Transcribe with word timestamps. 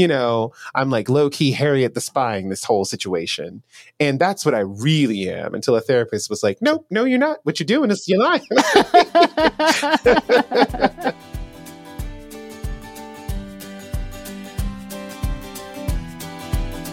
you 0.00 0.08
know, 0.08 0.52
I'm 0.74 0.88
like 0.88 1.10
low 1.10 1.28
key 1.28 1.52
Harriet 1.52 1.92
the 1.92 2.00
spying 2.00 2.48
this 2.48 2.64
whole 2.64 2.86
situation. 2.86 3.62
And 4.00 4.18
that's 4.18 4.46
what 4.46 4.54
I 4.54 4.60
really 4.60 5.28
am 5.28 5.54
until 5.54 5.76
a 5.76 5.82
therapist 5.82 6.30
was 6.30 6.42
like, 6.42 6.62
nope, 6.62 6.86
no, 6.88 7.04
you're 7.04 7.18
not. 7.18 7.40
What 7.42 7.60
you're 7.60 7.66
doing 7.66 7.90
is 7.90 8.08
you're 8.08 8.18
lying. 8.18 8.40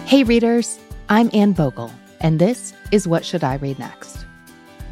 hey, 0.04 0.22
readers, 0.22 0.78
I'm 1.08 1.30
Anne 1.32 1.54
Bogel, 1.54 1.90
and 2.20 2.38
this 2.38 2.74
is 2.92 3.08
What 3.08 3.24
Should 3.24 3.42
I 3.42 3.54
Read 3.54 3.78
Next? 3.78 4.26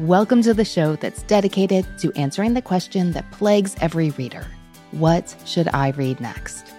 Welcome 0.00 0.40
to 0.40 0.54
the 0.54 0.64
show 0.64 0.96
that's 0.96 1.22
dedicated 1.24 1.86
to 1.98 2.10
answering 2.12 2.54
the 2.54 2.62
question 2.62 3.12
that 3.12 3.30
plagues 3.30 3.76
every 3.82 4.08
reader 4.12 4.46
What 4.92 5.36
should 5.44 5.68
I 5.68 5.90
read 5.90 6.18
next? 6.18 6.75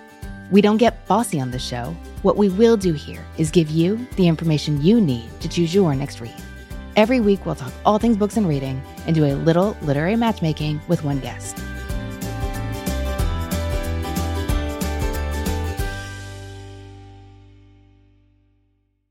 We 0.49 0.61
don't 0.61 0.77
get 0.77 1.05
bossy 1.07 1.41
on 1.41 1.51
the 1.51 1.59
show. 1.59 1.95
What 2.21 2.37
we 2.37 2.49
will 2.49 2.77
do 2.77 2.93
here 2.93 3.25
is 3.37 3.51
give 3.51 3.69
you 3.69 4.07
the 4.15 4.27
information 4.27 4.81
you 4.81 5.01
need 5.01 5.29
to 5.41 5.49
choose 5.49 5.73
your 5.73 5.93
next 5.93 6.21
read. 6.21 6.33
Every 6.95 7.19
week, 7.19 7.45
we'll 7.45 7.55
talk 7.55 7.73
all 7.85 7.99
things 7.99 8.17
books 8.17 8.37
and 8.37 8.47
reading 8.47 8.81
and 9.05 9.15
do 9.15 9.25
a 9.25 9.35
little 9.35 9.75
literary 9.81 10.15
matchmaking 10.15 10.81
with 10.87 11.03
one 11.03 11.19
guest. 11.19 11.57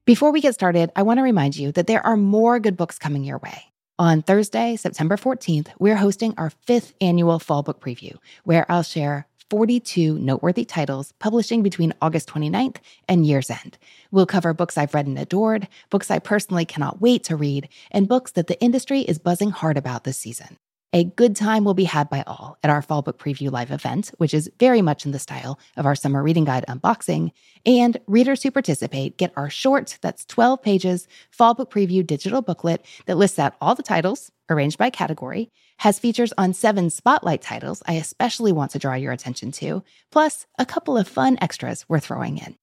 Before 0.07 0.30
we 0.30 0.41
get 0.41 0.55
started, 0.55 0.91
I 0.95 1.03
want 1.03 1.19
to 1.19 1.23
remind 1.23 1.57
you 1.57 1.73
that 1.73 1.89
there 1.89 2.05
are 2.07 2.16
more 2.16 2.61
good 2.61 2.77
books 2.77 2.97
coming 2.97 3.25
your 3.25 3.39
way. 3.39 3.65
On 3.99 4.23
Thursday, 4.23 4.77
September 4.77 5.16
14th, 5.16 5.69
we're 5.79 5.97
hosting 5.97 6.35
our 6.39 6.51
fifth 6.51 6.95
annual 7.01 7.39
Fall 7.39 7.63
Book 7.63 7.80
Preview, 7.80 8.16
where 8.45 8.71
I'll 8.71 8.85
share 8.85 9.27
42 9.51 10.19
noteworthy 10.19 10.65
titles 10.65 11.13
publishing 11.19 11.63
between 11.63 11.95
August 12.03 12.29
29th 12.29 12.77
and 13.09 13.27
year's 13.27 13.51
end. 13.51 13.79
We'll 14.11 14.27
cover 14.27 14.53
books 14.53 14.77
I've 14.77 14.95
read 14.95 15.07
and 15.07 15.19
adored, 15.19 15.69
books 15.91 16.11
I 16.11 16.19
personally 16.19 16.65
cannot 16.65 17.01
wait 17.01 17.25
to 17.25 17.37
read, 17.37 17.69
and 17.91 18.09
books 18.09 18.33
that 18.33 18.47
the 18.47 18.61
industry 18.61 19.01
is 19.01 19.19
buzzing 19.19 19.51
hard 19.51 19.77
about 19.77 20.05
this 20.05 20.19
season. 20.19 20.59
A 20.93 21.05
good 21.05 21.37
time 21.37 21.65
will 21.65 21.75
be 21.75 21.85
had 21.85 22.09
by 22.09 22.23
all 22.27 22.57
at 22.63 22.71
our 22.71 22.80
Fall 22.80 23.03
Book 23.03 23.19
Preview 23.19 23.51
live 23.51 23.71
event, 23.71 24.13
which 24.19 24.33
is 24.33 24.51
very 24.59 24.80
much 24.80 25.05
in 25.05 25.13
the 25.13 25.19
style 25.19 25.59
of 25.77 25.85
our 25.85 25.95
Summer 25.95 26.23
Reading 26.23 26.45
Guide 26.45 26.65
unboxing. 26.69 27.33
And 27.66 27.99
readers 28.07 28.43
who 28.43 28.51
participate 28.51 29.19
get 29.19 29.33
our 29.37 29.51
short, 29.51 29.99
that's 30.01 30.25
12 30.25 30.63
pages, 30.63 31.07
Fall 31.31 31.55
Book 31.55 31.71
Preview 31.71 32.07
digital 32.07 32.41
booklet 32.41 32.85
that 33.07 33.19
lists 33.19 33.38
out 33.38 33.57
all 33.60 33.75
the 33.75 33.83
titles, 33.83 34.31
arranged 34.49 34.79
by 34.79 34.91
category, 34.91 35.51
has 35.79 35.99
features 35.99 36.33
on 36.39 36.52
seven 36.52 36.91
spotlight 36.91 37.43
titles 37.43 37.83
I 37.87 37.95
especially 37.95 38.53
want 38.53 38.71
to 38.73 38.79
draw 38.79 38.95
your 38.95 39.13
attention 39.13 39.53
to, 39.53 39.83
plus 40.11 40.47
a 40.59 40.66
couple 40.66 40.97
of 40.97 41.09
fun 41.09 41.38
extras 41.41 41.85
we're 41.88 42.01
throwing 42.01 42.38
in. 42.38 42.57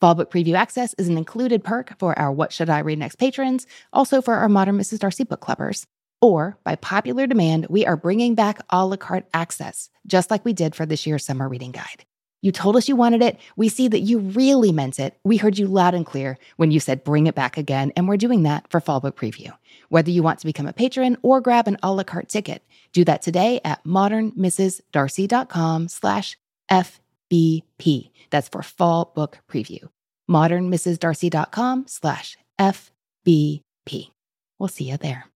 Fall 0.00 0.14
Book 0.14 0.30
Preview 0.30 0.54
access 0.54 0.94
is 0.94 1.08
an 1.08 1.18
included 1.18 1.62
perk 1.62 1.98
for 1.98 2.18
our 2.18 2.32
What 2.32 2.52
Should 2.52 2.70
I 2.70 2.78
Read 2.78 2.98
Next 2.98 3.16
patrons, 3.16 3.66
also 3.92 4.22
for 4.22 4.34
our 4.34 4.48
Modern 4.48 4.78
Mrs. 4.78 4.98
Darcy 4.98 5.24
book 5.24 5.42
clubbers. 5.42 5.84
Or, 6.22 6.58
by 6.64 6.76
popular 6.76 7.26
demand, 7.26 7.66
we 7.70 7.86
are 7.86 7.96
bringing 7.96 8.34
back 8.34 8.60
a 8.70 8.86
la 8.86 8.96
carte 8.96 9.26
access, 9.32 9.90
just 10.06 10.30
like 10.30 10.44
we 10.44 10.52
did 10.52 10.74
for 10.74 10.86
this 10.86 11.06
year's 11.06 11.24
summer 11.24 11.48
reading 11.48 11.72
guide. 11.72 12.04
You 12.42 12.52
told 12.52 12.76
us 12.76 12.88
you 12.88 12.96
wanted 12.96 13.22
it. 13.22 13.38
We 13.56 13.68
see 13.68 13.88
that 13.88 14.00
you 14.00 14.18
really 14.18 14.72
meant 14.72 14.98
it. 14.98 15.18
We 15.24 15.36
heard 15.36 15.58
you 15.58 15.66
loud 15.66 15.94
and 15.94 16.06
clear 16.06 16.38
when 16.56 16.70
you 16.70 16.80
said 16.80 17.04
bring 17.04 17.26
it 17.26 17.34
back 17.34 17.58
again, 17.58 17.92
and 17.96 18.08
we're 18.08 18.16
doing 18.16 18.44
that 18.44 18.66
for 18.70 18.80
Fall 18.80 19.00
Book 19.00 19.16
Preview. 19.16 19.52
Whether 19.90 20.10
you 20.10 20.22
want 20.22 20.38
to 20.40 20.46
become 20.46 20.66
a 20.66 20.72
patron 20.72 21.16
or 21.22 21.40
grab 21.40 21.68
an 21.68 21.76
a 21.82 21.92
la 21.92 22.02
carte 22.02 22.28
ticket, 22.28 22.62
do 22.92 23.04
that 23.04 23.22
today 23.22 23.60
at 23.64 23.84
modernmrsdarcy.com 23.84 25.88
slash 25.88 26.38
FBP. 26.70 28.10
That's 28.30 28.48
for 28.48 28.62
Fall 28.62 29.12
Book 29.14 29.38
Preview. 29.50 29.88
modernmrsdarcy.com 30.30 31.84
slash 31.88 32.38
FBP. 32.58 34.10
We'll 34.58 34.68
see 34.68 34.90
you 34.90 34.96
there. 34.96 35.26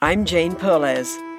I'm 0.00 0.24
Jane 0.24 0.54
Perlez, 0.54 1.16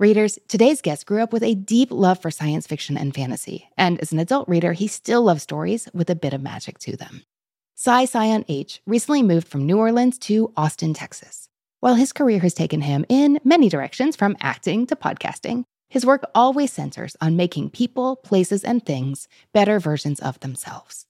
Readers, 0.00 0.38
today's 0.46 0.80
guest 0.80 1.06
grew 1.06 1.24
up 1.24 1.32
with 1.32 1.42
a 1.42 1.56
deep 1.56 1.90
love 1.90 2.22
for 2.22 2.30
science 2.30 2.68
fiction 2.68 2.96
and 2.96 3.12
fantasy, 3.12 3.68
and 3.76 3.98
as 3.98 4.12
an 4.12 4.20
adult 4.20 4.48
reader, 4.48 4.72
he 4.72 4.86
still 4.86 5.22
loves 5.22 5.42
stories 5.42 5.88
with 5.92 6.08
a 6.08 6.14
bit 6.14 6.32
of 6.32 6.40
magic 6.40 6.78
to 6.78 6.96
them. 6.96 7.24
Sai 7.74 8.04
Sion 8.04 8.44
H 8.46 8.80
recently 8.86 9.24
moved 9.24 9.48
from 9.48 9.66
New 9.66 9.76
Orleans 9.76 10.16
to 10.20 10.52
Austin, 10.56 10.94
Texas. 10.94 11.48
While 11.80 11.96
his 11.96 12.12
career 12.12 12.38
has 12.38 12.54
taken 12.54 12.82
him 12.82 13.06
in 13.08 13.40
many 13.42 13.68
directions, 13.68 14.14
from 14.14 14.36
acting 14.40 14.86
to 14.86 14.94
podcasting, 14.94 15.64
his 15.88 16.06
work 16.06 16.22
always 16.32 16.72
centers 16.72 17.16
on 17.20 17.34
making 17.34 17.70
people, 17.70 18.14
places, 18.14 18.62
and 18.62 18.86
things 18.86 19.26
better 19.52 19.80
versions 19.80 20.20
of 20.20 20.38
themselves. 20.38 21.06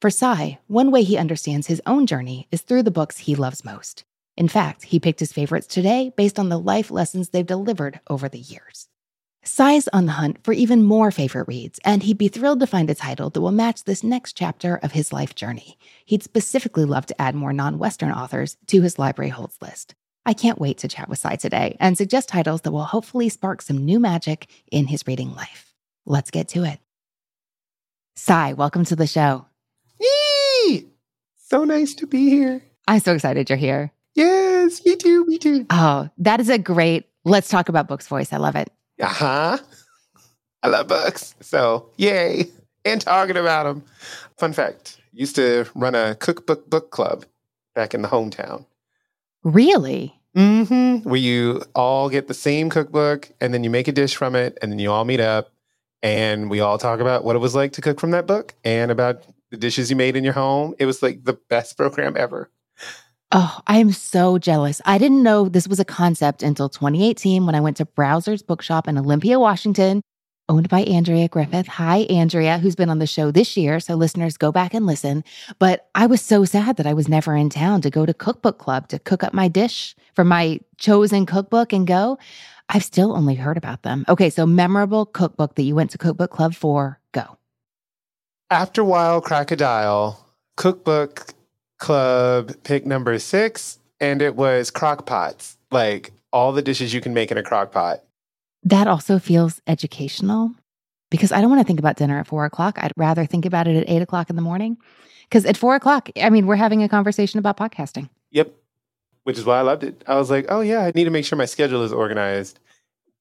For 0.00 0.08
Sai, 0.08 0.60
one 0.66 0.90
way 0.90 1.02
he 1.02 1.18
understands 1.18 1.66
his 1.66 1.82
own 1.84 2.06
journey 2.06 2.48
is 2.50 2.62
through 2.62 2.84
the 2.84 2.90
books 2.90 3.18
he 3.18 3.34
loves 3.34 3.66
most. 3.66 4.04
In 4.40 4.48
fact, 4.48 4.84
he 4.84 4.98
picked 4.98 5.20
his 5.20 5.34
favorites 5.34 5.66
today 5.66 6.14
based 6.16 6.38
on 6.38 6.48
the 6.48 6.58
life 6.58 6.90
lessons 6.90 7.28
they've 7.28 7.44
delivered 7.44 8.00
over 8.08 8.26
the 8.26 8.38
years. 8.38 8.88
Sai's 9.44 9.86
on 9.88 10.06
the 10.06 10.12
hunt 10.12 10.38
for 10.42 10.54
even 10.54 10.82
more 10.82 11.10
favorite 11.10 11.46
reads, 11.46 11.78
and 11.84 12.02
he'd 12.02 12.16
be 12.16 12.28
thrilled 12.28 12.60
to 12.60 12.66
find 12.66 12.88
a 12.88 12.94
title 12.94 13.28
that 13.28 13.40
will 13.42 13.52
match 13.52 13.84
this 13.84 14.02
next 14.02 14.32
chapter 14.32 14.76
of 14.76 14.92
his 14.92 15.12
life 15.12 15.34
journey. 15.34 15.76
He'd 16.06 16.22
specifically 16.22 16.86
love 16.86 17.04
to 17.06 17.20
add 17.20 17.34
more 17.34 17.52
non 17.52 17.78
Western 17.78 18.10
authors 18.12 18.56
to 18.68 18.80
his 18.80 18.98
library 18.98 19.28
holds 19.28 19.58
list. 19.60 19.94
I 20.24 20.32
can't 20.32 20.58
wait 20.58 20.78
to 20.78 20.88
chat 20.88 21.10
with 21.10 21.18
Sai 21.18 21.36
today 21.36 21.76
and 21.78 21.98
suggest 21.98 22.30
titles 22.30 22.62
that 22.62 22.72
will 22.72 22.84
hopefully 22.84 23.28
spark 23.28 23.60
some 23.60 23.84
new 23.84 24.00
magic 24.00 24.46
in 24.72 24.86
his 24.86 25.06
reading 25.06 25.34
life. 25.34 25.74
Let's 26.06 26.30
get 26.30 26.48
to 26.48 26.64
it. 26.64 26.78
Sai, 28.16 28.54
welcome 28.54 28.86
to 28.86 28.96
the 28.96 29.06
show. 29.06 29.44
Yee! 30.00 30.86
So 31.36 31.64
nice 31.64 31.92
to 31.96 32.06
be 32.06 32.30
here. 32.30 32.62
I'm 32.88 33.00
so 33.00 33.12
excited 33.12 33.50
you're 33.50 33.58
here. 33.58 33.92
Yes, 34.14 34.84
me 34.84 34.96
too, 34.96 35.24
me 35.26 35.38
too. 35.38 35.66
Oh, 35.70 36.08
that 36.18 36.40
is 36.40 36.48
a 36.48 36.58
great 36.58 37.06
let's 37.24 37.48
talk 37.48 37.68
about 37.68 37.88
books 37.88 38.08
voice. 38.08 38.32
I 38.32 38.38
love 38.38 38.56
it. 38.56 38.72
Uh 39.00 39.06
huh. 39.06 39.58
I 40.62 40.68
love 40.68 40.88
books. 40.88 41.34
So, 41.40 41.90
yay. 41.96 42.46
And 42.84 43.00
talking 43.00 43.36
about 43.36 43.64
them. 43.64 43.84
Fun 44.38 44.52
fact 44.52 44.98
used 45.12 45.36
to 45.36 45.66
run 45.74 45.94
a 45.94 46.14
cookbook 46.14 46.68
book 46.70 46.90
club 46.90 47.24
back 47.74 47.94
in 47.94 48.02
the 48.02 48.08
hometown. 48.08 48.66
Really? 49.42 50.14
Mm 50.36 50.68
hmm. 50.68 51.08
Where 51.08 51.20
you 51.20 51.62
all 51.74 52.08
get 52.08 52.28
the 52.28 52.34
same 52.34 52.70
cookbook 52.70 53.30
and 53.40 53.52
then 53.52 53.64
you 53.64 53.70
make 53.70 53.88
a 53.88 53.92
dish 53.92 54.14
from 54.14 54.34
it 54.34 54.56
and 54.62 54.70
then 54.70 54.78
you 54.78 54.90
all 54.90 55.04
meet 55.04 55.20
up 55.20 55.50
and 56.02 56.48
we 56.48 56.60
all 56.60 56.78
talk 56.78 57.00
about 57.00 57.24
what 57.24 57.36
it 57.36 57.40
was 57.40 57.54
like 57.54 57.72
to 57.72 57.80
cook 57.80 57.98
from 57.98 58.12
that 58.12 58.26
book 58.26 58.54
and 58.64 58.90
about 58.90 59.24
the 59.50 59.56
dishes 59.56 59.90
you 59.90 59.96
made 59.96 60.16
in 60.16 60.24
your 60.24 60.32
home. 60.32 60.74
It 60.78 60.86
was 60.86 61.02
like 61.02 61.24
the 61.24 61.38
best 61.48 61.76
program 61.76 62.16
ever. 62.16 62.48
Oh, 63.32 63.60
I 63.68 63.78
am 63.78 63.92
so 63.92 64.38
jealous. 64.38 64.80
I 64.84 64.98
didn't 64.98 65.22
know 65.22 65.48
this 65.48 65.68
was 65.68 65.78
a 65.78 65.84
concept 65.84 66.42
until 66.42 66.68
2018 66.68 67.46
when 67.46 67.54
I 67.54 67.60
went 67.60 67.76
to 67.76 67.84
Browser's 67.84 68.42
Bookshop 68.42 68.88
in 68.88 68.98
Olympia, 68.98 69.38
Washington, 69.38 70.02
owned 70.48 70.68
by 70.68 70.80
Andrea 70.80 71.28
Griffith. 71.28 71.68
Hi, 71.68 71.98
Andrea, 72.10 72.58
who's 72.58 72.74
been 72.74 72.90
on 72.90 72.98
the 72.98 73.06
show 73.06 73.30
this 73.30 73.56
year. 73.56 73.78
So 73.78 73.94
listeners, 73.94 74.36
go 74.36 74.50
back 74.50 74.74
and 74.74 74.84
listen. 74.84 75.22
But 75.60 75.88
I 75.94 76.06
was 76.06 76.20
so 76.20 76.44
sad 76.44 76.76
that 76.76 76.88
I 76.88 76.92
was 76.92 77.08
never 77.08 77.36
in 77.36 77.50
town 77.50 77.82
to 77.82 77.90
go 77.90 78.04
to 78.04 78.12
Cookbook 78.12 78.58
Club 78.58 78.88
to 78.88 78.98
cook 78.98 79.22
up 79.22 79.32
my 79.32 79.46
dish 79.46 79.94
from 80.14 80.26
my 80.26 80.58
chosen 80.78 81.24
cookbook 81.24 81.72
and 81.72 81.86
go. 81.86 82.18
I've 82.68 82.84
still 82.84 83.16
only 83.16 83.36
heard 83.36 83.56
about 83.56 83.82
them. 83.82 84.04
Okay, 84.08 84.30
so 84.30 84.44
memorable 84.44 85.06
cookbook 85.06 85.54
that 85.54 85.62
you 85.62 85.76
went 85.76 85.92
to 85.92 85.98
Cookbook 85.98 86.32
Club 86.32 86.52
for, 86.52 86.98
go. 87.12 87.36
After 88.50 88.82
While 88.82 89.20
Crocodile, 89.20 90.26
Cookbook 90.56 91.32
Club 91.80 92.52
pick 92.62 92.86
number 92.86 93.18
six, 93.18 93.78
and 94.00 94.22
it 94.22 94.36
was 94.36 94.70
crock 94.70 95.06
pots. 95.06 95.56
Like 95.72 96.12
all 96.32 96.52
the 96.52 96.62
dishes 96.62 96.94
you 96.94 97.00
can 97.00 97.14
make 97.14 97.30
in 97.30 97.38
a 97.38 97.42
crock 97.42 97.72
pot. 97.72 98.04
That 98.62 98.86
also 98.86 99.18
feels 99.18 99.60
educational 99.66 100.52
because 101.10 101.32
I 101.32 101.40
don't 101.40 101.50
want 101.50 101.60
to 101.60 101.66
think 101.66 101.80
about 101.80 101.96
dinner 101.96 102.20
at 102.20 102.26
four 102.26 102.44
o'clock. 102.44 102.78
I'd 102.78 102.92
rather 102.96 103.26
think 103.26 103.44
about 103.44 103.66
it 103.66 103.76
at 103.76 103.88
eight 103.88 104.02
o'clock 104.02 104.30
in 104.30 104.36
the 104.36 104.42
morning. 104.42 104.76
Because 105.24 105.46
at 105.46 105.56
four 105.56 105.74
o'clock, 105.74 106.10
I 106.20 106.28
mean, 106.28 106.46
we're 106.46 106.56
having 106.56 106.82
a 106.82 106.88
conversation 106.88 107.38
about 107.38 107.56
podcasting. 107.56 108.08
Yep. 108.30 108.52
Which 109.24 109.38
is 109.38 109.44
why 109.44 109.58
I 109.58 109.62
loved 109.62 109.84
it. 109.84 110.02
I 110.06 110.16
was 110.16 110.30
like, 110.30 110.46
oh, 110.48 110.60
yeah, 110.60 110.80
I 110.80 110.92
need 110.94 111.04
to 111.04 111.10
make 111.10 111.24
sure 111.24 111.38
my 111.38 111.44
schedule 111.44 111.82
is 111.82 111.92
organized 111.92 112.58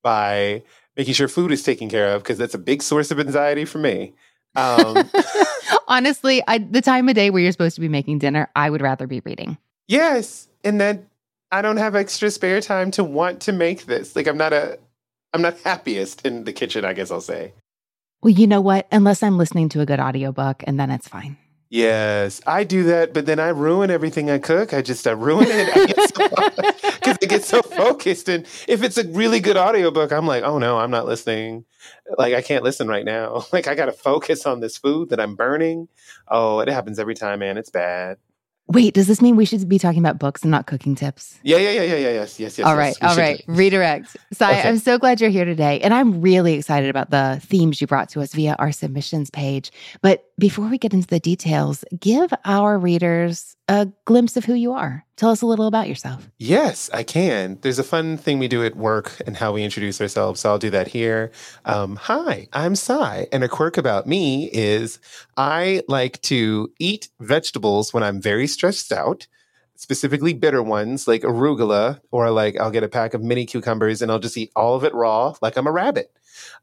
by 0.02 0.64
making 0.98 1.14
sure 1.14 1.28
food 1.28 1.52
is 1.52 1.62
taken 1.62 1.90
care 1.90 2.14
of 2.14 2.24
because 2.24 2.38
that's 2.38 2.54
a 2.54 2.60
big 2.60 2.82
source 2.82 3.12
of 3.12 3.20
anxiety 3.20 3.64
for 3.64 3.78
me. 3.78 4.14
Um, 4.56 5.10
Honestly, 5.88 6.44
I, 6.48 6.60
the 6.60 6.82
time 6.82 7.10
of 7.10 7.16
day 7.16 7.30
where 7.30 7.42
you're 7.42 7.52
supposed 7.52 7.76
to 7.76 7.82
be 7.82 7.90
making 7.90 8.20
dinner, 8.20 8.50
I 8.56 8.70
would 8.70 8.82
rather 8.82 9.08
be 9.08 9.22
reading. 9.22 9.58
yes. 9.88 10.48
And 10.64 10.80
then 10.82 11.08
I 11.52 11.62
don't 11.62 11.78
have 11.78 11.96
extra 11.96 12.30
spare 12.30 12.60
time 12.60 12.92
to 12.92 13.04
want 13.04 13.40
to 13.42 13.54
make 13.54 13.86
this. 13.86 14.16
Like, 14.16 14.28
I'm 14.28 14.38
not 14.38 14.52
a. 14.54 14.78
I'm 15.34 15.42
not 15.42 15.58
happiest 15.60 16.26
in 16.26 16.44
the 16.44 16.52
kitchen, 16.52 16.84
I 16.84 16.94
guess 16.94 17.12
I'll 17.12 17.22
say. 17.22 17.54
Well, 18.22 18.34
you 18.34 18.48
know 18.48 18.62
what? 18.62 18.88
Unless 18.92 19.24
I'm 19.24 19.38
listening 19.38 19.70
to 19.70 19.80
a 19.82 19.86
good 19.86 20.00
audiobook, 20.00 20.64
and 20.68 20.80
then 20.80 20.92
it's 20.92 21.08
fine. 21.08 21.38
Yes, 21.72 22.42
I 22.48 22.64
do 22.64 22.84
that, 22.86 23.14
but 23.14 23.28
then 23.28 23.40
I 23.40 23.50
ruin 23.50 23.92
everything 23.92 24.32
I 24.32 24.40
cook. 24.40 24.74
I 24.74 24.82
just 24.82 25.06
I 25.06 25.12
ruin 25.12 25.46
it 25.50 25.68
because 25.72 27.18
I, 27.22 27.26
get 27.28 27.44
so 27.44 27.62
focused. 27.62 28.28
And 28.28 28.46
if 28.68 28.82
it's 28.82 28.98
a 28.98 29.08
really 29.10 29.40
good 29.40 29.56
audiobook, 29.56 30.12
I'm 30.12 30.26
like, 30.26 30.44
oh 30.44 30.58
no, 30.58 30.80
I'm 30.80 30.90
not 30.90 31.06
listening. 31.06 31.66
Like 32.18 32.34
I 32.34 32.42
can't 32.42 32.64
listen 32.64 32.88
right 32.88 33.06
now. 33.06 33.46
Like 33.54 33.68
I 33.68 33.76
got 33.76 33.86
to 33.86 33.92
focus 33.92 34.48
on 34.48 34.62
this 34.62 34.78
food 34.78 35.10
that 35.10 35.20
I'm 35.20 35.36
burning. 35.36 35.88
Oh, 36.28 36.60
it 36.60 36.70
happens 36.70 36.98
every 36.98 37.14
time, 37.16 37.40
man. 37.40 37.58
It's 37.58 37.70
bad. 37.70 38.18
Wait, 38.72 38.94
does 38.94 39.08
this 39.08 39.20
mean 39.20 39.36
we 39.36 39.46
should 39.46 39.68
be 39.68 39.80
talking 39.80 40.00
about 40.00 40.20
books 40.20 40.44
and 40.44 40.52
not 40.52 40.68
cooking 40.68 40.94
tips? 40.94 41.40
Yeah, 41.42 41.58
yeah, 41.58 41.72
yeah, 41.72 41.82
yeah, 41.82 41.96
yeah. 41.96 42.10
Yes, 42.12 42.40
yes, 42.40 42.58
yes. 42.58 42.68
All 42.68 42.78
right, 42.78 42.96
yes, 43.02 43.12
all 43.12 43.18
right. 43.18 43.44
Redirect. 43.48 44.16
Sai, 44.32 44.60
Okay. 44.60 44.70
I'm 44.70 44.78
so 44.78 45.00
glad 45.00 45.20
you're 45.20 45.32
here 45.32 45.46
today. 45.46 45.80
And 45.82 45.92
I'm 45.92 46.22
really 46.22 46.54
excited 46.54 46.88
about 46.90 47.10
the 47.10 47.42
themes 47.44 47.82
you 47.82 47.88
brought 47.88 48.10
to 48.10 48.22
us 48.22 48.34
via 48.34 48.56
our 48.60 48.72
submissions 48.72 49.32
page. 49.32 49.72
But 50.04 50.26
before 50.38 50.68
we 50.68 50.78
get 50.78 50.94
into 50.94 51.08
the 51.08 51.20
details, 51.20 51.84
give 52.00 52.32
our 52.46 52.78
readers 52.78 53.56
a 53.68 53.88
glimpse 54.06 54.38
of 54.38 54.46
who 54.46 54.54
you 54.54 54.74
are. 54.74 55.04
Tell 55.20 55.32
us 55.32 55.42
a 55.42 55.46
little 55.46 55.68
about 55.68 55.90
yourself. 55.90 56.30
Yes, 56.38 56.90
I 56.94 57.04
can. 57.04 57.58
There's 57.60 57.78
a 57.78 57.84
fun 57.84 58.16
thing 58.16 58.40
we 58.40 58.48
do 58.48 58.64
at 58.64 58.78
work 58.78 59.22
and 59.28 59.36
how 59.36 59.52
we 59.52 59.66
introduce 59.66 60.00
ourselves. 60.00 60.40
So 60.40 60.50
I'll 60.50 60.58
do 60.58 60.70
that 60.70 60.88
here. 60.88 61.34
Um, 61.66 61.98
hi, 61.98 62.48
I'm 62.54 62.74
Sai, 62.74 63.28
and 63.34 63.44
a 63.44 63.50
quirk 63.50 63.78
about 63.78 64.08
me 64.08 64.50
is 64.54 64.98
I 65.36 65.84
like 65.90 66.22
to 66.22 66.72
eat 66.80 67.10
vegetables 67.20 67.94
when 67.94 68.02
I'm 68.02 68.22
very 68.22 68.48
stressed 68.48 68.94
out, 68.94 69.28
specifically 69.76 70.32
bitter 70.32 70.64
ones 70.64 71.06
like 71.06 71.24
arugula, 71.24 72.00
or 72.12 72.32
like 72.32 72.58
I'll 72.58 72.72
get 72.72 72.84
a 72.84 72.88
pack 72.88 73.14
of 73.14 73.22
mini 73.22 73.46
cucumbers 73.46 74.02
and 74.02 74.10
I'll 74.10 74.20
just 74.20 74.38
eat 74.38 74.54
all 74.56 74.76
of 74.76 74.86
it 74.86 74.94
raw 74.94 75.34
like 75.42 75.58
I'm 75.58 75.68
a 75.68 75.72
rabbit. 75.74 76.14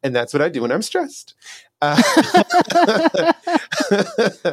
And 0.02 0.16
that's 0.16 0.32
what 0.32 0.40
I 0.40 0.48
do 0.48 0.62
when 0.62 0.72
I'm 0.72 0.80
stressed. 0.80 1.34
Uh, 1.82 2.00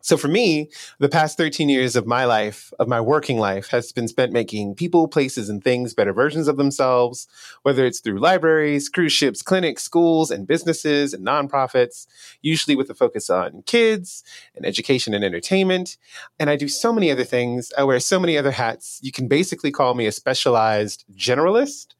so 0.00 0.16
for 0.16 0.28
me, 0.28 0.70
the 0.98 1.08
past 1.08 1.36
13 1.36 1.68
years 1.68 1.96
of 1.96 2.06
my 2.06 2.24
life, 2.24 2.72
of 2.78 2.86
my 2.86 3.00
working 3.00 3.38
life, 3.38 3.68
has 3.68 3.90
been 3.92 4.06
spent 4.06 4.32
making 4.32 4.76
people, 4.76 5.08
places, 5.08 5.48
and 5.48 5.64
things 5.64 5.94
better 5.94 6.12
versions 6.12 6.46
of 6.46 6.56
themselves, 6.56 7.26
whether 7.62 7.84
it's 7.84 8.00
through 8.00 8.20
libraries, 8.20 8.88
cruise 8.88 9.12
ships, 9.12 9.42
clinics, 9.42 9.82
schools, 9.82 10.30
and 10.30 10.46
businesses 10.46 11.12
and 11.12 11.26
nonprofits, 11.26 12.06
usually 12.40 12.76
with 12.76 12.88
a 12.88 12.94
focus 12.94 13.28
on 13.28 13.62
kids 13.66 14.22
and 14.54 14.64
education 14.64 15.12
and 15.12 15.24
entertainment. 15.24 15.96
And 16.38 16.48
I 16.48 16.56
do 16.56 16.68
so 16.68 16.92
many 16.92 17.10
other 17.10 17.24
things. 17.24 17.72
I 17.76 17.84
wear 17.84 17.98
so 17.98 18.20
many 18.20 18.38
other 18.38 18.52
hats. 18.52 19.00
You 19.02 19.10
can 19.10 19.26
basically 19.26 19.72
call 19.72 19.94
me 19.94 20.06
a 20.06 20.12
specialized 20.12 21.04
generalist. 21.14 21.94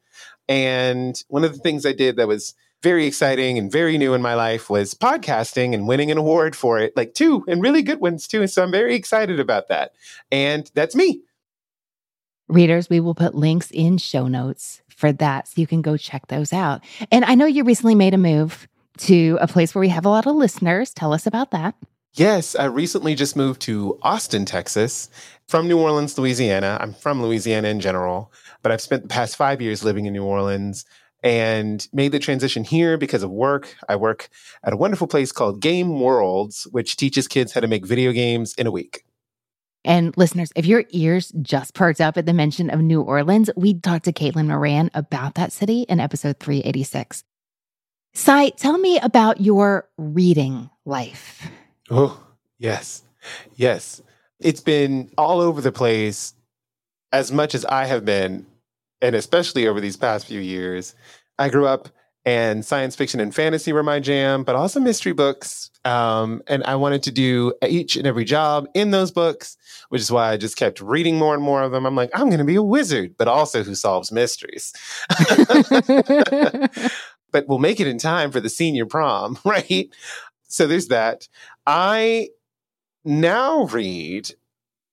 And 0.51 1.23
one 1.29 1.45
of 1.45 1.53
the 1.53 1.59
things 1.59 1.85
I 1.85 1.93
did 1.93 2.17
that 2.17 2.27
was 2.27 2.55
very 2.83 3.05
exciting 3.05 3.57
and 3.57 3.71
very 3.71 3.97
new 3.97 4.13
in 4.13 4.21
my 4.21 4.33
life 4.33 4.69
was 4.69 4.93
podcasting 4.93 5.73
and 5.73 5.87
winning 5.87 6.11
an 6.11 6.17
award 6.17 6.57
for 6.57 6.77
it, 6.77 6.91
like 6.97 7.13
two 7.13 7.45
and 7.47 7.61
really 7.61 7.81
good 7.81 8.01
ones 8.01 8.27
too. 8.27 8.45
So 8.47 8.61
I'm 8.61 8.71
very 8.71 8.93
excited 8.93 9.39
about 9.39 9.69
that. 9.69 9.93
And 10.29 10.69
that's 10.73 10.93
me. 10.93 11.21
Readers, 12.49 12.89
we 12.89 12.99
will 12.99 13.15
put 13.15 13.33
links 13.33 13.71
in 13.71 13.97
show 13.97 14.27
notes 14.27 14.81
for 14.89 15.13
that 15.13 15.47
so 15.47 15.61
you 15.61 15.67
can 15.67 15.81
go 15.81 15.95
check 15.95 16.27
those 16.27 16.51
out. 16.51 16.83
And 17.13 17.23
I 17.23 17.35
know 17.35 17.45
you 17.45 17.63
recently 17.63 17.95
made 17.95 18.13
a 18.13 18.17
move 18.17 18.67
to 18.97 19.37
a 19.39 19.47
place 19.47 19.73
where 19.73 19.79
we 19.79 19.87
have 19.87 20.05
a 20.05 20.09
lot 20.09 20.27
of 20.27 20.35
listeners. 20.35 20.93
Tell 20.93 21.13
us 21.13 21.25
about 21.25 21.51
that. 21.51 21.75
Yes, 22.13 22.55
I 22.55 22.65
recently 22.65 23.15
just 23.15 23.37
moved 23.37 23.61
to 23.61 23.97
Austin, 24.01 24.43
Texas 24.43 25.09
from 25.47 25.69
New 25.69 25.79
Orleans, 25.79 26.17
Louisiana. 26.17 26.77
I'm 26.81 26.93
from 26.93 27.21
Louisiana 27.21 27.69
in 27.69 27.79
general, 27.79 28.33
but 28.61 28.71
I've 28.71 28.81
spent 28.81 29.03
the 29.03 29.07
past 29.07 29.35
five 29.35 29.61
years 29.61 29.83
living 29.83 30.05
in 30.05 30.13
New 30.13 30.23
Orleans 30.23 30.85
and 31.23 31.87
made 31.93 32.11
the 32.11 32.19
transition 32.19 32.63
here 32.63 32.97
because 32.97 33.23
of 33.23 33.29
work. 33.29 33.75
I 33.87 33.95
work 33.95 34.29
at 34.63 34.73
a 34.73 34.77
wonderful 34.77 35.07
place 35.07 35.31
called 35.31 35.61
Game 35.61 35.99
Worlds, 35.99 36.67
which 36.71 36.95
teaches 36.95 37.27
kids 37.27 37.53
how 37.53 37.61
to 37.61 37.67
make 37.67 37.85
video 37.85 38.11
games 38.11 38.53
in 38.55 38.67
a 38.67 38.71
week. 38.71 39.05
And 39.83 40.15
listeners, 40.15 40.51
if 40.55 40.65
your 40.65 40.85
ears 40.89 41.31
just 41.41 41.73
perked 41.73 42.01
up 42.01 42.17
at 42.17 42.25
the 42.25 42.33
mention 42.33 42.69
of 42.69 42.81
New 42.81 43.01
Orleans, 43.01 43.49
we 43.55 43.79
talked 43.79 44.05
to 44.05 44.13
Caitlin 44.13 44.47
Moran 44.47 44.91
about 44.93 45.35
that 45.35 45.51
city 45.51 45.81
in 45.83 45.99
episode 45.99 46.39
386. 46.39 47.23
Sai, 48.13 48.49
tell 48.49 48.77
me 48.77 48.99
about 48.99 49.41
your 49.41 49.87
reading 49.97 50.69
life. 50.85 51.49
Oh, 51.89 52.21
yes. 52.57 53.03
Yes. 53.55 54.01
It's 54.39 54.61
been 54.61 55.11
all 55.17 55.39
over 55.39 55.61
the 55.61 55.71
place 55.71 56.33
as 57.11 57.31
much 57.31 57.55
as 57.55 57.65
I 57.65 57.85
have 57.85 58.05
been, 58.05 58.45
and 59.01 59.15
especially 59.15 59.67
over 59.67 59.81
these 59.81 59.97
past 59.97 60.27
few 60.27 60.39
years. 60.39 60.93
I 61.39 61.49
grew 61.49 61.65
up 61.65 61.89
and 62.23 62.63
science 62.63 62.95
fiction 62.95 63.19
and 63.19 63.33
fantasy 63.33 63.73
were 63.73 63.81
my 63.81 63.99
jam, 63.99 64.43
but 64.43 64.55
also 64.55 64.79
mystery 64.79 65.13
books. 65.13 65.71
Um, 65.83 66.43
and 66.45 66.63
I 66.65 66.75
wanted 66.75 67.01
to 67.03 67.11
do 67.11 67.53
each 67.67 67.95
and 67.95 68.05
every 68.05 68.25
job 68.25 68.67
in 68.75 68.91
those 68.91 69.09
books, 69.09 69.57
which 69.89 70.01
is 70.01 70.11
why 70.11 70.31
I 70.31 70.37
just 70.37 70.55
kept 70.55 70.81
reading 70.81 71.17
more 71.17 71.33
and 71.33 71.41
more 71.41 71.63
of 71.63 71.71
them. 71.71 71.87
I'm 71.87 71.95
like, 71.95 72.11
I'm 72.13 72.27
going 72.27 72.37
to 72.37 72.45
be 72.45 72.55
a 72.55 72.61
wizard, 72.61 73.15
but 73.17 73.27
also 73.27 73.63
who 73.63 73.73
solves 73.73 74.11
mysteries. 74.11 74.71
but 77.31 77.47
we'll 77.47 77.59
make 77.59 77.79
it 77.79 77.87
in 77.87 77.97
time 77.97 78.31
for 78.31 78.39
the 78.39 78.49
senior 78.49 78.85
prom, 78.85 79.39
right? 79.45 79.89
So 80.47 80.67
there's 80.67 80.89
that. 80.89 81.27
I 81.65 82.29
now 83.03 83.65
read 83.65 84.31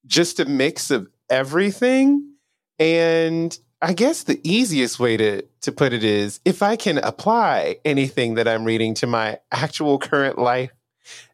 just 0.07 0.41
a 0.41 0.47
mix 0.47 0.91
of 0.91 1.09
everything. 1.29 2.33
And 2.79 3.59
I 3.81 3.93
guess 3.93 4.25
the 4.25 4.41
easiest 4.43 4.99
way 4.99 5.17
to, 5.17 5.43
to 5.61 5.73
put 5.73 5.93
it 5.93 6.03
is 6.03 6.41
if 6.45 6.63
I 6.63 6.75
can 6.75 6.99
apply 6.99 7.77
anything 7.85 8.35
that 8.35 8.49
I'm 8.49 8.65
reading 8.65 8.95
to 8.95 9.07
my 9.07 9.39
actual 9.53 9.99
current 9.99 10.37
life, 10.37 10.71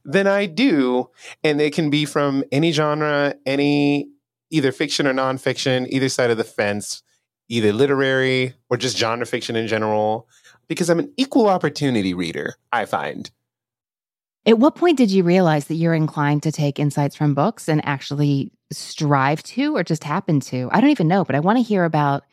then 0.04 0.26
I 0.26 0.46
do. 0.46 1.08
And 1.42 1.60
it 1.60 1.72
can 1.74 1.88
be 1.88 2.04
from 2.04 2.44
any 2.52 2.70
genre, 2.72 3.34
any 3.46 4.10
either 4.50 4.72
fiction 4.72 5.06
or 5.06 5.14
nonfiction, 5.14 5.86
either 5.88 6.10
side 6.10 6.30
of 6.30 6.36
the 6.36 6.44
fence, 6.44 7.02
either 7.48 7.72
literary 7.72 8.54
or 8.68 8.76
just 8.76 8.98
genre 8.98 9.26
fiction 9.26 9.56
in 9.56 9.66
general, 9.66 10.28
because 10.68 10.90
I'm 10.90 10.98
an 10.98 11.12
equal 11.16 11.48
opportunity 11.48 12.12
reader, 12.12 12.56
I 12.70 12.84
find. 12.84 13.30
At 14.46 14.58
what 14.58 14.74
point 14.74 14.98
did 14.98 15.10
you 15.10 15.22
realize 15.22 15.66
that 15.66 15.76
you're 15.76 15.94
inclined 15.94 16.42
to 16.42 16.52
take 16.52 16.78
insights 16.78 17.16
from 17.16 17.32
books 17.32 17.68
and 17.68 17.82
actually 17.86 18.52
strive 18.70 19.42
to 19.44 19.74
or 19.74 19.82
just 19.82 20.04
happen 20.04 20.40
to? 20.40 20.68
I 20.70 20.82
don't 20.82 20.90
even 20.90 21.08
know, 21.08 21.24
but 21.24 21.34
I 21.34 21.40
want 21.40 21.56
to 21.56 21.62
hear 21.62 21.84
about 21.84 22.24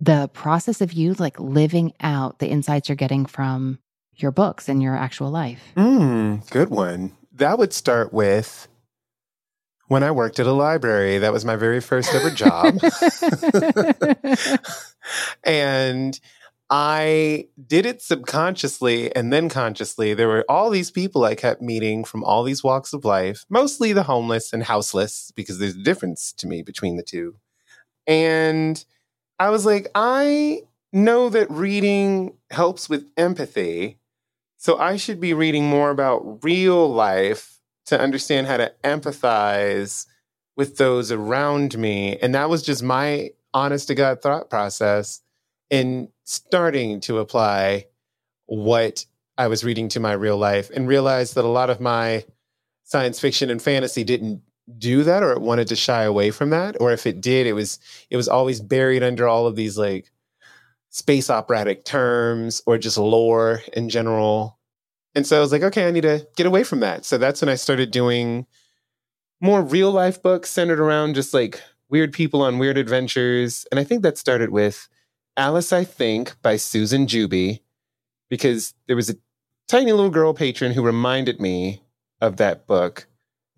the 0.00 0.28
process 0.32 0.80
of 0.80 0.92
you 0.92 1.14
like 1.14 1.38
living 1.40 1.92
out 2.00 2.38
the 2.38 2.48
insights 2.48 2.88
you're 2.88 2.96
getting 2.96 3.26
from 3.26 3.78
your 4.16 4.30
books 4.30 4.68
and 4.68 4.82
your 4.82 4.96
actual 4.96 5.30
life. 5.30 5.62
Mm, 5.76 6.48
good 6.50 6.70
one. 6.70 7.16
That 7.32 7.58
would 7.58 7.72
start 7.72 8.12
with 8.12 8.68
when 9.86 10.02
I 10.02 10.10
worked 10.10 10.38
at 10.38 10.46
a 10.46 10.52
library. 10.52 11.18
That 11.18 11.32
was 11.32 11.44
my 11.44 11.56
very 11.56 11.80
first 11.80 12.12
ever 12.14 12.30
job. 12.30 12.78
and 15.44 16.18
I 16.70 17.48
did 17.66 17.86
it 17.86 18.02
subconsciously 18.02 19.14
and 19.16 19.32
then 19.32 19.48
consciously. 19.48 20.14
There 20.14 20.28
were 20.28 20.44
all 20.48 20.70
these 20.70 20.90
people 20.90 21.24
I 21.24 21.34
kept 21.34 21.62
meeting 21.62 22.04
from 22.04 22.22
all 22.22 22.42
these 22.42 22.62
walks 22.62 22.92
of 22.92 23.04
life, 23.04 23.46
mostly 23.48 23.92
the 23.92 24.02
homeless 24.02 24.52
and 24.52 24.62
houseless, 24.62 25.32
because 25.34 25.58
there's 25.58 25.76
a 25.76 25.82
difference 25.82 26.32
to 26.34 26.46
me 26.46 26.62
between 26.62 26.96
the 26.96 27.02
two. 27.02 27.36
And 28.06 28.84
I 29.38 29.50
was 29.50 29.64
like, 29.64 29.88
I 29.94 30.62
know 30.92 31.28
that 31.30 31.50
reading 31.50 32.34
helps 32.50 32.88
with 32.88 33.06
empathy. 33.16 33.98
So 34.56 34.78
I 34.78 34.96
should 34.96 35.20
be 35.20 35.34
reading 35.34 35.64
more 35.64 35.90
about 35.90 36.42
real 36.42 36.92
life 36.92 37.60
to 37.86 38.00
understand 38.00 38.46
how 38.46 38.56
to 38.56 38.72
empathize 38.82 40.06
with 40.56 40.76
those 40.76 41.12
around 41.12 41.78
me. 41.78 42.18
And 42.18 42.34
that 42.34 42.50
was 42.50 42.62
just 42.62 42.82
my 42.82 43.30
honest 43.54 43.88
to 43.88 43.94
God 43.94 44.20
thought 44.20 44.50
process 44.50 45.22
in 45.70 46.08
starting 46.24 47.00
to 47.00 47.18
apply 47.18 47.86
what 48.46 49.06
I 49.36 49.46
was 49.46 49.62
reading 49.62 49.88
to 49.90 50.00
my 50.00 50.12
real 50.12 50.36
life 50.36 50.70
and 50.70 50.88
realized 50.88 51.36
that 51.36 51.44
a 51.44 51.48
lot 51.48 51.70
of 51.70 51.80
my 51.80 52.24
science 52.82 53.20
fiction 53.20 53.50
and 53.50 53.62
fantasy 53.62 54.02
didn't 54.02 54.42
do 54.76 55.02
that 55.04 55.22
or 55.22 55.32
it 55.32 55.40
wanted 55.40 55.68
to 55.68 55.76
shy 55.76 56.02
away 56.02 56.30
from 56.30 56.50
that? 56.50 56.76
Or 56.80 56.92
if 56.92 57.06
it 57.06 57.20
did 57.20 57.46
it 57.46 57.52
was 57.54 57.78
it 58.10 58.16
was 58.16 58.28
always 58.28 58.60
buried 58.60 59.02
under 59.02 59.26
all 59.26 59.46
of 59.46 59.56
these 59.56 59.78
like 59.78 60.10
space 60.90 61.30
operatic 61.30 61.84
terms 61.84 62.62
or 62.66 62.78
just 62.78 62.98
lore 62.98 63.62
in 63.72 63.88
general. 63.88 64.58
And 65.14 65.26
so 65.26 65.36
i 65.36 65.40
was 65.40 65.52
like 65.52 65.62
okay 65.62 65.88
i 65.88 65.90
need 65.90 66.02
to 66.02 66.26
get 66.36 66.46
away 66.46 66.64
from 66.64 66.80
that. 66.80 67.04
So 67.04 67.18
that's 67.18 67.40
when 67.40 67.48
i 67.48 67.54
started 67.54 67.90
doing 67.90 68.46
more 69.40 69.62
real 69.62 69.92
life 69.92 70.22
books 70.22 70.50
centered 70.50 70.80
around 70.80 71.14
just 71.14 71.32
like 71.32 71.62
weird 71.88 72.12
people 72.12 72.42
on 72.42 72.58
weird 72.58 72.76
adventures. 72.78 73.66
And 73.70 73.78
i 73.80 73.84
think 73.84 74.02
that 74.02 74.18
started 74.18 74.50
with 74.50 74.88
alice 75.36 75.72
i 75.72 75.84
think 75.84 76.34
by 76.42 76.56
susan 76.56 77.06
juby 77.06 77.60
because 78.28 78.74
there 78.86 78.96
was 78.96 79.08
a 79.08 79.14
tiny 79.68 79.92
little 79.92 80.10
girl 80.10 80.34
patron 80.34 80.72
who 80.72 80.82
reminded 80.82 81.40
me 81.40 81.82
of 82.20 82.36
that 82.36 82.66
book 82.66 83.07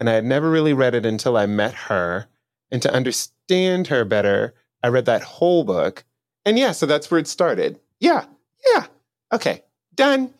and 0.01 0.09
I 0.09 0.15
had 0.15 0.25
never 0.25 0.51
really 0.51 0.73
read 0.73 0.95
it 0.95 1.05
until 1.05 1.37
I 1.37 1.47
met 1.47 1.75
her. 1.75 2.27
And 2.73 2.81
to 2.83 2.93
understand 2.93 3.89
her 3.89 4.05
better, 4.05 4.55
I 4.83 4.89
read 4.89 5.05
that 5.05 5.23
whole 5.23 5.63
book. 5.63 6.05
And 6.47 6.59
yeah, 6.59 6.73
so 6.73 6.87
that's 6.87 7.11
where 7.11 7.21
it 7.21 7.29
started. 7.29 7.79
Yeah, 8.01 8.25
yeah. 8.73 8.87
Okay, 9.33 9.63
done. 9.95 10.33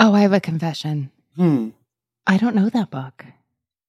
Oh, 0.00 0.14
I 0.14 0.20
have 0.20 0.32
a 0.32 0.40
confession. 0.40 1.10
Hmm. 1.36 1.70
I 2.26 2.38
don't 2.38 2.56
know 2.56 2.70
that 2.70 2.90
book. 2.90 3.24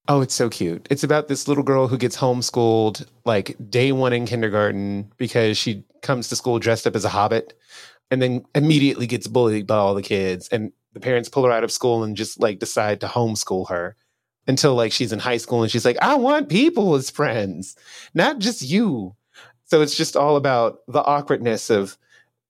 Oh, 0.08 0.22
it's 0.22 0.36
so 0.36 0.50
cute. 0.50 0.86
It's 0.91 1.03
about 1.03 1.29
this 1.29 1.48
little 1.48 1.63
girl 1.63 1.88
who 1.88 1.98
gets 1.98 2.17
homeschooled 2.17 3.08
like 3.24 3.55
day 3.70 3.91
one 3.91 4.13
in 4.13 4.25
kindergarten 4.25 5.12
because 5.17 5.58
she 5.58 5.84
comes 6.01 6.27
to 6.27 6.36
school 6.36 6.60
dressed 6.60 6.86
up 6.86 6.96
as 6.96 7.05
a 7.05 7.10
hobbit 7.10 7.58
and 8.12 8.22
then 8.22 8.46
immediately 8.53 9.08
gets 9.08 9.25
bullied 9.25 9.65
by 9.65 9.77
all 9.77 9.96
the 9.96 10.03
kids. 10.03 10.48
And 10.50 10.74
the 10.94 11.00
parents 11.00 11.29
pull 11.29 11.46
her 11.46 11.51
out 11.51 11.63
of 11.63 11.72
school 11.72 12.03
and 12.03 12.15
just 12.15 12.39
like 12.39 12.60
decide 12.60 13.01
to 13.01 13.08
homeschool 13.08 13.70
her 13.70 13.96
until 14.47 14.75
like 14.75 14.91
she's 14.91 15.11
in 15.11 15.19
high 15.19 15.37
school 15.37 15.63
and 15.63 15.71
she's 15.71 15.85
like, 15.85 15.97
I 16.01 16.15
want 16.15 16.49
people 16.49 16.95
as 16.95 17.09
friends, 17.09 17.75
not 18.13 18.39
just 18.39 18.61
you. 18.61 19.15
So 19.65 19.81
it's 19.81 19.97
just 19.97 20.15
all 20.15 20.35
about 20.35 20.79
the 20.87 21.03
awkwardness 21.03 21.69
of 21.69 21.97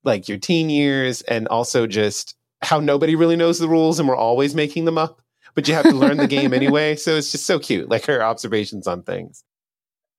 like 0.03 0.27
your 0.27 0.37
teen 0.37 0.69
years 0.69 1.21
and 1.23 1.47
also 1.47 1.87
just 1.87 2.35
how 2.61 2.79
nobody 2.79 3.15
really 3.15 3.35
knows 3.35 3.59
the 3.59 3.69
rules 3.69 3.99
and 3.99 4.07
we're 4.07 4.15
always 4.15 4.55
making 4.55 4.85
them 4.85 4.97
up, 4.97 5.21
but 5.53 5.67
you 5.67 5.73
have 5.73 5.85
to 5.85 5.95
learn 5.95 6.17
the 6.17 6.27
game 6.27 6.53
anyway. 6.53 6.95
So 6.95 7.15
it's 7.15 7.31
just 7.31 7.45
so 7.45 7.59
cute, 7.59 7.89
like 7.89 8.05
her 8.05 8.21
observations 8.21 8.87
on 8.87 9.03
things. 9.03 9.43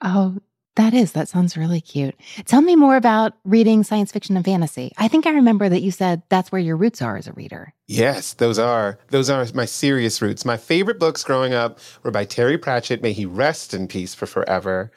Oh, 0.00 0.36
that 0.76 0.94
is. 0.94 1.12
That 1.12 1.28
sounds 1.28 1.56
really 1.56 1.80
cute. 1.80 2.14
Tell 2.44 2.60
me 2.60 2.76
more 2.76 2.96
about 2.96 3.34
reading 3.44 3.82
science 3.82 4.12
fiction 4.12 4.36
and 4.36 4.44
fantasy. 4.44 4.92
I 4.96 5.08
think 5.08 5.26
I 5.26 5.30
remember 5.30 5.68
that 5.68 5.82
you 5.82 5.90
said 5.90 6.22
that's 6.28 6.52
where 6.52 6.60
your 6.60 6.76
roots 6.76 7.02
are 7.02 7.16
as 7.16 7.26
a 7.26 7.32
reader. 7.32 7.72
Yes, 7.86 8.34
those 8.34 8.58
are. 8.58 8.98
Those 9.08 9.28
are 9.28 9.46
my 9.54 9.64
serious 9.64 10.22
roots. 10.22 10.44
My 10.44 10.56
favorite 10.56 10.98
books 10.98 11.24
growing 11.24 11.54
up 11.54 11.78
were 12.02 12.10
by 12.10 12.24
Terry 12.24 12.58
Pratchett. 12.58 13.02
May 13.02 13.12
he 13.12 13.26
rest 13.26 13.74
in 13.74 13.88
peace 13.88 14.14
for 14.14 14.26
forever. 14.26 14.90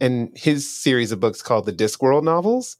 And 0.00 0.30
his 0.36 0.70
series 0.70 1.12
of 1.12 1.20
books 1.20 1.42
called 1.42 1.66
the 1.66 1.72
Discworld 1.72 2.24
novels. 2.24 2.76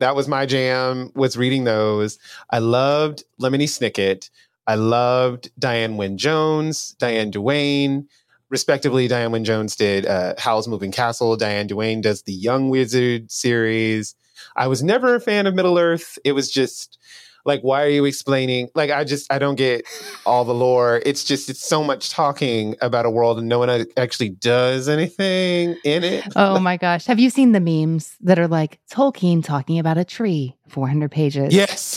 That 0.00 0.14
was 0.14 0.28
my 0.28 0.46
jam, 0.46 1.10
was 1.14 1.36
reading 1.36 1.64
those. 1.64 2.18
I 2.50 2.58
loved 2.58 3.24
Lemony 3.40 3.64
Snicket. 3.64 4.30
I 4.66 4.74
loved 4.74 5.50
Diane 5.58 5.96
Wynne 5.96 6.18
Jones, 6.18 6.94
Diane 6.98 7.30
Duane 7.30 8.06
respectively, 8.50 9.08
Diane 9.08 9.32
Wynne 9.32 9.44
Jones 9.44 9.76
did 9.76 10.06
uh, 10.06 10.34
Howl's 10.38 10.68
Moving 10.68 10.92
Castle. 10.92 11.36
Diane 11.36 11.66
Duane 11.66 12.00
does 12.00 12.22
the 12.22 12.32
Young 12.32 12.70
Wizard 12.70 13.30
series. 13.30 14.14
I 14.56 14.66
was 14.66 14.82
never 14.82 15.14
a 15.14 15.20
fan 15.20 15.46
of 15.46 15.54
Middle 15.54 15.78
Earth. 15.78 16.18
It 16.24 16.32
was 16.32 16.50
just 16.50 16.98
like, 17.44 17.62
why 17.62 17.82
are 17.84 17.88
you 17.88 18.04
explaining? 18.04 18.68
Like, 18.74 18.90
I 18.90 19.04
just, 19.04 19.32
I 19.32 19.38
don't 19.38 19.54
get 19.54 19.86
all 20.26 20.44
the 20.44 20.54
lore. 20.54 21.00
It's 21.06 21.24
just, 21.24 21.48
it's 21.48 21.66
so 21.66 21.82
much 21.82 22.10
talking 22.10 22.76
about 22.80 23.06
a 23.06 23.10
world 23.10 23.38
and 23.38 23.48
no 23.48 23.58
one 23.58 23.86
actually 23.96 24.28
does 24.30 24.88
anything 24.88 25.76
in 25.84 26.04
it. 26.04 26.24
Oh 26.36 26.60
my 26.60 26.76
gosh. 26.76 27.06
Have 27.06 27.18
you 27.18 27.30
seen 27.30 27.52
the 27.52 27.60
memes 27.60 28.16
that 28.20 28.38
are 28.38 28.46
like 28.48 28.78
Tolkien 28.90 29.42
talking 29.42 29.78
about 29.78 29.98
a 29.98 30.04
tree, 30.04 30.54
400 30.68 31.10
pages? 31.10 31.54
Yes. 31.54 31.96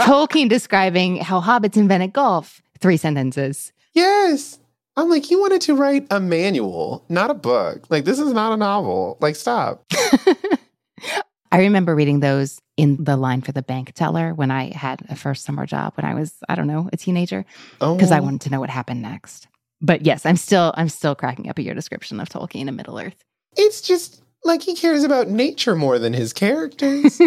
Tolkien 0.00 0.48
describing 0.48 1.16
how 1.16 1.40
hobbits 1.40 1.76
invented 1.76 2.12
golf, 2.12 2.62
three 2.80 2.96
sentences. 2.96 3.72
Yes. 3.92 4.58
I'm 4.98 5.08
like, 5.08 5.30
you 5.30 5.38
wanted 5.38 5.60
to 5.62 5.76
write 5.76 6.08
a 6.10 6.18
manual, 6.18 7.04
not 7.08 7.30
a 7.30 7.34
book. 7.34 7.88
Like, 7.88 8.04
this 8.04 8.18
is 8.18 8.32
not 8.32 8.52
a 8.52 8.56
novel. 8.56 9.16
Like, 9.20 9.36
stop. 9.36 9.84
I 11.52 11.60
remember 11.60 11.94
reading 11.94 12.18
those 12.18 12.60
in 12.76 13.04
the 13.04 13.16
line 13.16 13.40
for 13.40 13.52
the 13.52 13.62
bank 13.62 13.92
teller 13.94 14.34
when 14.34 14.50
I 14.50 14.76
had 14.76 15.06
a 15.08 15.14
first 15.14 15.44
summer 15.44 15.66
job 15.66 15.92
when 15.94 16.04
I 16.04 16.14
was, 16.14 16.34
I 16.48 16.56
don't 16.56 16.66
know, 16.66 16.90
a 16.92 16.96
teenager, 16.96 17.44
Oh. 17.80 17.94
because 17.94 18.10
oh. 18.10 18.16
I 18.16 18.20
wanted 18.20 18.40
to 18.40 18.50
know 18.50 18.58
what 18.58 18.70
happened 18.70 19.00
next. 19.00 19.46
But 19.80 20.04
yes, 20.04 20.26
I'm 20.26 20.36
still, 20.36 20.74
I'm 20.76 20.88
still 20.88 21.14
cracking 21.14 21.48
up 21.48 21.60
at 21.60 21.64
your 21.64 21.76
description 21.76 22.18
of 22.18 22.28
Tolkien 22.28 22.66
and 22.66 22.76
Middle 22.76 22.98
Earth. 22.98 23.22
It's 23.56 23.80
just 23.80 24.20
like 24.42 24.62
he 24.62 24.74
cares 24.74 25.04
about 25.04 25.28
nature 25.28 25.76
more 25.76 26.00
than 26.00 26.12
his 26.12 26.32
characters. 26.32 27.20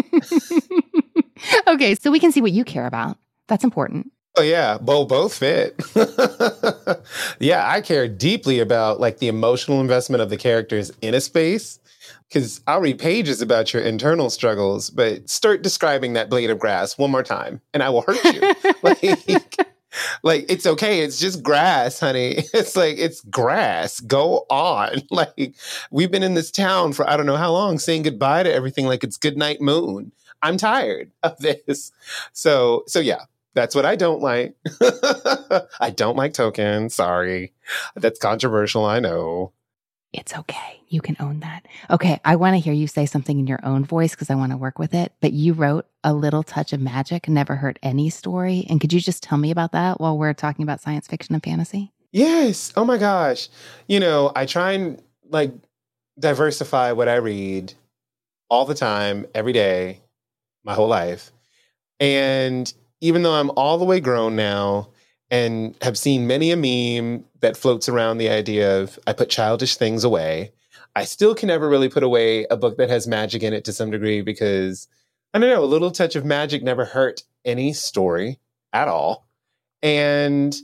okay, 1.68 1.96
so 1.96 2.12
we 2.12 2.20
can 2.20 2.34
see 2.34 2.42
what 2.42 2.52
you 2.52 2.66
care 2.66 2.86
about. 2.86 3.18
That's 3.48 3.64
important. 3.64 4.12
Oh 4.38 4.44
yeah, 4.44 4.78
both 4.78 5.10
both 5.10 5.34
fit. 5.38 5.76
yeah, 7.40 7.68
I 7.68 7.82
care 7.82 8.08
deeply 8.08 8.60
about 8.60 9.00
like 9.00 9.18
the 9.18 9.28
emotional 9.28 9.82
investment 9.82 10.22
of 10.22 10.30
the 10.30 10.38
characters 10.38 10.92
in 11.02 11.14
a 11.14 11.22
space 11.22 11.80
because 12.30 12.62
I'll 12.66 12.80
read 12.80 12.98
pages 12.98 13.42
about 13.42 13.74
your 13.74 13.82
internal 13.84 14.30
struggles, 14.30 14.90
but 14.90 15.30
start 15.30 15.64
describing 15.64 16.14
that 16.14 16.30
blade 16.30 16.50
of 16.50 16.60
grass 16.60 16.98
one 16.98 17.12
more 17.12 17.24
time, 17.24 17.60
and 17.74 17.84
I 17.84 17.90
will 17.90 18.04
hurt 18.04 18.24
you. 18.24 18.54
like, 18.82 19.02
like 20.24 20.46
it's 20.50 20.66
okay, 20.66 21.02
it's 21.02 21.20
just 21.20 21.44
grass, 21.44 22.00
honey. 22.00 22.44
It's 22.54 22.78
like 22.78 22.98
it's 22.98 23.22
grass. 23.22 24.00
Go 24.00 24.46
on. 24.50 25.02
Like 25.12 25.56
we've 25.92 26.12
been 26.12 26.24
in 26.24 26.36
this 26.36 26.52
town 26.52 26.94
for 26.94 27.10
I 27.10 27.18
don't 27.18 27.26
know 27.26 27.38
how 27.38 27.52
long, 27.52 27.80
saying 27.80 28.04
goodbye 28.04 28.44
to 28.44 28.54
everything 28.54 28.86
like 28.86 29.04
it's 29.04 29.18
good 29.18 29.38
night 29.38 29.60
moon. 29.60 30.14
I'm 30.42 30.56
tired 30.58 31.12
of 31.22 31.38
this. 31.40 31.92
So 32.32 32.84
so 32.88 33.00
yeah, 33.02 33.26
that's 33.54 33.76
what 33.76 33.86
I 33.86 33.96
don't 33.96 34.22
like. 34.22 34.56
I 35.80 35.90
don't 35.94 36.16
like 36.16 36.34
Tolkien. 36.34 36.92
Sorry. 36.92 37.54
That's 37.96 38.20
controversial. 38.20 38.86
I 38.86 39.00
know. 39.00 39.54
It's 40.14 40.36
okay. 40.36 40.82
You 40.90 41.02
can 41.02 41.16
own 41.20 41.40
that. 41.40 41.66
Okay. 41.90 42.20
I 42.26 42.36
want 42.36 42.56
to 42.56 42.60
hear 42.60 42.74
you 42.74 42.88
say 42.88 43.06
something 43.06 43.40
in 43.40 43.48
your 43.48 43.60
own 43.64 43.86
voice 43.86 44.12
because 44.12 44.30
I 44.30 44.36
want 44.36 44.52
to 44.52 44.58
work 44.58 44.78
with 44.78 44.94
it. 44.94 45.14
But 45.22 45.32
you 45.32 45.54
wrote 45.54 45.86
A 46.04 46.14
Little 46.14 46.44
Touch 46.44 46.74
of 46.74 46.82
Magic, 46.82 47.30
Never 47.30 47.56
Heard 47.56 47.80
Any 47.82 48.10
Story. 48.10 48.66
And 48.70 48.82
could 48.82 48.92
you 48.92 49.00
just 49.00 49.24
tell 49.24 49.38
me 49.38 49.52
about 49.52 49.72
that 49.72 50.02
while 50.02 50.18
we're 50.18 50.34
talking 50.34 50.64
about 50.64 50.82
science 50.82 51.08
fiction 51.08 51.34
and 51.34 51.44
fantasy? 51.44 51.94
Yes. 52.12 52.74
Oh 52.76 52.84
my 52.84 52.98
gosh. 52.98 53.48
You 53.88 54.02
know, 54.02 54.32
I 54.36 54.46
try 54.46 54.74
and 54.74 55.02
like 55.30 55.54
diversify 56.20 56.92
what 56.92 57.08
I 57.08 57.16
read 57.16 57.74
all 58.50 58.66
the 58.66 58.76
time, 58.76 59.26
every 59.34 59.54
day, 59.54 60.02
my 60.66 60.74
whole 60.74 60.90
life. 60.90 61.32
And 62.02 62.72
even 63.02 63.24
though 63.24 63.34
I'm 63.34 63.52
all 63.58 63.78
the 63.78 63.86
way 63.86 64.00
grown 64.00 64.36
now 64.36 64.90
and 65.30 65.76
have 65.82 65.98
seen 65.98 66.28
many 66.28 66.52
a 66.52 66.56
meme 66.56 67.26
that 67.42 67.58
floats 67.58 67.90
around 67.90 68.18
the 68.18 68.30
idea 68.30 68.80
of 68.80 69.00
I 69.08 69.14
put 69.14 69.30
childish 69.30 69.76
things 69.76 70.04
away, 70.04 70.52
I 70.96 71.06
still 71.06 71.34
can 71.34 71.48
never 71.48 71.68
really 71.68 71.90
put 71.90 72.04
away 72.04 72.46
a 72.50 72.58
book 72.58 72.78
that 72.78 72.90
has 72.90 73.08
magic 73.08 73.44
in 73.44 73.54
it 73.54 73.66
to 73.66 73.74
some 73.74 73.92
degree 73.92 74.22
because 74.22 74.88
I 75.34 75.40
don't 75.40 75.50
know, 75.50 75.64
a 75.64 75.66
little 75.66 75.92
touch 75.92 76.16
of 76.16 76.26
magic 76.26 76.64
never 76.64 76.86
hurt 76.86 77.24
any 77.46 77.74
story 77.74 78.40
at 78.74 78.88
all. 78.88 79.28
And 79.82 80.56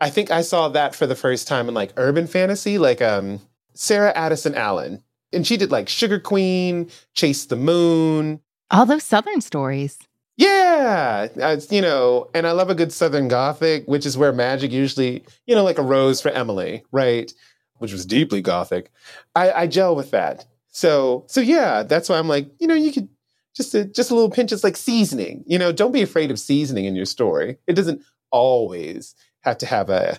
I 0.00 0.10
think 0.10 0.30
I 0.30 0.40
saw 0.40 0.68
that 0.70 0.94
for 0.94 1.06
the 1.06 1.14
first 1.14 1.46
time 1.46 1.68
in 1.68 1.74
like 1.74 1.92
urban 1.96 2.26
fantasy, 2.26 2.78
like 2.78 3.00
um 3.00 3.40
Sarah 3.74 4.12
Addison 4.16 4.54
Allen. 4.54 5.02
And 5.32 5.46
she 5.46 5.56
did 5.56 5.70
like 5.70 5.88
Sugar 5.88 6.18
Queen, 6.18 6.90
Chase 7.14 7.44
the 7.44 7.56
Moon. 7.56 8.40
All 8.70 8.86
those 8.86 9.04
Southern 9.04 9.40
stories. 9.40 9.98
Yeah, 10.40 11.28
you 11.68 11.82
know, 11.82 12.30
and 12.32 12.46
I 12.46 12.52
love 12.52 12.70
a 12.70 12.74
good 12.74 12.94
Southern 12.94 13.28
Gothic, 13.28 13.84
which 13.84 14.06
is 14.06 14.16
where 14.16 14.32
magic 14.32 14.72
usually, 14.72 15.22
you 15.44 15.54
know, 15.54 15.62
like 15.62 15.76
a 15.76 15.82
rose 15.82 16.22
for 16.22 16.30
Emily, 16.30 16.82
right? 16.92 17.30
Which 17.76 17.92
was 17.92 18.06
deeply 18.06 18.40
Gothic. 18.40 18.90
I, 19.34 19.52
I 19.52 19.66
gel 19.66 19.94
with 19.94 20.12
that. 20.12 20.46
So, 20.68 21.26
so 21.28 21.42
yeah, 21.42 21.82
that's 21.82 22.08
why 22.08 22.18
I'm 22.18 22.26
like, 22.26 22.50
you 22.58 22.66
know, 22.66 22.74
you 22.74 22.90
could 22.90 23.10
just 23.54 23.74
a 23.74 23.84
just 23.84 24.10
a 24.10 24.14
little 24.14 24.30
pinch. 24.30 24.50
It's 24.50 24.64
like 24.64 24.78
seasoning. 24.78 25.44
You 25.46 25.58
know, 25.58 25.72
don't 25.72 25.92
be 25.92 26.00
afraid 26.00 26.30
of 26.30 26.38
seasoning 26.38 26.86
in 26.86 26.96
your 26.96 27.04
story. 27.04 27.58
It 27.66 27.74
doesn't 27.74 28.00
always 28.30 29.14
have 29.42 29.58
to 29.58 29.66
have 29.66 29.90
a, 29.90 30.18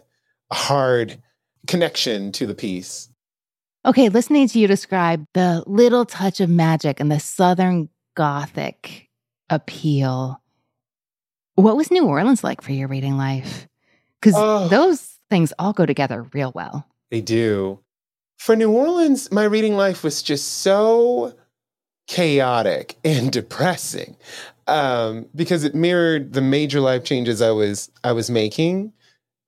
a 0.51 0.56
hard 0.56 1.20
connection 1.66 2.32
to 2.34 2.46
the 2.46 2.54
piece. 2.54 3.10
Okay, 3.88 4.10
listening 4.10 4.48
to 4.50 4.60
you 4.60 4.68
describe 4.68 5.25
the 5.34 5.63
little 5.66 6.06
touch 6.06 6.42
of 6.42 6.50
magic 6.51 7.00
and 7.00 7.12
the 7.12 7.20
Southern 7.20 7.90
Gothic 8.16 9.08
appeal, 9.51 10.41
what 11.55 11.75
was 11.75 11.91
New 11.91 12.05
Orleans 12.05 12.43
like 12.43 12.62
for 12.62 12.72
your 12.72 12.88
reading 12.88 13.17
life? 13.17 13.67
Because 14.20 14.34
oh, 14.38 14.67
those 14.67 15.17
things 15.29 15.53
all 15.60 15.74
go 15.74 15.86
together 15.86 16.24
real 16.34 16.51
well. 16.55 16.88
They 17.12 17.22
do. 17.22 17.79
For 18.39 18.55
New 18.55 18.72
Orleans, 18.72 19.31
my 19.31 19.43
reading 19.43 19.75
life 19.75 20.03
was 20.03 20.24
just 20.24 20.62
so 20.62 21.36
chaotic 22.08 22.98
and 23.03 23.31
depressing 23.31 24.17
um, 24.67 25.27
because 25.36 25.63
it 25.63 25.75
mirrored 25.75 26.34
the 26.34 26.41
major 26.41 26.79
life 26.79 27.03
changes 27.03 27.41
I 27.41 27.51
was 27.51 27.91
I 28.03 28.13
was 28.13 28.29
making 28.29 28.93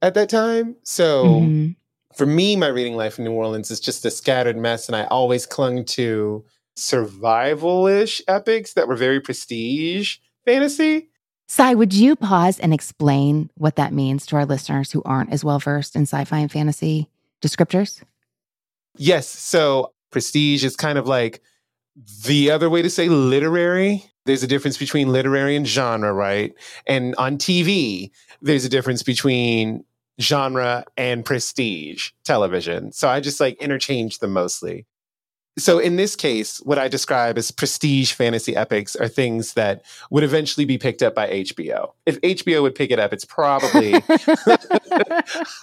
at 0.02 0.14
that 0.16 0.30
time. 0.30 0.76
So 0.84 1.26
mm-hmm. 1.26 1.72
for 2.16 2.26
me, 2.26 2.56
my 2.56 2.68
reading 2.68 2.96
life 2.96 3.18
in 3.18 3.26
New 3.26 3.32
Orleans 3.32 3.72
is 3.72 3.80
just 3.80 4.06
a 4.06 4.12
scattered 4.12 4.58
mess, 4.58 4.88
and 4.88 4.96
I 4.96 5.06
always 5.06 5.46
clung 5.46 5.86
to 5.86 6.44
survival-ish 6.76 8.22
epics 8.28 8.74
that 8.74 8.88
were 8.88 8.96
very 8.96 9.20
prestige 9.20 10.18
fantasy. 10.46 11.10
Sai, 11.48 11.74
would 11.74 11.94
you 11.94 12.16
pause 12.16 12.60
and 12.60 12.74
explain 12.74 13.50
what 13.56 13.76
that 13.76 13.94
means 13.94 14.26
to 14.28 14.36
our 14.36 14.46
listeners 14.46 14.92
who 14.92 15.04
aren't 15.04 15.32
as 15.32 15.44
well 15.44 15.60
versed 15.60 15.96
in 15.96 16.04
sci-fi 16.04 16.40
and 16.40 16.52
fantasy 16.52 17.10
descriptors? 17.42 18.02
Yes. 18.98 19.28
So 19.28 19.94
prestige 20.12 20.64
is 20.64 20.76
kind 20.76 20.98
of 20.98 21.08
like 21.08 21.42
the 22.26 22.50
other 22.50 22.70
way 22.70 22.82
to 22.82 22.90
say 22.90 23.10
literary. 23.10 24.06
There's 24.26 24.44
a 24.44 24.48
difference 24.48 24.78
between 24.78 25.12
literary 25.12 25.56
and 25.56 25.68
genre, 25.68 26.14
right? 26.14 26.54
And 26.88 27.14
on 27.16 27.38
TV, 27.38 28.12
there's 28.42 28.66
a 28.66 28.70
difference 28.70 29.04
between 29.04 29.84
genre 30.22 30.86
and 30.96 31.26
prestige 31.26 32.12
television. 32.24 32.92
So 32.94 33.10
I 33.10 33.20
just 33.20 33.40
like 33.40 33.62
interchange 33.62 34.20
them 34.20 34.32
mostly. 34.32 34.86
So 35.58 35.78
in 35.78 35.98
this 35.98 36.16
case, 36.16 36.58
what 36.62 36.80
I 36.80 36.88
describe 36.88 37.38
as 37.38 37.52
prestige 37.52 38.14
fantasy 38.14 38.56
epics 38.56 38.96
are 38.96 39.08
things 39.08 39.54
that 39.54 39.84
would 40.10 40.24
eventually 40.24 40.66
be 40.66 40.80
picked 40.80 41.04
up 41.04 41.14
by 41.14 41.30
HBO. 41.30 41.92
If 42.08 42.20
HBO 42.22 42.64
would 42.64 42.74
pick 42.74 42.90
it 42.90 42.98
up, 42.98 43.14
it's 43.14 43.26
probably 43.26 43.94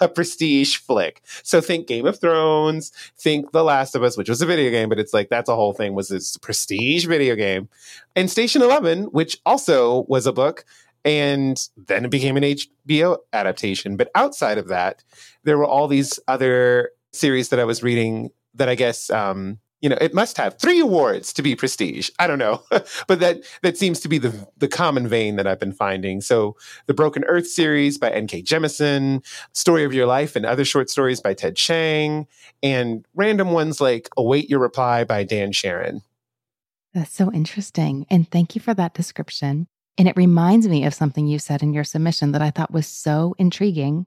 a 0.00 0.08
prestige 0.08 0.76
flick. 0.76 1.22
So 1.42 1.60
think 1.60 1.88
Game 1.88 2.06
of 2.06 2.20
Thrones, 2.20 2.92
think 3.18 3.50
The 3.50 3.64
Last 3.64 3.96
of 3.96 4.04
Us, 4.04 4.16
which 4.16 4.28
was 4.28 4.40
a 4.40 4.46
video 4.46 4.70
game, 4.70 4.88
but 4.88 5.00
it's 5.00 5.12
like 5.12 5.28
that's 5.28 5.48
a 5.48 5.56
whole 5.56 5.72
thing 5.72 5.94
was 5.94 6.08
this 6.08 6.36
prestige 6.36 7.06
video 7.06 7.34
game. 7.34 7.68
And 8.14 8.30
Station 8.30 8.62
11, 8.62 9.04
which 9.06 9.38
also 9.44 10.04
was 10.08 10.24
a 10.24 10.32
book, 10.32 10.64
and 11.04 11.68
then 11.76 12.04
it 12.04 12.10
became 12.12 12.36
an 12.36 12.44
HBO 12.44 13.18
adaptation. 13.32 13.96
But 13.96 14.10
outside 14.14 14.58
of 14.58 14.68
that, 14.68 15.02
there 15.42 15.58
were 15.58 15.66
all 15.66 15.88
these 15.88 16.20
other 16.28 16.90
series 17.12 17.48
that 17.48 17.58
I 17.58 17.64
was 17.64 17.82
reading 17.82 18.30
that 18.54 18.68
I 18.68 18.76
guess 18.76 19.10
um, 19.10 19.58
you 19.80 19.88
know 19.88 19.96
it 20.00 20.14
must 20.14 20.36
have 20.36 20.58
three 20.58 20.80
awards 20.80 21.32
to 21.32 21.42
be 21.42 21.56
prestige. 21.56 22.10
I 22.18 22.26
don't 22.26 22.38
know. 22.38 22.62
But 23.06 23.20
that 23.20 23.42
that 23.62 23.76
seems 23.76 24.00
to 24.00 24.08
be 24.08 24.18
the 24.18 24.48
the 24.58 24.68
common 24.68 25.08
vein 25.08 25.36
that 25.36 25.46
i've 25.46 25.58
been 25.58 25.72
finding. 25.72 26.20
So 26.20 26.56
the 26.86 26.94
broken 26.94 27.24
earth 27.24 27.46
series 27.46 27.98
by 27.98 28.10
nk 28.10 28.44
jemisin 28.44 29.24
story 29.52 29.84
of 29.84 29.92
your 29.92 30.06
life 30.06 30.36
and 30.36 30.46
other 30.46 30.64
short 30.64 30.90
stories 30.90 31.20
by 31.20 31.34
ted 31.34 31.56
chiang 31.56 32.26
and 32.62 33.06
random 33.14 33.52
ones 33.52 33.80
like 33.80 34.08
await 34.16 34.48
your 34.50 34.60
reply 34.60 35.04
by 35.04 35.24
dan 35.24 35.52
chaon. 35.52 36.02
That's 36.94 37.14
so 37.14 37.32
interesting 37.32 38.06
and 38.10 38.30
thank 38.30 38.54
you 38.54 38.60
for 38.60 38.74
that 38.74 38.94
description. 38.94 39.66
And 39.98 40.08
it 40.08 40.16
reminds 40.16 40.66
me 40.66 40.84
of 40.84 40.94
something 40.94 41.26
you 41.26 41.38
said 41.38 41.62
in 41.62 41.72
your 41.72 41.84
submission 41.84 42.32
that 42.32 42.42
i 42.42 42.50
thought 42.50 42.72
was 42.72 42.86
so 42.86 43.34
intriguing 43.38 44.06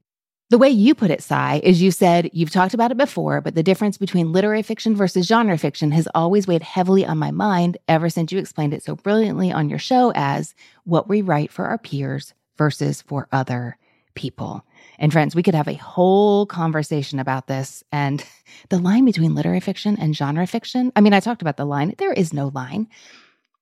the 0.53 0.59
way 0.59 0.69
you 0.69 0.93
put 0.93 1.09
it, 1.09 1.23
Sai, 1.23 1.61
is 1.63 1.81
you 1.81 1.89
said 1.89 2.29
you've 2.31 2.51
talked 2.51 2.75
about 2.75 2.91
it 2.91 2.97
before, 2.97 3.41
but 3.41 3.55
the 3.55 3.63
difference 3.63 3.97
between 3.97 4.31
literary 4.31 4.61
fiction 4.61 4.95
versus 4.95 5.25
genre 5.25 5.57
fiction 5.57 5.89
has 5.89 6.07
always 6.13 6.45
weighed 6.45 6.61
heavily 6.61 7.03
on 7.03 7.17
my 7.17 7.31
mind 7.31 7.75
ever 7.87 8.07
since 8.07 8.31
you 8.31 8.37
explained 8.37 8.71
it 8.71 8.83
so 8.83 8.95
brilliantly 8.95 9.51
on 9.51 9.67
your 9.67 9.79
show 9.79 10.11
as 10.13 10.53
what 10.83 11.09
we 11.09 11.23
write 11.23 11.51
for 11.51 11.65
our 11.65 11.79
peers 11.79 12.35
versus 12.55 13.01
for 13.01 13.27
other 13.31 13.77
people. 14.13 14.63
And 14.99 15.11
friends, 15.11 15.33
we 15.33 15.41
could 15.41 15.55
have 15.55 15.67
a 15.67 15.73
whole 15.73 16.45
conversation 16.45 17.17
about 17.17 17.47
this 17.47 17.83
and 17.91 18.23
the 18.69 18.77
line 18.77 19.05
between 19.05 19.33
literary 19.33 19.59
fiction 19.59 19.97
and 19.99 20.15
genre 20.15 20.45
fiction. 20.45 20.91
I 20.95 21.01
mean, 21.01 21.13
I 21.13 21.19
talked 21.19 21.41
about 21.41 21.57
the 21.57 21.65
line, 21.65 21.95
there 21.97 22.13
is 22.13 22.31
no 22.31 22.51
line, 22.53 22.89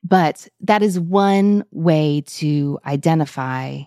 but 0.03 0.45
that 0.59 0.83
is 0.83 0.99
one 0.99 1.63
way 1.71 2.25
to 2.27 2.79
identify 2.85 3.83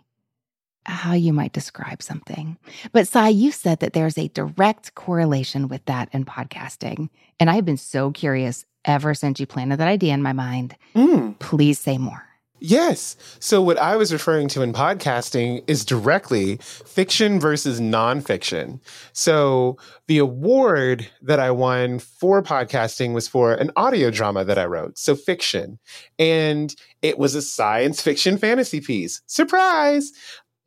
how 0.86 1.12
you 1.12 1.32
might 1.32 1.52
describe 1.52 2.02
something. 2.02 2.56
But 2.92 3.08
Sai, 3.08 3.28
you 3.28 3.52
said 3.52 3.80
that 3.80 3.92
there's 3.92 4.18
a 4.18 4.28
direct 4.28 4.94
correlation 4.94 5.68
with 5.68 5.84
that 5.86 6.08
in 6.12 6.24
podcasting. 6.24 7.08
And 7.40 7.50
I've 7.50 7.64
been 7.64 7.76
so 7.76 8.10
curious 8.10 8.64
ever 8.84 9.14
since 9.14 9.40
you 9.40 9.46
planted 9.46 9.78
that 9.78 9.88
idea 9.88 10.14
in 10.14 10.22
my 10.22 10.32
mind. 10.32 10.76
Mm. 10.94 11.38
Please 11.38 11.78
say 11.78 11.98
more. 11.98 12.24
Yes. 12.66 13.16
So, 13.40 13.60
what 13.60 13.76
I 13.76 13.96
was 13.96 14.10
referring 14.10 14.48
to 14.48 14.62
in 14.62 14.72
podcasting 14.72 15.62
is 15.66 15.84
directly 15.84 16.56
fiction 16.62 17.38
versus 17.38 17.78
nonfiction. 17.78 18.80
So, 19.12 19.76
the 20.06 20.16
award 20.16 21.06
that 21.20 21.38
I 21.38 21.50
won 21.50 21.98
for 21.98 22.42
podcasting 22.42 23.12
was 23.12 23.28
for 23.28 23.52
an 23.52 23.70
audio 23.76 24.10
drama 24.10 24.46
that 24.46 24.56
I 24.56 24.64
wrote. 24.64 24.96
So, 24.96 25.14
fiction. 25.14 25.78
And 26.18 26.74
it 27.02 27.18
was 27.18 27.34
a 27.34 27.42
science 27.42 28.00
fiction 28.00 28.38
fantasy 28.38 28.80
piece. 28.80 29.20
Surprise. 29.26 30.12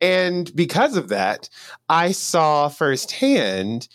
And 0.00 0.54
because 0.54 0.96
of 0.96 1.08
that, 1.08 1.48
I 1.88 2.12
saw 2.12 2.68
firsthand 2.68 3.88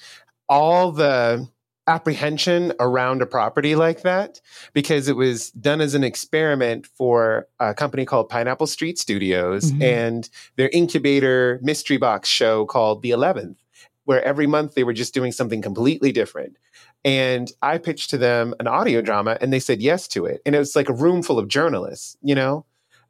all 0.50 0.92
the 0.92 1.48
apprehension 1.88 2.74
around 2.80 3.22
a 3.22 3.26
property 3.26 3.76
like 3.76 4.04
that 4.04 4.39
because 4.74 5.08
it 5.08 5.16
was 5.16 5.52
done 5.52 5.82
as 5.82 5.94
an 5.94 6.04
experiment 6.04 6.88
for 6.88 7.48
a 7.60 7.74
company 7.74 8.06
called 8.06 8.30
Pineapple 8.30 8.68
Street 8.68 8.98
Studios 8.98 9.72
mm-hmm. 9.72 9.82
and 9.82 10.30
their 10.56 10.70
incubator 10.70 11.60
mystery 11.62 11.98
box 11.98 12.30
show 12.30 12.66
called 12.66 13.02
The 13.02 13.10
11th, 13.10 13.58
where 14.06 14.24
every 14.24 14.48
month 14.48 14.76
they 14.76 14.84
were 14.84 14.94
just 14.94 15.13
doing 15.13 15.32
something 15.32 15.62
completely 15.62 16.12
different. 16.12 16.58
And 17.06 17.52
I 17.62 17.80
pitched 17.80 18.12
to 18.12 18.18
them 18.18 18.56
an 18.60 18.68
audio 18.68 19.02
drama 19.02 19.38
and 19.42 19.52
they 19.52 19.60
said 19.60 19.82
yes 19.82 20.08
to 20.10 20.26
it. 20.26 20.42
And 20.46 20.56
it 20.56 20.60
was 20.60 20.76
like 20.76 20.88
a 20.88 20.94
room 20.94 21.22
full 21.22 21.38
of 21.38 21.50
journalists, 21.50 22.16
you 22.22 22.34
know? 22.34 22.66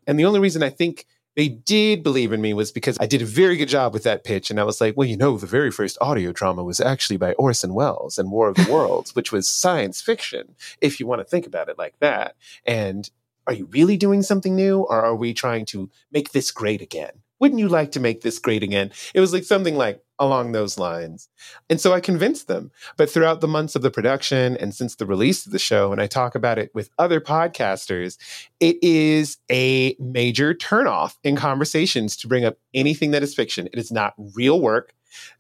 And 0.07 0.19
the 0.19 0.25
only 0.25 0.39
reason 0.39 0.63
I 0.63 0.71
think 0.71 1.05
they 1.35 1.49
did 1.49 2.03
believe 2.03 2.31
in 2.31 2.41
me 2.41 2.53
was 2.53 2.71
because 2.71 2.97
I 2.99 3.07
did 3.07 3.21
a 3.21 3.25
very 3.25 3.57
good 3.57 3.67
job 3.67 3.93
with 3.93 4.03
that 4.03 4.23
pitch. 4.23 4.51
And 4.51 4.59
I 4.59 4.63
was 4.63 4.79
like, 4.79 4.95
well, 4.95 5.07
you 5.07 5.17
know, 5.17 5.37
the 5.37 5.47
very 5.47 5.71
first 5.71 5.97
audio 5.99 6.31
drama 6.31 6.63
was 6.63 6.79
actually 6.79 7.17
by 7.17 7.33
Orson 7.33 7.73
Welles 7.73 8.19
and 8.19 8.31
War 8.31 8.49
of 8.49 8.55
the 8.55 8.67
Worlds, 8.71 9.15
which 9.15 9.31
was 9.31 9.49
science 9.49 10.01
fiction, 10.01 10.55
if 10.79 10.99
you 10.99 11.07
want 11.07 11.21
to 11.21 11.25
think 11.25 11.47
about 11.47 11.69
it 11.69 11.77
like 11.77 11.97
that. 11.99 12.35
And 12.65 13.09
are 13.47 13.53
you 13.53 13.65
really 13.65 13.97
doing 13.97 14.21
something 14.21 14.55
new 14.55 14.81
or 14.81 15.03
are 15.03 15.15
we 15.15 15.33
trying 15.33 15.65
to 15.65 15.89
make 16.11 16.31
this 16.31 16.51
great 16.51 16.81
again? 16.81 17.22
Wouldn't 17.39 17.59
you 17.59 17.67
like 17.67 17.91
to 17.93 17.99
make 17.99 18.21
this 18.21 18.39
great 18.39 18.63
again? 18.63 18.91
It 19.13 19.19
was 19.19 19.33
like 19.33 19.43
something 19.43 19.75
like 19.75 20.01
along 20.19 20.51
those 20.51 20.77
lines. 20.77 21.27
And 21.69 21.81
so 21.81 21.91
I 21.91 21.99
convinced 21.99 22.47
them. 22.47 22.71
But 22.97 23.09
throughout 23.09 23.41
the 23.41 23.47
months 23.47 23.75
of 23.75 23.81
the 23.81 23.91
production 23.91 24.55
and 24.57 24.73
since 24.73 24.95
the 24.95 25.05
release 25.05 25.45
of 25.45 25.51
the 25.51 25.59
show, 25.59 25.91
and 25.91 26.01
I 26.01 26.07
talk 26.07 26.35
about 26.35 26.57
it 26.57 26.73
with 26.73 26.89
other 26.97 27.19
podcasters, 27.19 28.17
it 28.59 28.77
is 28.81 29.37
a 29.51 29.95
major 29.99 30.53
turnoff 30.53 31.15
in 31.23 31.35
conversations 31.35 32.15
to 32.17 32.27
bring 32.27 32.45
up 32.45 32.57
anything 32.73 33.11
that 33.11 33.23
is 33.23 33.35
fiction. 33.35 33.67
It 33.73 33.79
is 33.79 33.91
not 33.91 34.13
real 34.35 34.61
work 34.61 34.93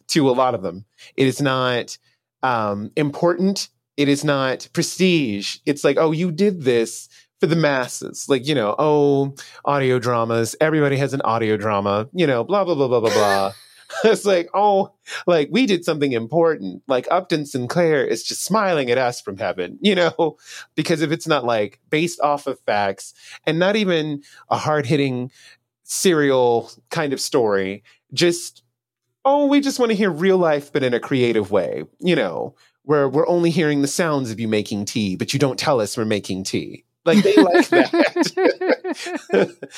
to 0.07 0.29
a 0.29 0.31
lot 0.31 0.55
of 0.55 0.61
them. 0.61 0.85
It 1.15 1.27
is 1.27 1.41
not 1.41 1.97
um, 2.41 2.91
important. 2.95 3.69
It 3.95 4.09
is 4.09 4.23
not 4.23 4.67
prestige. 4.73 5.57
It's 5.65 5.83
like, 5.83 5.97
oh, 5.97 6.11
you 6.11 6.31
did 6.31 6.63
this 6.63 7.07
for 7.43 7.47
the 7.47 7.55
masses. 7.57 8.29
Like, 8.29 8.47
you 8.47 8.55
know, 8.55 8.73
oh, 8.79 9.35
audio 9.65 9.99
dramas. 9.99 10.55
Everybody 10.61 10.95
has 10.95 11.13
an 11.13 11.19
audio 11.23 11.57
drama, 11.57 12.07
you 12.13 12.25
know, 12.25 12.45
blah, 12.45 12.63
blah, 12.63 12.73
blah, 12.73 12.87
blah, 12.87 13.01
blah, 13.01 13.13
blah. 13.13 13.53
it's 14.05 14.23
like, 14.23 14.49
oh, 14.53 14.93
like 15.27 15.49
we 15.51 15.65
did 15.65 15.83
something 15.83 16.13
important. 16.13 16.81
Like 16.87 17.05
Upton 17.11 17.45
Sinclair 17.45 18.05
is 18.05 18.23
just 18.23 18.45
smiling 18.45 18.89
at 18.89 18.97
us 18.97 19.19
from 19.19 19.37
heaven, 19.37 19.77
you 19.81 19.93
know, 19.93 20.37
because 20.75 21.01
if 21.01 21.11
it's 21.11 21.27
not 21.27 21.43
like 21.43 21.81
based 21.89 22.21
off 22.21 22.47
of 22.47 22.61
facts 22.61 23.13
and 23.45 23.59
not 23.59 23.75
even 23.75 24.23
a 24.49 24.55
hard 24.55 24.85
hitting 24.85 25.29
serial 25.83 26.71
kind 26.91 27.11
of 27.11 27.19
story, 27.19 27.83
just, 28.13 28.63
oh, 29.25 29.47
we 29.47 29.59
just 29.59 29.79
want 29.79 29.91
to 29.91 29.97
hear 29.97 30.09
real 30.09 30.37
life, 30.37 30.71
but 30.71 30.81
in 30.81 30.93
a 30.93 30.99
creative 30.99 31.51
way, 31.51 31.83
you 31.99 32.15
know, 32.15 32.55
where 32.83 33.09
we're 33.09 33.27
only 33.27 33.49
hearing 33.49 33.81
the 33.81 33.87
sounds 33.87 34.31
of 34.31 34.39
you 34.39 34.47
making 34.47 34.85
tea, 34.85 35.17
but 35.17 35.33
you 35.33 35.39
don't 35.39 35.59
tell 35.59 35.81
us 35.81 35.97
we're 35.97 36.05
making 36.05 36.45
tea. 36.45 36.85
Like 37.05 37.23
they 37.23 37.35
like 37.35 37.67
that. 37.69 38.07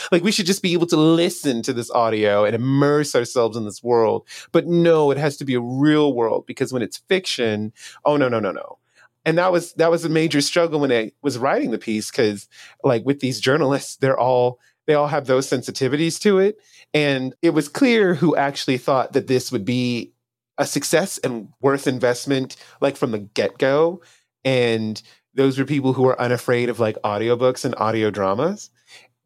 like 0.12 0.24
we 0.24 0.32
should 0.32 0.46
just 0.46 0.62
be 0.62 0.74
able 0.74 0.88
to 0.88 0.98
listen 0.98 1.62
to 1.64 1.74
this 1.74 1.90
audio 1.92 2.46
and 2.46 2.56
immerse 2.56 3.16
ourselves 3.16 3.58
in 3.58 3.66
this 3.66 3.84
world. 3.84 4.28
But 4.52 4.68
no, 4.68 5.12
it 5.12 5.18
has 5.18 5.38
to 5.38 5.46
be 5.46 5.56
a 5.56 5.60
real 5.60 6.14
world 6.14 6.46
because 6.46 6.72
when 6.72 6.82
it's 6.82 6.98
fiction, 6.98 7.74
oh 8.04 8.18
no, 8.18 8.30
no, 8.30 8.40
no, 8.40 8.52
no. 8.52 8.78
and 9.26 9.38
that 9.38 9.52
was 9.52 9.74
that 9.74 9.90
was 9.92 10.06
a 10.06 10.10
major 10.10 10.42
struggle 10.42 10.80
when 10.80 10.92
I 10.92 11.12
was 11.22 11.38
writing 11.38 11.72
the 11.72 11.78
piece 11.80 12.12
because 12.12 12.48
like 12.84 13.04
with 13.06 13.20
these 13.20 13.40
journalists, 13.40 13.96
they're 13.98 14.20
all 14.20 14.60
they 14.86 14.94
all 14.94 15.08
have 15.08 15.26
those 15.26 15.50
sensitivities 15.50 16.20
to 16.22 16.40
it. 16.40 16.58
And 16.94 17.34
it 17.42 17.52
was 17.52 17.68
clear 17.68 18.14
who 18.14 18.36
actually 18.36 18.78
thought 18.78 19.14
that 19.14 19.28
this 19.28 19.52
would 19.52 19.66
be 19.66 20.14
a 20.58 20.66
success 20.66 21.18
and 21.18 21.50
worth 21.60 21.88
investment, 21.88 22.56
like 22.82 22.96
from 22.96 23.12
the 23.12 23.20
get 23.20 23.58
go. 23.58 24.02
And 24.44 25.02
those 25.36 25.60
were 25.60 25.65
people 25.65 25.93
who 25.93 26.04
were 26.04 26.19
unafraid 26.19 26.69
of 26.69 26.80
like 26.80 26.98
audiobooks 27.04 27.65
and 27.65 27.76
audio 27.78 28.10
dramas 28.10 28.69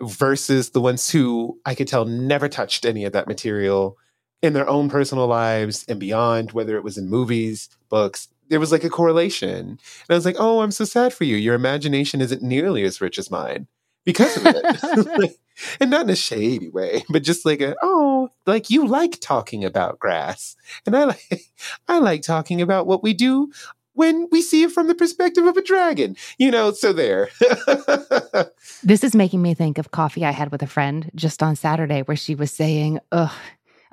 versus 0.01 0.71
the 0.71 0.81
ones 0.81 1.09
who 1.09 1.59
I 1.65 1.75
could 1.75 1.87
tell 1.87 2.05
never 2.05 2.49
touched 2.49 2.85
any 2.85 3.05
of 3.05 3.13
that 3.13 3.27
material 3.27 3.97
in 4.41 4.53
their 4.53 4.67
own 4.67 4.89
personal 4.89 5.27
lives 5.27 5.85
and 5.87 5.99
beyond, 5.99 6.51
whether 6.51 6.77
it 6.77 6.83
was 6.83 6.97
in 6.97 7.09
movies, 7.09 7.69
books. 7.89 8.29
There 8.47 8.59
was 8.59 8.71
like 8.71 8.83
a 8.83 8.89
correlation. 8.89 9.57
And 9.59 9.79
I 10.09 10.15
was 10.15 10.25
like, 10.25 10.37
oh, 10.39 10.61
I'm 10.61 10.71
so 10.71 10.85
sad 10.85 11.13
for 11.13 11.25
you. 11.25 11.35
Your 11.35 11.55
imagination 11.55 12.21
isn't 12.21 12.41
nearly 12.41 12.83
as 12.83 13.01
rich 13.01 13.19
as 13.19 13.29
mine 13.29 13.67
because 14.05 14.37
of 14.37 14.45
it. 14.45 15.37
and 15.79 15.91
not 15.91 16.03
in 16.03 16.09
a 16.09 16.15
shady 16.15 16.69
way, 16.69 17.03
but 17.09 17.23
just 17.23 17.45
like 17.45 17.61
a 17.61 17.75
oh, 17.81 18.29
like 18.45 18.69
you 18.69 18.87
like 18.87 19.19
talking 19.19 19.65
about 19.65 19.99
grass, 19.99 20.55
and 20.85 20.95
I 20.95 21.05
like 21.05 21.51
I 21.87 21.99
like 21.99 22.21
talking 22.21 22.61
about 22.61 22.87
what 22.87 23.03
we 23.03 23.13
do 23.13 23.51
when 23.99 24.29
we 24.31 24.41
see 24.41 24.63
it 24.63 24.71
from 24.71 24.87
the 24.87 24.95
perspective 24.95 25.45
of 25.45 25.57
a 25.57 25.61
dragon. 25.61 26.15
You 26.37 26.51
know, 26.51 26.71
so 26.71 26.93
there. 26.93 27.27
this 28.83 29.03
is 29.03 29.13
making 29.13 29.41
me 29.41 29.53
think 29.53 29.77
of 29.77 29.91
coffee 29.91 30.23
I 30.23 30.31
had 30.31 30.53
with 30.53 30.63
a 30.63 30.67
friend 30.67 31.11
just 31.15 31.43
on 31.43 31.57
Saturday, 31.57 32.03
where 32.03 32.15
she 32.15 32.33
was 32.33 32.49
saying, 32.49 32.99
"Ugh." 33.11 33.31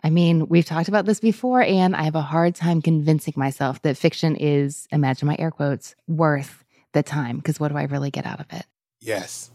I 0.04 0.10
mean, 0.10 0.46
we've 0.46 0.64
talked 0.64 0.86
about 0.86 1.06
this 1.06 1.18
before, 1.18 1.62
and 1.62 1.96
I 1.96 2.04
have 2.04 2.14
a 2.14 2.20
hard 2.20 2.54
time 2.54 2.80
convincing 2.80 3.34
myself 3.36 3.82
that 3.82 3.96
fiction 3.96 4.36
is, 4.36 4.86
imagine 4.92 5.26
my 5.26 5.34
air 5.40 5.50
quotes, 5.50 5.96
worth 6.06 6.62
the 6.92 7.02
time. 7.02 7.38
Because 7.38 7.58
what 7.58 7.72
do 7.72 7.76
I 7.76 7.84
really 7.84 8.12
get 8.12 8.26
out 8.26 8.38
of 8.38 8.46
it? 8.52 8.64
Yes. 9.00 9.50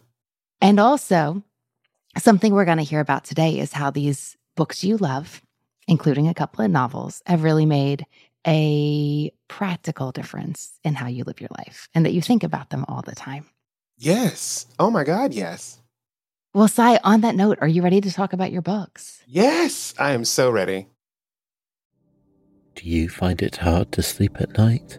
And 0.59 0.81
also, 0.81 1.43
something 2.17 2.53
we're 2.53 2.65
going 2.65 2.79
to 2.79 2.83
hear 2.83 2.99
about 2.99 3.23
today 3.23 3.59
is 3.59 3.71
how 3.71 3.91
these 3.91 4.35
books 4.57 4.83
you 4.83 4.97
love, 4.97 5.41
including 5.87 6.27
a 6.27 6.33
couple 6.33 6.65
of 6.65 6.71
novels, 6.71 7.21
have 7.25 7.43
really 7.43 7.65
made 7.65 8.05
a 8.47 9.31
practical 9.47 10.11
difference 10.11 10.79
in 10.83 10.95
how 10.95 11.07
you 11.07 11.23
live 11.23 11.39
your 11.39 11.49
life 11.57 11.87
and 11.93 12.05
that 12.05 12.13
you 12.13 12.21
think 12.21 12.43
about 12.43 12.69
them 12.69 12.85
all 12.87 13.01
the 13.01 13.15
time. 13.15 13.45
Yes. 13.97 14.65
Oh 14.79 14.89
my 14.89 15.03
God, 15.03 15.33
yes. 15.33 15.79
Well, 16.53 16.67
Sai, 16.67 16.99
on 17.03 17.21
that 17.21 17.35
note, 17.35 17.59
are 17.61 17.67
you 17.67 17.81
ready 17.81 18.01
to 18.01 18.11
talk 18.11 18.33
about 18.33 18.51
your 18.51 18.61
books? 18.61 19.23
Yes, 19.25 19.93
I 19.97 20.11
am 20.11 20.25
so 20.25 20.49
ready. 20.49 20.87
Do 22.75 22.89
you 22.89 23.09
find 23.09 23.41
it 23.41 23.57
hard 23.57 23.91
to 23.93 24.01
sleep 24.01 24.37
at 24.41 24.57
night? 24.57 24.97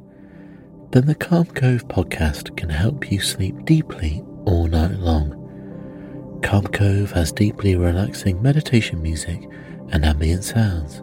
Then 0.93 1.07
the 1.07 1.15
Calm 1.15 1.47
Cove 1.47 1.89
podcast 1.89 2.57
can 2.57 2.71
help 2.71 3.11
you 3.11 3.21
sleep 3.21 3.65
deeply 3.65 4.23
all 4.45 4.67
night 4.67 4.99
long. 4.99 6.41
Calm 6.43 6.67
Cove 6.67 7.13
has 7.13 7.33
deeply 7.33 7.77
relaxing 7.77 8.41
meditation 8.41 9.03
music 9.03 9.43
and 9.91 10.05
ambient 10.05 10.45
sounds 10.45 11.03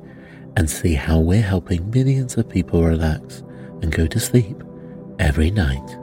and 0.57 0.69
see 0.69 0.93
how 0.93 1.19
we're 1.19 1.41
helping 1.41 1.89
millions 1.91 2.37
of 2.37 2.49
people 2.49 2.83
relax 2.83 3.39
and 3.81 3.91
go 3.91 4.07
to 4.07 4.19
sleep 4.19 4.61
every 5.19 5.51
night. 5.51 5.97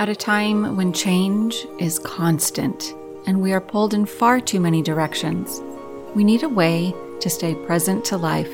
At 0.00 0.08
a 0.08 0.14
time 0.14 0.76
when 0.76 0.92
change 0.92 1.66
is 1.80 1.98
constant 1.98 2.94
and 3.26 3.42
we 3.42 3.52
are 3.52 3.60
pulled 3.60 3.94
in 3.94 4.06
far 4.06 4.40
too 4.40 4.60
many 4.60 4.80
directions, 4.80 5.60
we 6.14 6.22
need 6.22 6.44
a 6.44 6.48
way 6.48 6.94
to 7.20 7.28
stay 7.28 7.54
present 7.54 8.04
to 8.06 8.16
life 8.16 8.52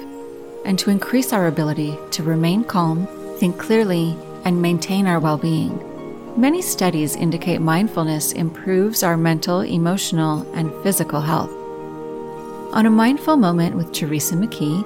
and 0.65 0.79
to 0.79 0.91
increase 0.91 1.33
our 1.33 1.47
ability 1.47 1.99
to 2.13 2.23
remain 2.23 2.65
calm, 2.65 3.07
think 3.39 3.59
clearly, 3.59 4.17
and 4.45 4.61
maintain 4.61 5.07
our 5.07 5.21
well 5.21 5.37
being. 5.37 5.79
Many 6.37 6.63
studies 6.63 7.15
indicate 7.15 7.61
mindfulness 7.61 8.33
improves 8.33 9.05
our 9.05 9.17
mental, 9.17 9.61
emotional, 9.61 10.45
and 10.53 10.73
physical 10.83 11.21
health. 11.21 11.53
On 12.75 12.87
a 12.87 12.91
mindful 12.91 13.37
moment 13.37 13.77
with 13.77 13.93
Teresa 13.93 14.35
McKee, 14.35 14.85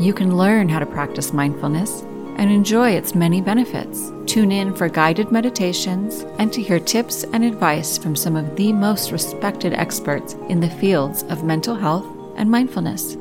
you 0.00 0.12
can 0.12 0.36
learn 0.36 0.68
how 0.68 0.80
to 0.80 0.86
practice 0.86 1.32
mindfulness 1.32 2.02
and 2.36 2.50
enjoy 2.50 2.90
its 2.90 3.14
many 3.14 3.40
benefits. 3.40 4.10
Tune 4.26 4.50
in 4.50 4.74
for 4.74 4.88
guided 4.88 5.30
meditations 5.30 6.22
and 6.40 6.52
to 6.52 6.60
hear 6.60 6.80
tips 6.80 7.22
and 7.32 7.44
advice 7.44 7.96
from 7.96 8.16
some 8.16 8.34
of 8.34 8.56
the 8.56 8.72
most 8.72 9.12
respected 9.12 9.74
experts 9.74 10.34
in 10.48 10.58
the 10.58 10.68
fields 10.68 11.22
of 11.24 11.44
mental 11.44 11.76
health 11.76 12.06
and 12.36 12.50
mindfulness. 12.50 13.16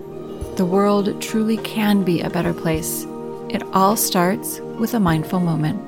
The 0.56 0.66
world 0.66 1.22
truly 1.22 1.58
can 1.58 2.04
be 2.04 2.22
a 2.22 2.30
better 2.32 2.56
place. 2.56 3.06
It 3.50 3.62
all 3.74 3.96
starts 3.96 4.62
with 4.80 4.96
a 4.96 5.00
mindful 5.00 5.42
moment. 5.42 5.80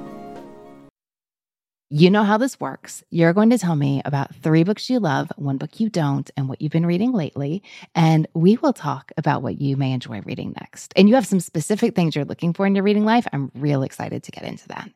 You 1.91 2.12
know 2.12 2.23
how 2.23 2.38
this 2.38 2.60
works. 2.60 3.04
You're 3.10 3.34
going 3.34 3.49
to 3.49 3.58
tell 3.58 3.75
me 3.75 4.04
about 4.06 4.36
three 4.36 4.63
books 4.63 4.91
you 4.91 4.99
love, 4.99 5.32
one 5.38 5.58
book 5.58 5.80
you 5.80 5.89
don't, 5.89 6.30
and 6.38 6.47
what 6.47 6.62
you've 6.62 6.71
been 6.71 6.86
reading 6.86 7.13
lately. 7.13 7.63
And 7.95 8.28
we 8.36 8.58
will 8.58 8.73
talk 8.73 9.12
about 9.17 9.41
what 9.41 9.60
you 9.60 9.75
may 9.75 9.91
enjoy 9.91 10.21
reading 10.21 10.54
next. 10.62 10.93
And 10.95 11.10
you 11.10 11.15
have 11.15 11.25
some 11.25 11.39
specific 11.39 11.95
things 11.95 12.15
you're 12.15 12.25
looking 12.25 12.54
for 12.54 12.67
in 12.67 12.75
your 12.75 12.84
reading 12.84 13.06
life. 13.06 13.25
I'm 13.34 13.52
real 13.56 13.82
excited 13.82 14.21
to 14.21 14.32
get 14.32 14.43
into 14.43 14.67
that. 14.67 14.91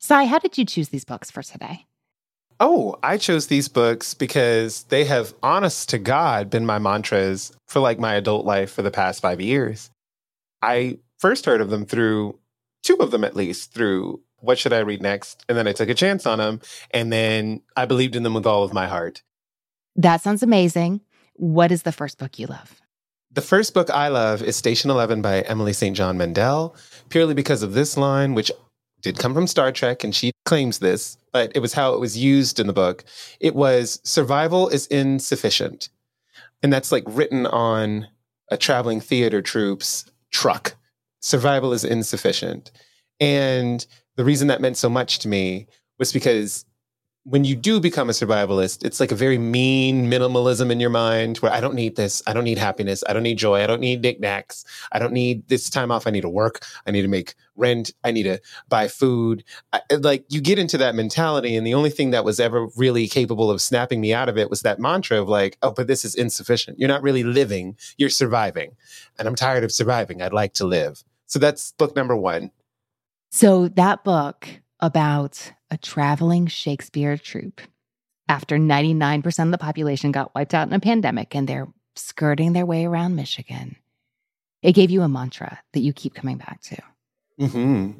Sai, 0.00 0.24
how 0.24 0.40
did 0.40 0.58
you 0.58 0.64
choose 0.64 0.88
these 0.88 1.04
books 1.04 1.30
for 1.30 1.44
today? 1.44 1.86
Oh, 2.58 2.98
I 3.04 3.18
chose 3.18 3.46
these 3.46 3.68
books 3.68 4.12
because 4.12 4.82
they 4.84 5.04
have, 5.04 5.34
honest 5.44 5.90
to 5.90 5.98
God, 5.98 6.50
been 6.50 6.66
my 6.66 6.80
mantras 6.80 7.52
for 7.68 7.78
like 7.78 8.00
my 8.00 8.14
adult 8.14 8.44
life 8.44 8.72
for 8.72 8.82
the 8.82 8.90
past 8.90 9.22
five 9.22 9.40
years. 9.40 9.90
I 10.60 10.98
first 11.20 11.46
heard 11.46 11.60
of 11.60 11.70
them 11.70 11.86
through 11.86 12.40
two 12.82 12.96
of 12.96 13.12
them 13.12 13.22
at 13.22 13.36
least 13.36 13.72
through 13.72 14.22
what 14.42 14.58
should 14.58 14.72
I 14.72 14.80
read 14.80 15.00
next? 15.00 15.44
And 15.48 15.56
then 15.56 15.66
I 15.66 15.72
took 15.72 15.88
a 15.88 15.94
chance 15.94 16.26
on 16.26 16.38
them. 16.38 16.60
And 16.90 17.12
then 17.12 17.62
I 17.76 17.86
believed 17.86 18.16
in 18.16 18.22
them 18.22 18.34
with 18.34 18.46
all 18.46 18.64
of 18.64 18.72
my 18.72 18.86
heart. 18.86 19.22
That 19.96 20.20
sounds 20.20 20.42
amazing. 20.42 21.00
What 21.34 21.72
is 21.72 21.82
the 21.82 21.92
first 21.92 22.18
book 22.18 22.38
you 22.38 22.46
love? 22.46 22.80
The 23.30 23.40
first 23.40 23.72
book 23.72 23.88
I 23.88 24.08
love 24.08 24.42
is 24.42 24.56
Station 24.56 24.90
11 24.90 25.22
by 25.22 25.40
Emily 25.42 25.72
St. 25.72 25.96
John 25.96 26.18
Mandel, 26.18 26.76
purely 27.08 27.34
because 27.34 27.62
of 27.62 27.72
this 27.72 27.96
line, 27.96 28.34
which 28.34 28.50
did 29.00 29.18
come 29.18 29.32
from 29.32 29.46
Star 29.46 29.72
Trek, 29.72 30.04
and 30.04 30.14
she 30.14 30.32
claims 30.44 30.78
this, 30.78 31.16
but 31.32 31.50
it 31.54 31.60
was 31.60 31.72
how 31.72 31.94
it 31.94 32.00
was 32.00 32.16
used 32.16 32.60
in 32.60 32.66
the 32.66 32.72
book. 32.72 33.04
It 33.40 33.54
was 33.54 34.00
survival 34.04 34.68
is 34.68 34.86
insufficient. 34.88 35.88
And 36.62 36.72
that's 36.72 36.92
like 36.92 37.04
written 37.06 37.46
on 37.46 38.08
a 38.50 38.56
traveling 38.56 39.00
theater 39.00 39.40
troupe's 39.40 40.04
truck. 40.30 40.76
Survival 41.20 41.72
is 41.72 41.84
insufficient. 41.84 42.70
And 43.18 43.84
the 44.16 44.24
reason 44.24 44.48
that 44.48 44.60
meant 44.60 44.76
so 44.76 44.88
much 44.88 45.18
to 45.20 45.28
me 45.28 45.66
was 45.98 46.12
because 46.12 46.64
when 47.24 47.44
you 47.44 47.54
do 47.54 47.78
become 47.78 48.10
a 48.10 48.12
survivalist, 48.12 48.84
it's 48.84 48.98
like 48.98 49.12
a 49.12 49.16
very 49.16 49.38
mean 49.38 50.10
minimalism 50.10 50.72
in 50.72 50.80
your 50.80 50.90
mind 50.90 51.38
where 51.38 51.52
I 51.52 51.60
don't 51.60 51.76
need 51.76 51.94
this. 51.94 52.20
I 52.26 52.32
don't 52.32 52.42
need 52.42 52.58
happiness. 52.58 53.04
I 53.08 53.12
don't 53.12 53.22
need 53.22 53.38
joy. 53.38 53.62
I 53.62 53.68
don't 53.68 53.80
need 53.80 54.02
knickknacks. 54.02 54.64
I 54.90 54.98
don't 54.98 55.12
need 55.12 55.46
this 55.46 55.70
time 55.70 55.92
off. 55.92 56.08
I 56.08 56.10
need 56.10 56.22
to 56.22 56.28
work. 56.28 56.64
I 56.84 56.90
need 56.90 57.02
to 57.02 57.08
make 57.08 57.34
rent. 57.54 57.92
I 58.02 58.10
need 58.10 58.24
to 58.24 58.40
buy 58.68 58.88
food. 58.88 59.44
I, 59.72 59.82
like 60.00 60.24
you 60.30 60.40
get 60.40 60.58
into 60.58 60.76
that 60.78 60.96
mentality. 60.96 61.54
And 61.54 61.64
the 61.64 61.74
only 61.74 61.90
thing 61.90 62.10
that 62.10 62.24
was 62.24 62.40
ever 62.40 62.66
really 62.76 63.06
capable 63.06 63.52
of 63.52 63.62
snapping 63.62 64.00
me 64.00 64.12
out 64.12 64.28
of 64.28 64.36
it 64.36 64.50
was 64.50 64.62
that 64.62 64.80
mantra 64.80 65.20
of 65.20 65.28
like, 65.28 65.58
oh, 65.62 65.70
but 65.70 65.86
this 65.86 66.04
is 66.04 66.16
insufficient. 66.16 66.80
You're 66.80 66.88
not 66.88 67.02
really 67.02 67.22
living. 67.22 67.76
You're 67.98 68.10
surviving. 68.10 68.72
And 69.16 69.28
I'm 69.28 69.36
tired 69.36 69.62
of 69.62 69.70
surviving. 69.70 70.22
I'd 70.22 70.32
like 70.32 70.54
to 70.54 70.66
live. 70.66 71.04
So 71.26 71.38
that's 71.38 71.70
book 71.72 71.94
number 71.94 72.16
one. 72.16 72.50
So, 73.34 73.68
that 73.68 74.04
book 74.04 74.46
about 74.78 75.52
a 75.70 75.78
traveling 75.78 76.48
Shakespeare 76.48 77.16
troupe, 77.16 77.62
after 78.28 78.58
99% 78.58 79.44
of 79.44 79.50
the 79.50 79.58
population 79.58 80.12
got 80.12 80.34
wiped 80.34 80.52
out 80.52 80.68
in 80.68 80.74
a 80.74 80.80
pandemic 80.80 81.34
and 81.34 81.48
they're 81.48 81.72
skirting 81.96 82.52
their 82.52 82.66
way 82.66 82.84
around 82.84 83.16
Michigan, 83.16 83.76
it 84.60 84.72
gave 84.72 84.90
you 84.90 85.00
a 85.00 85.08
mantra 85.08 85.60
that 85.72 85.80
you 85.80 85.94
keep 85.94 86.14
coming 86.14 86.36
back 86.36 86.60
to. 86.60 86.76
Mm-hmm. 87.40 87.98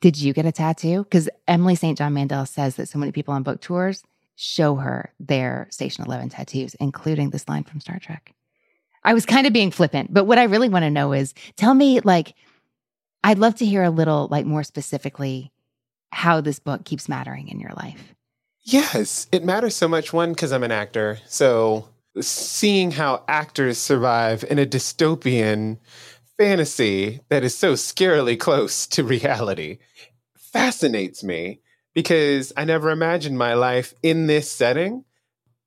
Did 0.00 0.16
you 0.16 0.32
get 0.32 0.46
a 0.46 0.52
tattoo? 0.52 1.02
Because 1.02 1.28
Emily 1.48 1.74
St. 1.74 1.98
John 1.98 2.14
Mandel 2.14 2.46
says 2.46 2.76
that 2.76 2.88
so 2.88 3.00
many 3.00 3.10
people 3.10 3.34
on 3.34 3.42
book 3.42 3.60
tours 3.60 4.04
show 4.36 4.76
her 4.76 5.12
their 5.18 5.66
Station 5.70 6.04
11 6.04 6.28
tattoos, 6.28 6.74
including 6.74 7.30
this 7.30 7.48
line 7.48 7.64
from 7.64 7.80
Star 7.80 7.98
Trek. 7.98 8.32
I 9.02 9.12
was 9.12 9.26
kind 9.26 9.46
of 9.46 9.52
being 9.52 9.72
flippant, 9.72 10.14
but 10.14 10.24
what 10.24 10.38
I 10.38 10.44
really 10.44 10.68
want 10.68 10.84
to 10.84 10.90
know 10.90 11.12
is 11.12 11.34
tell 11.56 11.74
me, 11.74 11.98
like, 12.00 12.34
I'd 13.28 13.38
love 13.38 13.56
to 13.56 13.66
hear 13.66 13.82
a 13.82 13.90
little, 13.90 14.26
like 14.30 14.46
more 14.46 14.64
specifically, 14.64 15.52
how 16.10 16.40
this 16.40 16.58
book 16.58 16.86
keeps 16.86 17.10
mattering 17.10 17.48
in 17.48 17.60
your 17.60 17.72
life. 17.72 18.14
Yes, 18.62 19.28
it 19.30 19.44
matters 19.44 19.76
so 19.76 19.86
much. 19.86 20.14
One, 20.14 20.32
because 20.32 20.50
I'm 20.50 20.62
an 20.64 20.72
actor. 20.72 21.18
So 21.26 21.90
seeing 22.22 22.90
how 22.90 23.24
actors 23.28 23.76
survive 23.76 24.46
in 24.48 24.58
a 24.58 24.64
dystopian 24.64 25.76
fantasy 26.38 27.20
that 27.28 27.44
is 27.44 27.54
so 27.54 27.74
scarily 27.74 28.40
close 28.40 28.86
to 28.86 29.04
reality 29.04 29.76
fascinates 30.34 31.22
me 31.22 31.60
because 31.92 32.54
I 32.56 32.64
never 32.64 32.88
imagined 32.88 33.36
my 33.36 33.52
life 33.52 33.92
in 34.02 34.26
this 34.26 34.50
setting. 34.50 35.04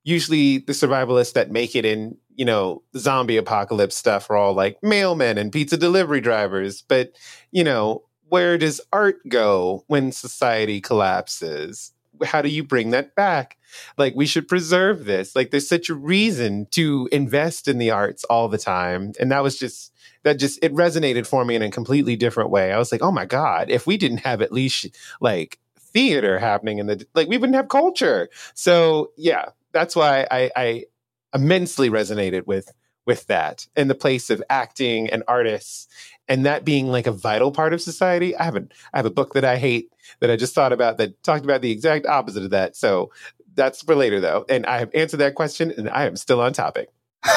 Usually, 0.03 0.57
the 0.57 0.73
survivalists 0.73 1.33
that 1.33 1.51
make 1.51 1.75
it 1.75 1.85
in, 1.85 2.17
you 2.41 2.45
know, 2.45 2.81
zombie 2.97 3.37
apocalypse 3.37 3.95
stuff 3.95 4.27
are 4.31 4.35
all 4.35 4.55
like 4.55 4.81
mailmen 4.81 5.37
and 5.37 5.51
pizza 5.51 5.77
delivery 5.77 6.19
drivers. 6.19 6.81
But, 6.81 7.11
you 7.51 7.63
know, 7.63 8.01
where 8.29 8.57
does 8.57 8.81
art 8.91 9.17
go 9.29 9.83
when 9.85 10.11
society 10.11 10.81
collapses? 10.81 11.93
How 12.23 12.41
do 12.41 12.49
you 12.49 12.63
bring 12.63 12.89
that 12.89 13.13
back? 13.13 13.59
Like, 13.95 14.15
we 14.15 14.25
should 14.25 14.47
preserve 14.47 15.05
this. 15.05 15.35
Like, 15.35 15.51
there's 15.51 15.69
such 15.69 15.87
a 15.87 15.93
reason 15.93 16.65
to 16.71 17.07
invest 17.11 17.67
in 17.67 17.77
the 17.77 17.91
arts 17.91 18.23
all 18.23 18.47
the 18.47 18.57
time. 18.57 19.11
And 19.19 19.31
that 19.31 19.43
was 19.43 19.59
just, 19.59 19.93
that 20.23 20.39
just, 20.39 20.57
it 20.63 20.73
resonated 20.73 21.27
for 21.27 21.45
me 21.45 21.53
in 21.53 21.61
a 21.61 21.69
completely 21.69 22.15
different 22.15 22.49
way. 22.49 22.71
I 22.71 22.79
was 22.79 22.91
like, 22.91 23.03
oh 23.03 23.11
my 23.11 23.25
God, 23.25 23.69
if 23.69 23.85
we 23.85 23.97
didn't 23.97 24.25
have 24.25 24.41
at 24.41 24.51
least 24.51 24.87
like 25.19 25.59
theater 25.77 26.39
happening 26.39 26.79
in 26.79 26.87
the, 26.87 27.05
like, 27.13 27.27
we 27.27 27.37
wouldn't 27.37 27.55
have 27.55 27.69
culture. 27.69 28.29
So, 28.55 29.11
yeah, 29.15 29.49
that's 29.73 29.95
why 29.95 30.25
I, 30.31 30.49
I 30.55 30.85
immensely 31.33 31.89
resonated 31.89 32.45
with 32.47 32.71
with 33.05 33.25
that 33.27 33.67
in 33.75 33.87
the 33.87 33.95
place 33.95 34.29
of 34.29 34.43
acting 34.49 35.09
and 35.09 35.23
artists 35.27 35.87
and 36.27 36.45
that 36.45 36.63
being 36.63 36.87
like 36.87 37.07
a 37.07 37.11
vital 37.11 37.51
part 37.51 37.73
of 37.73 37.81
society. 37.81 38.35
I 38.35 38.43
haven't 38.43 38.71
I 38.93 38.97
have 38.97 39.05
a 39.05 39.11
book 39.11 39.33
that 39.33 39.43
i 39.43 39.57
hate 39.57 39.91
that 40.19 40.29
i 40.29 40.35
just 40.35 40.53
thought 40.53 40.73
about 40.73 40.97
that 40.97 41.23
talked 41.23 41.43
about 41.43 41.61
the 41.61 41.71
exact 41.71 42.05
opposite 42.05 42.43
of 42.43 42.51
that. 42.51 42.75
So 42.75 43.11
that's 43.53 43.81
for 43.81 43.95
later 43.95 44.19
though. 44.19 44.45
And 44.49 44.65
i 44.65 44.77
have 44.79 44.91
answered 44.93 45.17
that 45.17 45.35
question 45.35 45.71
and 45.71 45.89
i 45.89 46.05
am 46.05 46.15
still 46.15 46.41
on 46.41 46.53
topic. 46.53 46.89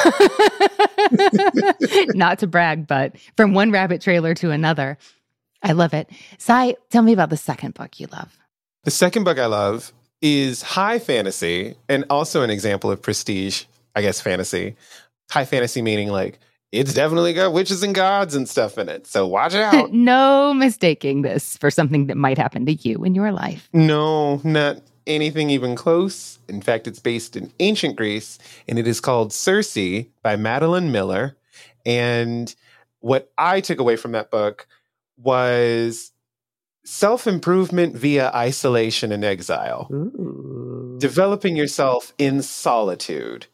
Not 2.15 2.39
to 2.39 2.47
brag 2.47 2.87
but 2.87 3.15
from 3.37 3.53
one 3.53 3.71
rabbit 3.71 4.01
trailer 4.01 4.33
to 4.35 4.51
another. 4.51 4.97
I 5.63 5.71
love 5.71 5.93
it. 5.93 6.09
Sai 6.37 6.75
tell 6.89 7.01
me 7.01 7.13
about 7.13 7.29
the 7.29 7.37
second 7.37 7.73
book 7.73 7.99
you 7.99 8.07
love. 8.11 8.37
The 8.83 8.91
second 8.91 9.23
book 9.23 9.39
i 9.39 9.47
love 9.47 9.91
is 10.21 10.61
high 10.61 10.99
fantasy 10.99 11.75
and 11.89 12.05
also 12.09 12.41
an 12.41 12.49
example 12.49 12.89
of 12.91 13.01
prestige, 13.01 13.65
I 13.95 14.01
guess, 14.01 14.19
fantasy. 14.21 14.75
High 15.31 15.45
fantasy 15.45 15.81
meaning 15.81 16.09
like 16.09 16.39
it's 16.71 16.93
definitely 16.93 17.33
got 17.33 17.53
witches 17.53 17.83
and 17.83 17.95
gods 17.95 18.35
and 18.35 18.47
stuff 18.47 18.77
in 18.77 18.89
it. 18.89 19.07
So 19.07 19.25
watch 19.25 19.55
out. 19.55 19.91
no 19.91 20.53
mistaking 20.53 21.21
this 21.21 21.57
for 21.57 21.71
something 21.71 22.07
that 22.07 22.17
might 22.17 22.37
happen 22.37 22.65
to 22.65 22.73
you 22.73 23.03
in 23.03 23.15
your 23.15 23.31
life. 23.31 23.69
No, 23.73 24.41
not 24.43 24.81
anything 25.07 25.49
even 25.49 25.75
close. 25.75 26.39
In 26.47 26.61
fact, 26.61 26.87
it's 26.87 26.99
based 26.99 27.35
in 27.35 27.51
ancient 27.59 27.95
Greece 27.95 28.37
and 28.67 28.77
it 28.77 28.87
is 28.87 28.99
called 28.99 29.31
Circe 29.31 29.77
by 30.21 30.35
Madeline 30.35 30.91
Miller. 30.91 31.37
And 31.85 32.53
what 32.99 33.31
I 33.37 33.61
took 33.61 33.79
away 33.79 33.95
from 33.95 34.11
that 34.13 34.31
book 34.31 34.67
was 35.17 36.11
self 36.83 37.27
improvement 37.27 37.95
via 37.95 38.31
isolation 38.33 39.11
and 39.11 39.23
exile, 39.23 39.87
Ooh. 39.91 40.97
developing 40.99 41.55
yourself 41.55 42.13
in 42.17 42.41
solitude, 42.41 43.47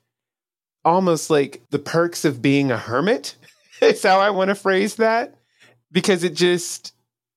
almost 0.83 1.29
like 1.29 1.61
the 1.69 1.79
perks 1.79 2.25
of 2.25 2.41
being 2.41 2.71
a 2.71 2.77
hermit. 2.77 3.35
is 3.81 4.03
how 4.03 4.19
I 4.19 4.29
want 4.29 4.49
to 4.49 4.55
phrase 4.55 4.95
that. 4.95 5.35
Because 5.91 6.23
it 6.23 6.35
just, 6.35 6.93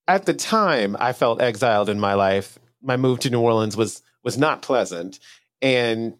at 0.07 0.27
the 0.27 0.35
time, 0.35 0.97
I 1.01 1.13
felt 1.13 1.41
exiled 1.41 1.89
in 1.89 1.99
my 1.99 2.15
life. 2.15 2.59
My 2.83 2.97
move 2.97 3.21
to 3.21 3.31
New 3.31 3.41
Orleans 3.41 3.77
was 3.77 4.03
was 4.23 4.39
not 4.39 4.63
pleasant, 4.63 5.19
and 5.61 6.15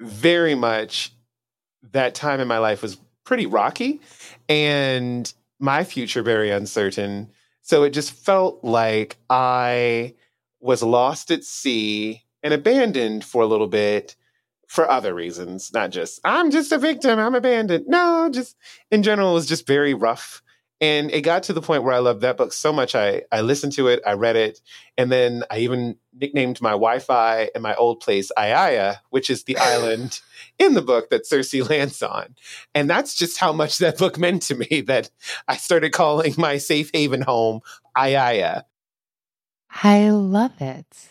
very 0.00 0.54
much 0.54 1.12
that 1.92 2.14
time 2.14 2.40
in 2.40 2.48
my 2.48 2.58
life 2.58 2.80
was 2.80 2.96
pretty 3.24 3.46
rocky, 3.46 4.00
and 4.48 5.32
my 5.58 5.84
future 5.84 6.22
very 6.22 6.50
uncertain 6.50 7.30
so 7.68 7.82
it 7.82 7.90
just 7.90 8.12
felt 8.12 8.64
like 8.64 9.18
I 9.28 10.14
was 10.58 10.82
lost 10.82 11.30
at 11.30 11.44
sea 11.44 12.22
and 12.42 12.54
abandoned 12.54 13.26
for 13.26 13.42
a 13.42 13.46
little 13.46 13.66
bit 13.66 14.16
for 14.68 14.88
other 14.88 15.14
reasons, 15.14 15.72
not 15.72 15.90
just 15.90 16.20
I'm 16.24 16.50
just 16.50 16.70
a 16.70 16.78
victim, 16.78 17.18
I'm 17.18 17.34
abandoned. 17.34 17.86
No, 17.88 18.28
just 18.30 18.56
in 18.90 19.02
general, 19.02 19.30
it 19.30 19.34
was 19.34 19.46
just 19.46 19.66
very 19.66 19.94
rough. 19.94 20.42
And 20.80 21.10
it 21.10 21.22
got 21.22 21.42
to 21.44 21.52
the 21.52 21.62
point 21.62 21.82
where 21.82 21.94
I 21.94 21.98
loved 21.98 22.20
that 22.20 22.36
book 22.36 22.52
so 22.52 22.72
much. 22.72 22.94
I, 22.94 23.22
I 23.32 23.40
listened 23.40 23.72
to 23.72 23.88
it, 23.88 24.00
I 24.06 24.12
read 24.12 24.36
it, 24.36 24.60
and 24.96 25.10
then 25.10 25.42
I 25.50 25.58
even 25.58 25.96
nicknamed 26.14 26.60
my 26.60 26.70
Wi 26.70 27.00
Fi 27.00 27.50
in 27.52 27.62
my 27.62 27.74
old 27.74 27.98
place 27.98 28.30
Aiaia, 28.38 28.98
which 29.10 29.28
is 29.28 29.42
the 29.42 29.56
island 29.58 30.20
in 30.58 30.74
the 30.74 30.82
book 30.82 31.10
that 31.10 31.26
Circe 31.26 31.52
lands 31.54 32.00
on. 32.00 32.36
And 32.76 32.88
that's 32.88 33.16
just 33.16 33.38
how 33.38 33.52
much 33.52 33.78
that 33.78 33.98
book 33.98 34.18
meant 34.18 34.42
to 34.42 34.54
me 34.54 34.82
that 34.82 35.10
I 35.48 35.56
started 35.56 35.90
calling 35.90 36.34
my 36.38 36.58
safe 36.58 36.90
haven 36.92 37.22
home 37.22 37.60
Aiaia. 37.96 38.62
I 39.70 40.10
love 40.10 40.60
it. 40.60 41.08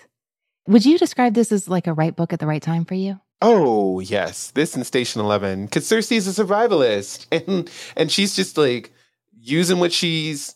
Would 0.67 0.85
you 0.85 0.97
describe 0.97 1.33
this 1.33 1.51
as 1.51 1.67
like 1.67 1.87
a 1.87 1.93
right 1.93 2.15
book 2.15 2.31
at 2.31 2.39
the 2.39 2.47
right 2.47 2.61
time 2.61 2.85
for 2.85 2.95
you? 2.95 3.19
Oh, 3.41 3.99
yes. 3.99 4.51
This 4.51 4.75
in 4.75 4.83
Station 4.83 5.21
11. 5.21 5.65
Because 5.65 5.85
Circe 5.85 6.11
is 6.11 6.39
a 6.39 6.43
survivalist. 6.43 7.27
And, 7.47 7.69
and 7.95 8.11
she's 8.11 8.35
just 8.35 8.57
like 8.57 8.91
using 9.39 9.79
what 9.79 9.93
she's 9.93 10.55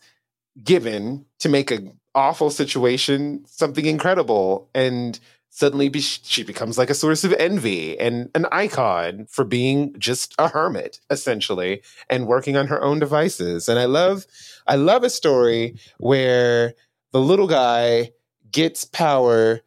given 0.64 1.26
to 1.40 1.50
make 1.50 1.72
an 1.72 2.00
awful 2.16 2.50
situation 2.50 3.44
something 3.46 3.86
incredible. 3.86 4.70
And 4.74 5.20
suddenly 5.52 5.90
be, 5.90 6.00
she 6.00 6.44
becomes 6.44 6.78
like 6.78 6.90
a 6.90 6.96
source 6.96 7.24
of 7.24 7.34
envy 7.34 8.00
and 8.00 8.30
an 8.34 8.48
icon 8.52 9.28
for 9.30 9.44
being 9.44 9.94
just 10.00 10.34
a 10.40 10.48
hermit 10.48 11.00
essentially 11.10 11.82
and 12.10 12.26
working 12.26 12.56
on 12.56 12.68
her 12.68 12.82
own 12.82 13.00
devices 13.00 13.68
and 13.68 13.78
i 13.78 13.84
love 13.84 14.26
i 14.68 14.76
love 14.78 15.04
a 15.04 15.10
story 15.10 15.76
where 15.98 16.74
the 17.12 17.20
little 17.20 17.48
guy 17.48 18.10
gets 18.50 18.86
power 18.86 19.60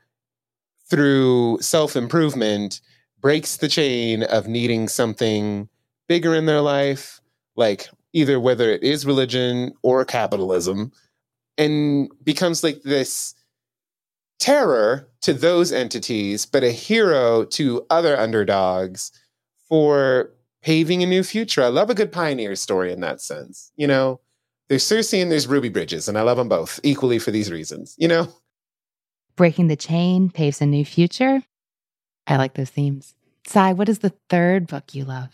through 0.89 1.59
self-improvement 1.61 2.81
breaks 3.25 3.57
the 3.57 3.69
chain 3.69 4.23
of 4.23 4.47
needing 4.47 4.87
something 4.87 5.67
bigger 6.09 6.35
in 6.35 6.45
their 6.45 6.61
life 6.61 7.23
like 7.57 7.89
either 8.13 8.39
whether 8.39 8.71
it 8.71 8.83
is 8.83 9.07
religion 9.07 9.73
or 9.83 10.05
capitalism 10.05 10.93
and 11.57 12.11
becomes 12.23 12.63
like 12.63 12.83
this 12.83 13.35
terror 14.39 15.09
to 15.23 15.33
those 15.33 15.73
entities, 15.73 16.45
but 16.45 16.63
a 16.63 16.71
hero 16.71 17.47
to 17.47 17.87
other 17.89 18.15
underdogs 18.15 19.11
for 19.71 20.31
paving 20.63 21.03
a 21.03 21.07
new 21.07 21.23
future. 21.23 21.63
I 21.63 21.69
love 21.69 21.89
a 21.89 21.95
good 21.95 22.13
pioneer 22.13 22.55
story 22.57 22.93
in 22.93 23.01
that 23.01 23.23
sense. 23.23 23.73
You 23.77 23.87
know, 23.87 24.21
there's 24.69 24.85
Circe 24.85 25.15
and 25.15 25.33
there's 25.33 25.47
Ruby 25.47 25.71
Bridges, 25.71 26.09
and 26.09 26.19
I 26.19 26.23
love 26.23 26.37
them 26.37 26.51
both 26.51 26.79
equally 26.83 27.19
for 27.19 27.31
these 27.31 27.51
reasons, 27.51 27.95
you 27.97 28.07
know? 28.07 28.29
Breaking 29.35 29.69
the 29.69 29.77
chain 29.77 30.29
paves 30.29 30.61
a 30.61 30.67
new 30.67 30.85
future. 30.85 31.43
I 32.27 32.37
like 32.37 32.55
those 32.55 32.71
themes. 32.71 33.15
Sai, 33.47 33.73
what 33.73 33.89
is 33.89 33.99
the 33.99 34.15
third 34.31 34.67
book 34.67 34.95
you 34.95 35.05
love? 35.05 35.31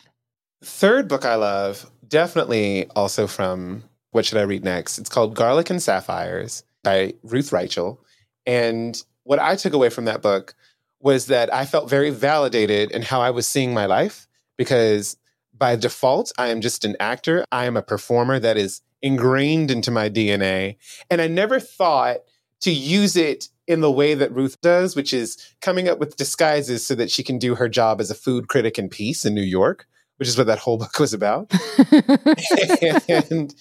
Third 0.63 1.09
book 1.09 1.25
I 1.25 1.37
love, 1.37 1.91
definitely 2.07 2.87
also 2.97 3.27
from 3.27 3.85
What 4.11 4.27
Should 4.27 4.39
I 4.39 4.43
Read 4.43 4.65
Next? 4.65 4.99
It's 4.99 5.09
called 5.09 5.35
Garlic 5.35 5.71
and 5.71 5.83
Sapphires 5.83 6.65
by 6.83 7.15
Ruth 7.23 7.51
Reichl. 7.51 7.99
And 8.47 9.01
what 9.23 9.39
I 9.39 9.57
took 9.57 9.73
away 9.73 9.91
from 9.91 10.07
that 10.07 10.23
book 10.23 10.55
was 11.01 11.27
that 11.27 11.53
I 11.53 11.65
felt 11.65 11.89
very 11.89 12.11
validated 12.11 12.91
in 12.91 13.03
how 13.03 13.21
I 13.21 13.31
was 13.31 13.47
seeing 13.47 13.73
my 13.73 13.87
life 13.87 14.27
because 14.57 15.17
by 15.57 15.77
default, 15.77 16.33
I 16.37 16.49
am 16.49 16.61
just 16.61 16.85
an 16.85 16.97
actor. 17.01 17.45
I 17.53 17.67
am 17.67 17.77
a 17.77 17.83
performer 17.83 18.39
that 18.39 18.57
is 18.57 18.83
ingrained 19.03 19.71
into 19.71 19.91
my 19.91 20.09
DNA. 20.09 20.77
And 21.11 21.21
I 21.21 21.29
never 21.29 21.61
thought 21.61 22.19
to 22.63 22.71
use 22.71 23.17
it 23.17 23.49
in 23.71 23.81
the 23.81 23.91
way 23.91 24.15
that 24.15 24.35
Ruth 24.35 24.61
does, 24.61 24.97
which 24.97 25.13
is 25.13 25.39
coming 25.61 25.89
up 25.89 25.99
with 25.99 26.17
disguises 26.17 26.87
so 26.87 26.95
that 26.97 27.11
she 27.11 27.23
can 27.23 27.39
do 27.39 27.55
her 27.55 27.69
job 27.69 28.01
as 28.01 28.11
a 28.11 28.15
food 28.15 28.49
critic 28.49 28.79
in 28.79 28.89
peace 28.89 29.25
in 29.25 29.35
New 29.35 29.43
York 29.43 29.87
which 30.21 30.29
is 30.29 30.37
what 30.37 30.49
that 30.49 30.59
whole 30.59 30.77
book 30.77 30.99
was 30.99 31.15
about. 31.15 31.51
and 33.09 33.55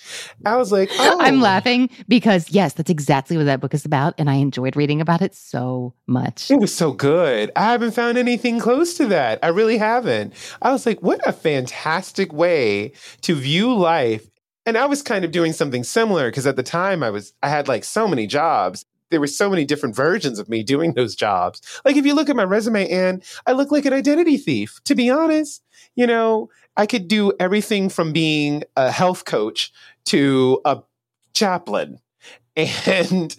I 0.45 0.57
was 0.57 0.73
like, 0.73 0.89
oh. 0.91 1.17
I'm 1.21 1.39
laughing 1.39 1.89
because, 2.09 2.51
yes, 2.51 2.73
that's 2.73 2.89
exactly 2.89 3.37
what 3.37 3.45
that 3.45 3.61
book 3.61 3.73
is 3.73 3.85
about. 3.85 4.13
And 4.17 4.29
I 4.29 4.33
enjoyed 4.33 4.75
reading 4.75 4.99
about 4.99 5.21
it 5.21 5.33
so 5.33 5.93
much. 6.05 6.51
It 6.51 6.59
was 6.59 6.75
so 6.75 6.91
good. 6.91 7.49
I 7.55 7.71
haven't 7.71 7.91
found 7.91 8.17
anything 8.17 8.59
close 8.59 8.95
to 8.95 9.05
that. 9.05 9.39
I 9.41 9.47
really 9.47 9.77
haven't. 9.77 10.33
I 10.61 10.73
was 10.73 10.85
like, 10.85 11.01
what 11.01 11.25
a 11.25 11.31
fantastic 11.31 12.33
way 12.33 12.91
to 13.21 13.35
view 13.35 13.73
life. 13.73 14.29
And 14.65 14.77
I 14.77 14.85
was 14.85 15.01
kind 15.01 15.23
of 15.23 15.31
doing 15.31 15.53
something 15.53 15.85
similar 15.85 16.29
because 16.29 16.45
at 16.45 16.57
the 16.57 16.61
time 16.61 17.03
I 17.03 17.09
was, 17.09 17.31
I 17.41 17.47
had 17.47 17.69
like 17.69 17.85
so 17.85 18.05
many 18.05 18.27
jobs 18.27 18.85
there 19.11 19.19
were 19.19 19.27
so 19.27 19.49
many 19.49 19.65
different 19.65 19.95
versions 19.95 20.39
of 20.39 20.49
me 20.49 20.63
doing 20.63 20.93
those 20.93 21.15
jobs. 21.15 21.61
Like 21.83 21.95
if 21.95 22.05
you 22.05 22.13
look 22.13 22.29
at 22.29 22.35
my 22.35 22.43
resume, 22.43 22.89
and 22.89 23.23
I 23.45 23.53
look 23.53 23.71
like 23.71 23.85
an 23.85 23.93
identity 23.93 24.37
thief, 24.37 24.79
to 24.85 24.95
be 24.95 25.09
honest 25.09 25.63
you 25.95 26.07
know, 26.07 26.49
I 26.77 26.85
could 26.85 27.07
do 27.07 27.33
everything 27.39 27.89
from 27.89 28.13
being 28.13 28.63
a 28.75 28.91
health 28.91 29.25
coach 29.25 29.71
to 30.05 30.61
a 30.65 30.81
chaplain. 31.33 31.99
And 32.85 33.37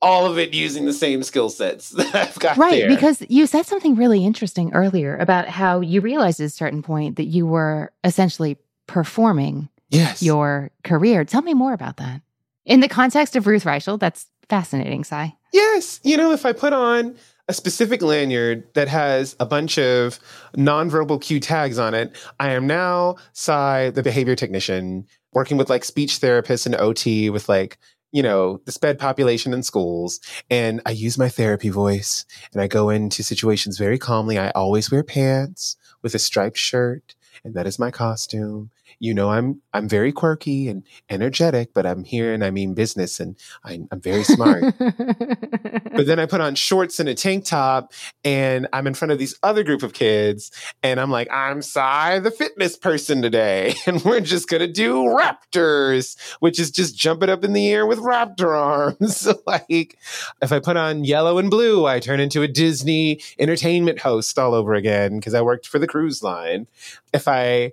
all 0.00 0.24
of 0.26 0.38
it 0.38 0.54
using 0.54 0.84
the 0.84 0.92
same 0.92 1.24
skill 1.24 1.48
sets 1.48 1.90
that 1.96 2.14
I've 2.14 2.38
got 2.38 2.56
right, 2.56 2.82
there. 2.82 2.88
because 2.88 3.24
you 3.28 3.46
said 3.46 3.66
something 3.66 3.96
really 3.96 4.24
interesting 4.24 4.72
earlier 4.72 5.16
about 5.16 5.48
how 5.48 5.80
you 5.80 6.00
realized 6.00 6.38
at 6.38 6.46
a 6.46 6.50
certain 6.50 6.80
point 6.80 7.16
that 7.16 7.24
you 7.24 7.44
were 7.44 7.90
essentially 8.04 8.56
performing 8.86 9.68
yes. 9.90 10.22
your 10.22 10.70
career. 10.84 11.24
Tell 11.24 11.42
me 11.42 11.54
more 11.54 11.72
about 11.72 11.96
that. 11.96 12.20
In 12.64 12.80
the 12.80 12.88
context 12.88 13.36
of 13.36 13.46
Ruth 13.46 13.64
Reichl, 13.64 13.98
that's 13.98 14.26
fascinating, 14.48 15.04
Sai. 15.04 15.34
Yes. 15.52 16.00
You 16.02 16.16
know, 16.16 16.32
if 16.32 16.46
I 16.46 16.52
put 16.52 16.72
on 16.72 17.16
a 17.48 17.52
specific 17.52 18.02
lanyard 18.02 18.64
that 18.74 18.88
has 18.88 19.34
a 19.40 19.46
bunch 19.46 19.78
of 19.78 20.18
nonverbal 20.56 21.20
cue 21.20 21.40
tags 21.40 21.78
on 21.78 21.94
it, 21.94 22.16
I 22.38 22.52
am 22.52 22.66
now 22.66 23.16
Sai, 23.32 23.90
the 23.90 24.02
behavior 24.02 24.36
technician, 24.36 25.06
working 25.32 25.56
with 25.56 25.68
like 25.68 25.84
speech 25.84 26.20
therapists 26.20 26.66
and 26.66 26.74
OT 26.74 27.30
with 27.30 27.48
like 27.48 27.78
you 28.12 28.22
know, 28.22 28.60
the 28.66 28.72
sped 28.72 28.98
population 28.98 29.54
in 29.54 29.62
schools. 29.62 30.20
And 30.50 30.82
I 30.84 30.90
use 30.90 31.16
my 31.16 31.30
therapy 31.30 31.70
voice 31.70 32.26
and 32.52 32.60
I 32.60 32.66
go 32.66 32.90
into 32.90 33.22
situations 33.22 33.78
very 33.78 33.98
calmly. 33.98 34.38
I 34.38 34.50
always 34.50 34.90
wear 34.90 35.02
pants 35.02 35.76
with 36.02 36.14
a 36.14 36.18
striped 36.18 36.58
shirt 36.58 37.14
and 37.42 37.54
that 37.54 37.66
is 37.66 37.78
my 37.78 37.90
costume. 37.90 38.70
You 38.98 39.14
know, 39.14 39.30
I'm 39.30 39.60
I'm 39.74 39.88
very 39.88 40.12
quirky 40.12 40.68
and 40.68 40.84
energetic, 41.08 41.72
but 41.74 41.86
I'm 41.86 42.04
here 42.04 42.32
and 42.32 42.44
I 42.44 42.50
mean 42.50 42.74
business 42.74 43.20
and 43.20 43.36
I'm, 43.64 43.88
I'm 43.90 44.00
very 44.00 44.24
smart. 44.24 44.62
but 44.78 46.06
then 46.06 46.18
I 46.18 46.26
put 46.26 46.40
on 46.40 46.54
shorts 46.54 47.00
and 47.00 47.08
a 47.08 47.14
tank 47.14 47.44
top 47.44 47.92
and 48.24 48.68
I'm 48.72 48.86
in 48.86 48.94
front 48.94 49.12
of 49.12 49.18
these 49.18 49.38
other 49.42 49.62
group 49.62 49.82
of 49.82 49.92
kids 49.92 50.50
and 50.82 51.00
I'm 51.00 51.10
like, 51.10 51.30
I'm 51.30 51.62
Sai, 51.62 52.18
the 52.18 52.30
fitness 52.30 52.76
person 52.76 53.22
today. 53.22 53.74
And 53.84 54.02
we're 54.04 54.20
just 54.20 54.48
gonna 54.48 54.68
do 54.68 55.04
raptors, 55.04 56.16
which 56.38 56.60
is 56.60 56.70
just 56.70 56.96
jumping 56.96 57.28
up 57.28 57.42
in 57.42 57.52
the 57.52 57.68
air 57.68 57.84
with 57.84 57.98
raptor 57.98 58.56
arms. 58.56 59.28
like 59.46 59.98
if 60.40 60.52
I 60.52 60.60
put 60.60 60.76
on 60.76 61.04
yellow 61.04 61.38
and 61.38 61.50
blue, 61.50 61.84
I 61.84 61.98
turn 61.98 62.20
into 62.20 62.42
a 62.42 62.48
Disney 62.48 63.20
entertainment 63.38 64.00
host 64.00 64.38
all 64.38 64.54
over 64.54 64.74
again 64.74 65.16
because 65.16 65.34
I 65.34 65.42
worked 65.42 65.66
for 65.66 65.78
the 65.78 65.86
cruise 65.86 66.22
line. 66.22 66.68
If 67.12 67.28
I 67.28 67.72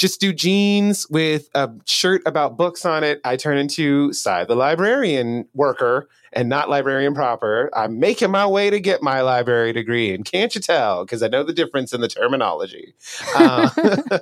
just 0.00 0.18
do 0.18 0.32
jeans 0.32 1.06
with 1.10 1.50
a 1.54 1.70
shirt 1.84 2.22
about 2.24 2.56
books 2.56 2.86
on 2.86 3.04
it, 3.04 3.20
I 3.22 3.36
turn 3.36 3.58
into 3.58 4.14
Sai 4.14 4.46
the 4.46 4.54
librarian 4.54 5.46
worker 5.52 6.08
and 6.32 6.48
not 6.48 6.70
librarian 6.70 7.14
proper. 7.14 7.68
I'm 7.74 7.98
making 7.98 8.30
my 8.30 8.46
way 8.46 8.70
to 8.70 8.80
get 8.80 9.02
my 9.02 9.20
library 9.20 9.74
degree. 9.74 10.14
And 10.14 10.24
can't 10.24 10.54
you 10.54 10.60
tell? 10.62 11.04
Because 11.04 11.22
I 11.22 11.28
know 11.28 11.44
the 11.44 11.52
difference 11.52 11.92
in 11.92 12.00
the 12.00 12.08
terminology. 12.08 12.94
Uh, 13.36 13.68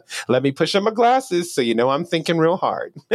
let 0.29 0.43
me 0.43 0.51
push 0.51 0.75
on 0.75 0.83
my 0.83 0.91
glasses 0.91 1.55
so 1.55 1.61
you 1.61 1.77
know 1.77 1.91
I'm 1.91 2.05
thinking 2.05 2.39
real 2.39 2.57
hard. 2.57 2.95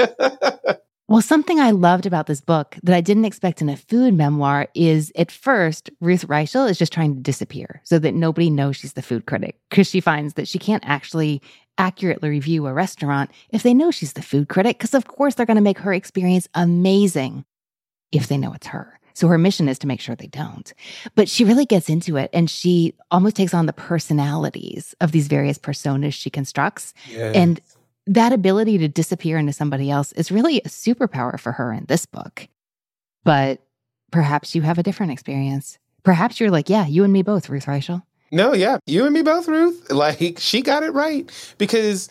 Well, 1.10 1.22
something 1.22 1.60
I 1.60 1.72
loved 1.72 2.06
about 2.06 2.28
this 2.28 2.40
book 2.40 2.78
that 2.82 2.96
I 2.96 3.02
didn't 3.02 3.26
expect 3.26 3.62
in 3.62 3.68
a 3.68 3.76
food 3.76 4.14
memoir 4.14 4.70
is 4.74 5.12
at 5.16 5.32
first, 5.32 5.92
Ruth 6.00 6.26
Reichl 6.28 6.68
is 6.68 6.80
just 6.80 6.94
trying 6.94 7.14
to 7.14 7.22
disappear 7.22 7.82
so 7.84 8.00
that 8.00 8.16
nobody 8.16 8.50
knows 8.50 8.78
she's 8.78 8.94
the 8.94 9.02
food 9.02 9.28
critic 9.28 9.60
because 9.70 9.88
she 9.88 10.00
finds 10.00 10.36
that 10.36 10.48
she 10.48 10.58
can't 10.58 10.84
actually 10.86 11.42
accurately 11.78 12.30
review 12.30 12.68
a 12.68 12.74
restaurant 12.74 13.32
if 13.50 13.64
they 13.64 13.74
know 13.74 13.92
she's 13.92 14.14
the 14.14 14.22
food 14.22 14.50
critic, 14.50 14.78
because 14.78 14.94
of 14.94 15.08
course 15.08 15.36
they're 15.36 15.46
going 15.46 15.56
to 15.56 15.62
make 15.62 15.80
her 15.80 15.94
experience 15.94 16.48
amazing 16.54 17.46
if 18.12 18.28
they 18.28 18.38
know 18.38 18.54
it's 18.54 18.68
her. 18.68 19.00
So 19.16 19.28
her 19.28 19.38
mission 19.38 19.70
is 19.70 19.80
to 19.80 19.88
make 19.88 20.02
sure 20.02 20.16
they 20.16 20.28
don't. 20.28 20.74
But 21.16 21.30
she 21.30 21.44
really 21.44 21.66
gets 21.66 21.90
into 21.90 22.18
it 22.18 22.30
and 22.34 22.50
she 22.50 22.96
almost 23.12 23.36
takes 23.36 23.54
on 23.54 23.68
the 23.68 23.74
personalities 23.74 24.96
of 25.02 25.12
these 25.12 25.28
various 25.28 25.58
personas 25.58 26.14
she 26.14 26.30
constructs. 26.30 26.94
Yes. 27.10 27.36
And 27.36 27.62
that 28.08 28.34
ability 28.34 28.80
to 28.80 28.88
disappear 28.88 29.38
into 29.38 29.54
somebody 29.54 29.90
else 29.90 30.12
is 30.14 30.32
really 30.32 30.58
a 30.60 30.68
superpower 30.68 31.40
for 31.40 31.52
her 31.54 31.72
in 31.72 31.86
this 31.86 32.06
book. 32.06 32.48
But 33.24 33.62
perhaps 34.12 34.56
you 34.56 34.62
have 34.64 34.78
a 34.78 34.84
different 34.84 35.12
experience. 35.12 35.78
Perhaps 36.04 36.40
you're 36.40 36.52
like, 36.52 36.70
yeah, 36.70 36.86
you 36.86 37.04
and 37.04 37.14
me 37.14 37.22
both, 37.22 37.50
Ruth 37.50 37.66
Reichl. 37.66 38.04
No, 38.34 38.54
yeah, 38.54 38.78
you 38.88 39.06
and 39.06 39.14
me 39.14 39.22
both, 39.22 39.48
Ruth. 39.48 39.92
Like 39.92 40.40
she 40.40 40.64
got 40.64 40.82
it 40.84 40.92
right 40.92 41.30
because 41.60 42.10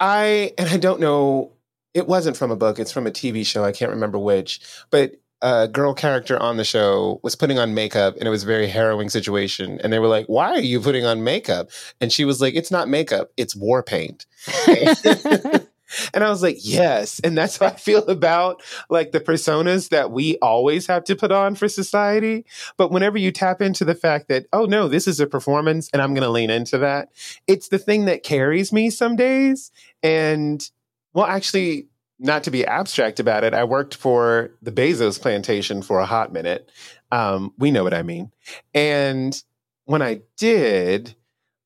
I 0.00 0.52
and 0.56 0.68
I 0.70 0.78
don't 0.78 1.00
know. 1.00 1.52
It 1.94 2.08
wasn't 2.08 2.36
from 2.38 2.50
a 2.50 2.56
book. 2.56 2.78
It's 2.78 2.92
from 2.92 3.06
a 3.06 3.10
TV 3.10 3.44
show. 3.44 3.64
I 3.64 3.72
can't 3.72 3.90
remember 3.90 4.18
which, 4.18 4.60
but 4.90 5.12
a 5.42 5.68
girl 5.68 5.94
character 5.94 6.40
on 6.42 6.56
the 6.56 6.64
show 6.64 7.20
was 7.22 7.36
putting 7.36 7.58
on 7.58 7.74
makeup 7.74 8.16
and 8.16 8.26
it 8.26 8.30
was 8.30 8.44
a 8.44 8.46
very 8.46 8.68
harrowing 8.68 9.10
situation. 9.10 9.80
And 9.84 9.92
they 9.92 9.98
were 9.98 10.08
like, 10.08 10.26
Why 10.26 10.52
are 10.52 10.60
you 10.60 10.80
putting 10.80 11.04
on 11.06 11.22
makeup? 11.22 11.70
And 12.00 12.12
she 12.12 12.24
was 12.24 12.40
like, 12.40 12.54
It's 12.54 12.70
not 12.70 12.88
makeup, 12.88 13.30
it's 13.36 13.54
war 13.54 13.82
paint. 13.82 14.26
and 16.14 16.24
I 16.24 16.30
was 16.30 16.42
like, 16.42 16.58
Yes. 16.60 17.20
And 17.20 17.36
that's 17.36 17.58
how 17.58 17.66
I 17.66 17.70
feel 17.76 18.04
about 18.06 18.62
like 18.90 19.12
the 19.12 19.20
personas 19.20 19.90
that 19.90 20.10
we 20.10 20.38
always 20.38 20.86
have 20.86 21.04
to 21.04 21.16
put 21.16 21.32
on 21.32 21.54
for 21.54 21.68
society. 21.68 22.44
But 22.76 22.90
whenever 22.90 23.18
you 23.18 23.32
tap 23.32 23.60
into 23.60 23.84
the 23.84 23.94
fact 23.94 24.28
that, 24.28 24.46
oh 24.52 24.66
no, 24.66 24.88
this 24.88 25.06
is 25.06 25.20
a 25.20 25.26
performance 25.26 25.88
and 25.92 26.02
I'm 26.02 26.14
going 26.14 26.22
to 26.22 26.30
lean 26.30 26.50
into 26.50 26.78
that, 26.78 27.10
it's 27.46 27.68
the 27.68 27.78
thing 27.78 28.06
that 28.06 28.22
carries 28.22 28.72
me 28.72 28.90
some 28.90 29.16
days. 29.16 29.70
And 30.02 30.68
well, 31.12 31.26
actually, 31.26 31.88
not 32.18 32.42
to 32.44 32.50
be 32.50 32.66
abstract 32.66 33.20
about 33.20 33.44
it, 33.44 33.54
I 33.54 33.64
worked 33.64 33.94
for 33.94 34.50
the 34.60 34.72
Bezos 34.72 35.20
plantation 35.20 35.82
for 35.82 36.00
a 36.00 36.06
hot 36.06 36.32
minute. 36.32 36.70
Um, 37.12 37.52
we 37.58 37.70
know 37.70 37.84
what 37.84 37.94
I 37.94 38.02
mean. 38.02 38.32
And 38.74 39.40
when 39.84 40.02
I 40.02 40.20
did, 40.36 41.14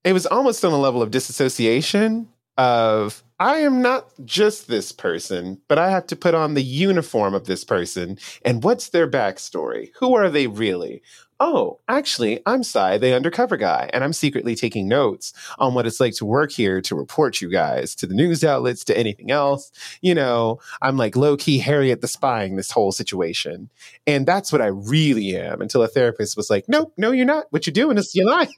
it 0.05 0.13
was 0.13 0.27
almost 0.27 0.65
on 0.65 0.73
a 0.73 0.79
level 0.79 1.03
of 1.03 1.11
disassociation 1.11 2.29
of 2.59 3.25
I 3.43 3.59
am 3.59 3.83
not 3.83 4.07
just 4.25 4.69
this 4.69 4.93
person, 4.93 5.61
but 5.67 5.77
I 5.77 5.91
have 5.91 6.07
to 6.07 6.15
put 6.15 6.33
on 6.33 6.55
the 6.55 6.63
uniform 6.63 7.35
of 7.35 7.47
this 7.47 7.65
person. 7.65 8.19
And 8.45 8.63
what's 8.63 8.91
their 8.91 9.11
backstory? 9.11 9.91
Who 9.99 10.15
are 10.15 10.31
they 10.31 10.47
really? 10.47 11.03
oh, 11.41 11.81
actually, 11.89 12.41
I'm 12.47 12.63
Sai, 12.63 12.99
the 12.99 13.17
undercover 13.17 13.57
guy, 13.57 13.91
and 13.93 14.05
I'm 14.05 14.13
secretly 14.13 14.55
taking 14.55 14.87
notes 14.87 15.33
on 15.59 15.75
what 15.75 15.89
it's 15.89 15.99
like 15.99 16.15
to 16.15 16.25
work 16.25 16.53
here 16.53 16.81
to 16.83 16.95
report 16.95 17.41
you 17.41 17.51
guys 17.51 17.97
to 17.97 18.07
the 18.07 18.15
news 18.15 18.45
outlets, 18.45 18.85
to 18.85 18.97
anything 18.97 19.33
else. 19.33 19.73
You 20.03 20.15
know, 20.15 20.61
I'm 20.81 20.97
like 20.97 21.17
low 21.17 21.37
key 21.37 21.59
Harriet 21.59 22.01
the 22.01 22.07
spying 22.07 22.55
this 22.55 22.71
whole 22.71 22.93
situation. 22.93 23.71
And 24.07 24.25
that's 24.25 24.53
what 24.53 24.63
I 24.63 24.67
really 24.67 25.37
am 25.37 25.61
until 25.61 25.83
a 25.83 25.89
therapist 25.89 26.37
was 26.37 26.49
like, 26.49 26.69
nope, 26.69 26.93
no, 26.97 27.11
you're 27.11 27.27
not. 27.27 27.47
What 27.51 27.67
you're 27.67 27.73
doing 27.73 27.99
is 27.99 28.15
you're 28.15 28.25
lying. 28.25 28.55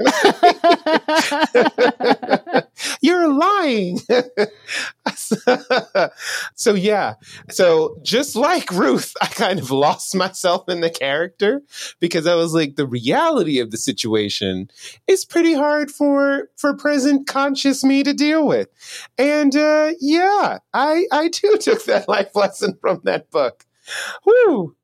you're 3.04 3.30
lying. 3.30 3.98
so, 6.54 6.74
yeah. 6.74 7.14
So, 7.50 7.98
just 8.02 8.34
like 8.34 8.70
Ruth, 8.70 9.12
I 9.20 9.26
kind 9.26 9.58
of 9.58 9.70
lost 9.70 10.14
myself 10.14 10.70
in 10.70 10.80
the 10.80 10.88
character 10.88 11.60
because 12.00 12.26
I 12.26 12.34
was 12.34 12.54
like, 12.54 12.76
the 12.76 12.86
reality 12.86 13.58
of 13.58 13.70
the 13.70 13.76
situation 13.76 14.70
is 15.06 15.26
pretty 15.26 15.52
hard 15.52 15.90
for 15.90 16.48
for 16.56 16.74
present 16.74 17.26
conscious 17.26 17.84
me 17.84 18.02
to 18.04 18.14
deal 18.14 18.46
with. 18.46 18.68
And 19.18 19.54
uh, 19.54 19.92
yeah, 20.00 20.60
I 20.72 21.04
I 21.12 21.28
too 21.28 21.56
took 21.60 21.84
that 21.84 22.08
life 22.08 22.34
lesson 22.34 22.78
from 22.80 23.02
that 23.04 23.30
book. 23.30 23.66
Woo. 24.24 24.74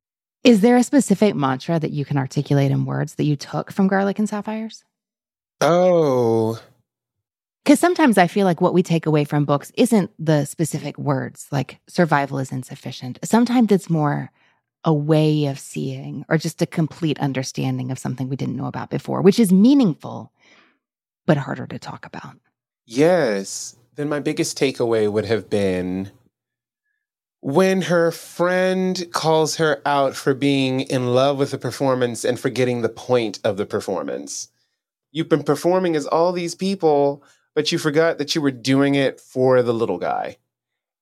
Is 0.45 0.61
there 0.61 0.77
a 0.77 0.83
specific 0.83 1.35
mantra 1.35 1.79
that 1.79 1.91
you 1.91 2.05
can 2.05 2.19
articulate 2.19 2.71
in 2.71 2.85
words 2.85 3.15
that 3.15 3.25
you 3.25 3.37
took 3.37 3.73
from 3.73 3.89
Garlic 3.89 4.19
and 4.19 4.29
Sapphires? 4.29 4.85
Oh. 5.63 6.61
Because 7.65 7.79
sometimes 7.79 8.19
I 8.19 8.27
feel 8.27 8.47
like 8.47 8.61
what 8.61 8.75
we 8.75 8.83
take 8.83 9.07
away 9.07 9.25
from 9.25 9.45
books 9.45 9.71
isn't 9.77 10.11
the 10.19 10.45
specific 10.45 10.99
words, 10.99 11.47
like 11.51 11.79
survival 11.87 12.39
is 12.39 12.53
insufficient. 12.53 13.19
Sometimes 13.23 13.71
it's 13.71 13.91
more 13.91 14.31
a 14.85 14.95
way 14.95 15.47
of 15.47 15.59
seeing 15.59 16.25
or 16.29 16.39
just 16.39 16.63
a 16.63 16.67
complete 16.67 17.19
understanding 17.21 17.91
of 17.91 17.99
something 17.99 18.29
we 18.29 18.37
didn't 18.37 18.57
know 18.57 18.67
about 18.67 18.89
before, 18.89 19.21
which 19.21 19.39
is 19.39 19.53
meaningful, 19.53 20.33
but 21.27 21.37
harder 21.37 21.67
to 21.67 21.79
talk 21.79 22.07
about. 22.07 22.35
Yes. 22.87 23.77
Then 23.97 24.09
my 24.09 24.21
biggest 24.21 24.59
takeaway 24.59 25.11
would 25.11 25.27
have 25.27 25.51
been 25.51 26.11
when 27.43 27.83
her 27.83 28.11
friend 28.11 29.07
calls 29.13 29.57
her 29.57 29.81
out 29.87 30.15
for 30.15 30.35
being 30.35 30.81
in 30.81 31.15
love 31.15 31.39
with 31.39 31.51
the 31.51 31.59
performance 31.59 32.25
and 32.25 32.39
forgetting 32.39 32.83
the 32.83 32.89
point 32.89 33.39
of 33.45 33.57
the 33.57 33.67
performance. 33.67 34.49
You've 35.13 35.29
been 35.29 35.43
performing 35.43 35.97
as 35.97 36.07
all 36.07 36.33
these 36.33 36.55
people, 36.55 37.23
but 37.61 37.71
you 37.71 37.77
forgot 37.77 38.17
that 38.17 38.35
you 38.35 38.41
were 38.41 38.51
doing 38.51 38.95
it 38.95 39.21
for 39.21 39.63
the 39.63 39.75
little 39.75 39.99
guy. 39.99 40.39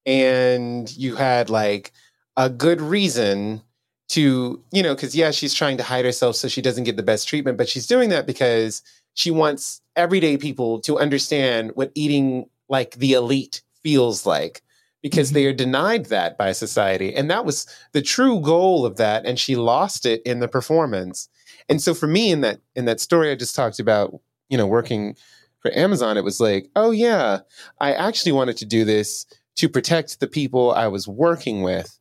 And 0.05 0.91
you 0.97 1.15
had 1.15 1.51
like 1.51 1.93
a 2.37 2.51
good 2.51 2.81
reason 2.81 3.63
to, 4.09 4.61
you 4.73 4.83
know, 4.83 4.93
because 4.97 5.15
yeah, 5.15 5.31
she's 5.31 5.55
trying 5.55 5.77
to 5.77 5.85
hide 5.85 6.05
herself 6.05 6.35
so 6.35 6.49
she 6.49 6.61
doesn't 6.61 6.83
get 6.83 6.97
the 6.97 7.03
best 7.05 7.29
treatment, 7.29 7.59
but 7.59 7.69
she's 7.69 7.87
doing 7.87 8.09
that 8.09 8.27
because 8.27 8.83
she 9.15 9.31
wants 9.31 9.81
everyday 9.95 10.37
people 10.37 10.81
to 10.81 10.99
understand 10.99 11.71
what 11.77 11.93
eating 11.95 12.51
like 12.69 12.97
the 12.97 13.13
elite 13.13 13.63
feels 13.85 14.27
like 14.27 14.63
because 15.01 15.29
mm-hmm. 15.29 15.35
they 15.35 15.47
are 15.47 15.53
denied 15.53 16.07
that 16.07 16.37
by 16.37 16.51
society. 16.51 17.15
And 17.15 17.31
that 17.31 17.45
was 17.45 17.69
the 17.93 18.03
true 18.03 18.41
goal 18.41 18.85
of 18.85 18.97
that. 18.97 19.25
And 19.25 19.39
she 19.39 19.55
lost 19.55 20.07
it 20.07 20.23
in 20.23 20.41
the 20.41 20.49
performance. 20.49 21.29
And 21.69 21.81
so 21.81 21.95
for 21.95 22.09
me 22.09 22.33
in 22.33 22.41
that 22.41 22.59
in 22.75 22.87
that 22.87 22.99
story 22.99 23.31
I 23.31 23.37
just 23.37 23.55
talked 23.55 23.79
about, 23.79 24.21
you 24.49 24.59
know, 24.59 24.67
working 24.67 25.15
for 25.61 25.77
Amazon, 25.77 26.17
it 26.17 26.25
was 26.25 26.41
like, 26.41 26.69
oh 26.77 26.91
yeah, 26.91 27.41
I 27.81 27.93
actually 27.93 28.33
wanted 28.33 28.57
to 28.59 28.65
do 28.67 28.85
this 28.85 29.27
to 29.57 29.69
protect 29.69 30.21
the 30.21 30.27
people 30.29 30.73
I 30.73 30.87
was 30.87 31.09
working 31.09 31.63
with 31.63 31.99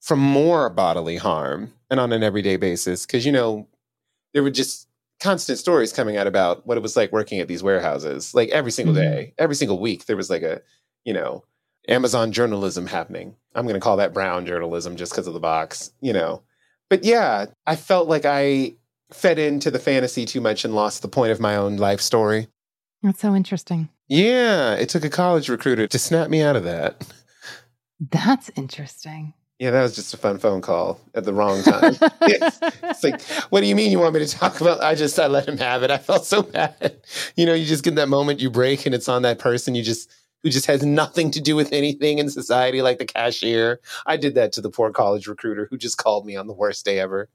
from 0.00 0.18
more 0.20 0.70
bodily 0.70 1.16
harm 1.16 1.72
and 1.90 2.00
on 2.00 2.12
an 2.12 2.22
everyday 2.22 2.56
basis. 2.56 3.04
Cause, 3.06 3.24
you 3.24 3.32
know, 3.32 3.68
there 4.32 4.42
were 4.42 4.50
just 4.50 4.88
constant 5.20 5.58
stories 5.58 5.92
coming 5.92 6.16
out 6.16 6.26
about 6.26 6.66
what 6.66 6.76
it 6.76 6.82
was 6.82 6.96
like 6.96 7.12
working 7.12 7.40
at 7.40 7.48
these 7.48 7.62
warehouses. 7.62 8.34
Like 8.34 8.48
every 8.50 8.70
single 8.72 8.94
Mhm. 8.94 8.98
day, 8.98 9.34
every 9.38 9.54
single 9.54 9.78
week, 9.78 10.06
there 10.06 10.16
was 10.16 10.28
like 10.30 10.42
a, 10.42 10.60
you 11.04 11.12
know, 11.14 11.44
Amazon 11.88 12.32
journalism 12.32 12.86
happening. 12.86 13.36
I'm 13.54 13.64
going 13.66 13.74
to 13.74 13.80
call 13.80 13.98
that 13.98 14.14
brown 14.14 14.46
journalism 14.46 14.96
just 14.96 15.12
because 15.12 15.26
of 15.26 15.34
the 15.34 15.40
box, 15.40 15.92
you 16.00 16.12
know. 16.12 16.42
But 16.90 17.04
yeah, 17.04 17.46
I 17.66 17.76
felt 17.76 18.08
like 18.08 18.24
I 18.24 18.76
fed 19.12 19.38
into 19.38 19.70
the 19.70 19.78
fantasy 19.78 20.24
too 20.24 20.40
much 20.40 20.64
and 20.64 20.74
lost 20.74 21.02
the 21.02 21.08
point 21.08 21.32
of 21.32 21.40
my 21.40 21.56
own 21.56 21.76
life 21.76 22.00
story. 22.00 22.48
That's 23.04 23.20
so 23.20 23.34
interesting. 23.36 23.88
Yeah, 24.08 24.74
it 24.74 24.88
took 24.88 25.04
a 25.04 25.10
college 25.10 25.48
recruiter 25.48 25.86
to 25.86 25.98
snap 25.98 26.28
me 26.30 26.42
out 26.42 26.56
of 26.56 26.64
that. 26.64 27.06
That's 28.10 28.50
interesting. 28.56 29.34
Yeah, 29.60 29.70
that 29.70 29.82
was 29.82 29.94
just 29.94 30.12
a 30.12 30.16
fun 30.16 30.38
phone 30.38 30.60
call 30.60 31.00
at 31.14 31.24
the 31.24 31.32
wrong 31.32 31.62
time. 31.62 31.94
It's- 32.22 32.58
it's 32.82 33.04
like, 33.04 33.22
what 33.50 33.60
do 33.60 33.66
you 33.66 33.76
mean 33.76 33.92
you 33.92 34.00
want 34.00 34.14
me 34.14 34.20
to 34.26 34.28
talk 34.38 34.60
about? 34.60 34.82
I 34.82 34.94
just, 34.94 35.18
I 35.18 35.26
let 35.28 35.46
him 35.48 35.58
have 35.58 35.82
it. 35.82 35.90
I 35.90 35.98
felt 35.98 36.26
so 36.26 36.42
bad. 36.42 36.96
You 37.36 37.46
know, 37.46 37.54
you 37.54 37.64
just 37.64 37.84
get 37.84 37.94
that 37.94 38.08
moment 38.08 38.40
you 38.40 38.50
break 38.50 38.84
and 38.86 38.94
it's 38.94 39.08
on 39.08 39.22
that 39.22 39.38
person 39.38 39.74
you 39.74 39.82
just, 39.82 40.10
who 40.42 40.50
just 40.50 40.66
has 40.66 40.82
nothing 40.84 41.30
to 41.30 41.40
do 41.40 41.54
with 41.56 41.72
anything 41.72 42.18
in 42.18 42.28
society, 42.30 42.82
like 42.82 42.98
the 42.98 43.06
cashier. 43.06 43.80
I 44.06 44.16
did 44.16 44.34
that 44.34 44.52
to 44.54 44.60
the 44.60 44.70
poor 44.70 44.90
college 44.90 45.26
recruiter 45.28 45.66
who 45.70 45.76
just 45.78 45.98
called 45.98 46.26
me 46.26 46.36
on 46.36 46.46
the 46.46 46.52
worst 46.52 46.84
day 46.84 46.98
ever. 46.98 47.28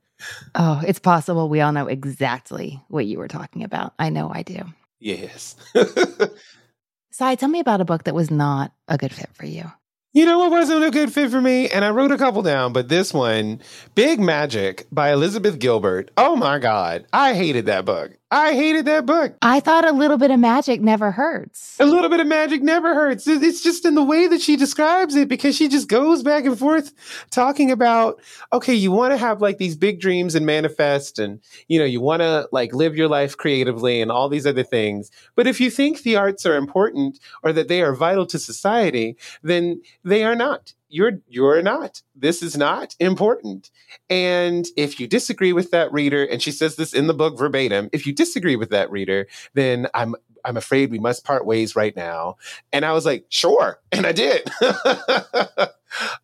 oh, 0.56 0.82
it's 0.86 1.00
possible 1.00 1.48
we 1.48 1.62
all 1.62 1.72
know 1.72 1.88
exactly 1.88 2.82
what 2.90 3.06
you 3.06 3.18
were 3.18 3.28
talking 3.30 3.64
about. 3.64 3.94
I 3.98 4.10
know 4.10 4.30
I 4.34 4.44
do. 4.44 4.62
Yes. 5.00 5.56
Sai, 7.12 7.36
tell 7.36 7.50
me 7.50 7.60
about 7.60 7.82
a 7.82 7.86
book 7.86 8.04
that 8.04 8.16
was 8.16 8.30
not 8.30 8.74
a 8.88 8.98
good 8.98 9.14
fit 9.14 9.30
for 9.34 9.46
you. 9.46 9.72
You 10.12 10.26
know 10.26 10.40
what 10.40 10.50
wasn't 10.50 10.84
a 10.84 10.90
good 10.90 11.14
fit 11.14 11.30
for 11.30 11.40
me? 11.40 11.70
And 11.70 11.86
I 11.86 11.92
wrote 11.92 12.12
a 12.12 12.18
couple 12.18 12.42
down, 12.42 12.74
but 12.74 12.90
this 12.90 13.14
one, 13.14 13.62
Big 13.94 14.20
Magic 14.20 14.88
by 14.92 15.12
Elizabeth 15.12 15.60
Gilbert. 15.60 16.10
Oh 16.18 16.36
my 16.36 16.58
God. 16.58 17.06
I 17.14 17.36
hated 17.36 17.68
that 17.68 17.86
book. 17.86 18.14
I 18.32 18.54
hated 18.54 18.86
that 18.86 19.08
book. 19.08 19.36
I 19.42 19.60
thought 19.60 19.88
a 19.88 19.92
little 19.92 20.18
bit 20.18 20.30
of 20.30 20.40
magic 20.40 20.82
never 20.82 21.10
hurts. 21.10 21.76
A 21.80 21.86
little 21.86 22.12
bit 22.12 22.20
of 22.20 22.28
magic 22.28 22.62
never 22.62 22.94
hurts. 22.94 23.28
It's 23.28 23.64
just 23.64 23.86
in 23.86 23.96
the 23.96 24.04
way 24.04 24.28
that 24.28 24.40
she 24.40 24.56
describes 24.56 25.16
it 25.16 25.28
because 25.28 25.56
she 25.56 25.68
just 25.68 25.88
goes 25.88 26.22
back 26.22 26.46
and 26.46 26.58
forth 26.58 26.94
talking 27.32 27.72
about, 27.72 28.22
okay, 28.54 28.76
you 28.76 28.92
want 28.92 29.14
to 29.14 29.18
have 29.18 29.42
like 29.42 29.58
these 29.58 29.76
big 29.76 30.00
dreams 30.00 30.36
and 30.36 30.46
manifest 30.46 31.18
and, 31.18 31.40
you 31.68 31.80
know, 31.80 31.86
you 31.86 32.02
want 32.02 32.22
to 32.22 32.48
like 32.52 32.72
live 32.72 32.96
your 32.96 33.08
life 33.08 33.36
creatively 33.36 34.00
and 34.00 34.12
all 34.12 34.30
these 34.30 34.46
other 34.46 34.64
things. 34.64 35.10
But 35.36 35.48
if 35.48 35.60
you 35.60 35.72
think 35.72 36.04
the 36.04 36.16
arts 36.16 36.46
are 36.46 36.56
important 36.56 37.20
or 37.42 37.52
that 37.54 37.68
they 37.68 37.82
are 37.82 37.96
vital 37.96 38.28
to 38.28 38.38
society, 38.38 39.18
then 39.42 39.82
they 40.10 40.24
are 40.24 40.36
not. 40.36 40.74
You're 40.90 41.22
you're 41.28 41.62
not. 41.62 42.02
This 42.16 42.42
is 42.42 42.58
not 42.58 42.96
important. 43.00 43.70
And 44.10 44.68
if 44.76 45.00
you 45.00 45.08
disagree 45.08 45.54
with 45.54 45.72
that 45.72 45.92
reader, 45.94 46.24
and 46.24 46.42
she 46.42 46.52
says 46.52 46.76
this 46.76 46.94
in 46.94 47.08
the 47.08 47.14
book 47.14 47.38
verbatim, 47.38 47.90
if 47.94 48.08
you 48.08 48.14
disagree 48.14 48.56
with 48.56 48.70
that 48.72 48.90
reader, 48.90 49.28
then 49.54 49.88
I'm 49.94 50.16
I'm 50.44 50.58
afraid 50.58 50.92
we 50.92 51.00
must 51.00 51.26
part 51.26 51.46
ways 51.46 51.76
right 51.76 51.96
now. 51.96 52.38
And 52.72 52.86
I 52.86 52.94
was 52.94 53.06
like, 53.06 53.26
sure. 53.30 53.80
And 53.92 54.06
I 54.06 54.12
did. 54.12 54.50
I 54.62 55.70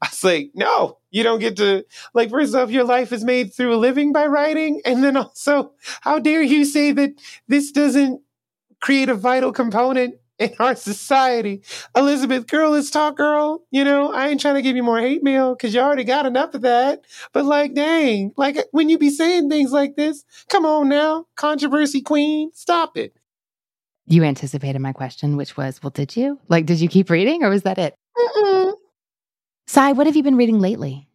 was 0.02 0.24
like, 0.24 0.52
no, 0.54 1.00
you 1.12 1.24
don't 1.24 1.40
get 1.40 1.58
to, 1.58 1.84
like, 2.14 2.30
first 2.30 2.56
off, 2.56 2.70
your 2.70 2.84
life 2.84 3.12
is 3.12 3.24
made 3.24 3.54
through 3.54 3.74
a 3.74 3.78
living 3.78 4.14
by 4.14 4.28
writing. 4.28 4.82
And 4.86 5.04
then 5.04 5.18
also, 5.18 5.74
how 6.02 6.20
dare 6.20 6.42
you 6.42 6.64
say 6.64 6.92
that 6.92 7.14
this 7.48 7.72
doesn't 7.72 8.22
create 8.80 9.10
a 9.10 9.16
vital 9.16 9.52
component 9.52 10.16
in 10.40 10.54
our 10.60 10.76
society? 10.76 11.62
Elizabeth, 11.96 12.48
girl, 12.48 12.72
let's 12.72 12.90
talk, 12.90 13.18
girl. 13.18 13.64
You 13.72 13.84
know, 13.84 14.14
I 14.14 14.30
ain't 14.30 14.42
trying 14.42 14.56
to 14.56 14.62
give 14.62 14.76
you 14.76 14.84
more 14.84 15.00
hate 15.00 15.24
mail 15.24 15.56
because 15.56 15.74
you 15.74 15.82
already 15.82 16.04
got 16.04 16.26
enough 16.26 16.54
of 16.54 16.62
that. 16.62 17.04
But 17.34 17.46
like, 17.46 17.74
dang, 17.74 18.32
like 18.38 18.58
when 18.72 18.90
you 18.90 18.98
be 18.98 19.10
saying 19.10 19.50
things 19.50 19.72
like 19.72 19.96
this, 19.96 20.24
come 20.50 20.66
on 20.66 20.90
now, 20.90 21.26
controversy 21.36 22.02
queen, 22.02 22.52
stop 22.54 22.98
it. 22.98 23.16
You 24.08 24.24
anticipated 24.24 24.80
my 24.80 24.94
question, 24.94 25.36
which 25.36 25.58
was, 25.58 25.82
well, 25.82 25.90
did 25.90 26.16
you? 26.16 26.40
Like, 26.48 26.66
did 26.66 26.80
you 26.80 26.88
keep 26.88 27.10
reading 27.10 27.44
or 27.44 27.50
was 27.50 27.64
that 27.64 27.78
it? 27.78 27.96
Mm-mm. 28.16 28.74
Sai, 29.68 29.94
what 29.94 30.06
have 30.06 30.16
you 30.16 30.22
been 30.22 30.38
reading 30.38 30.60
lately? 30.60 31.10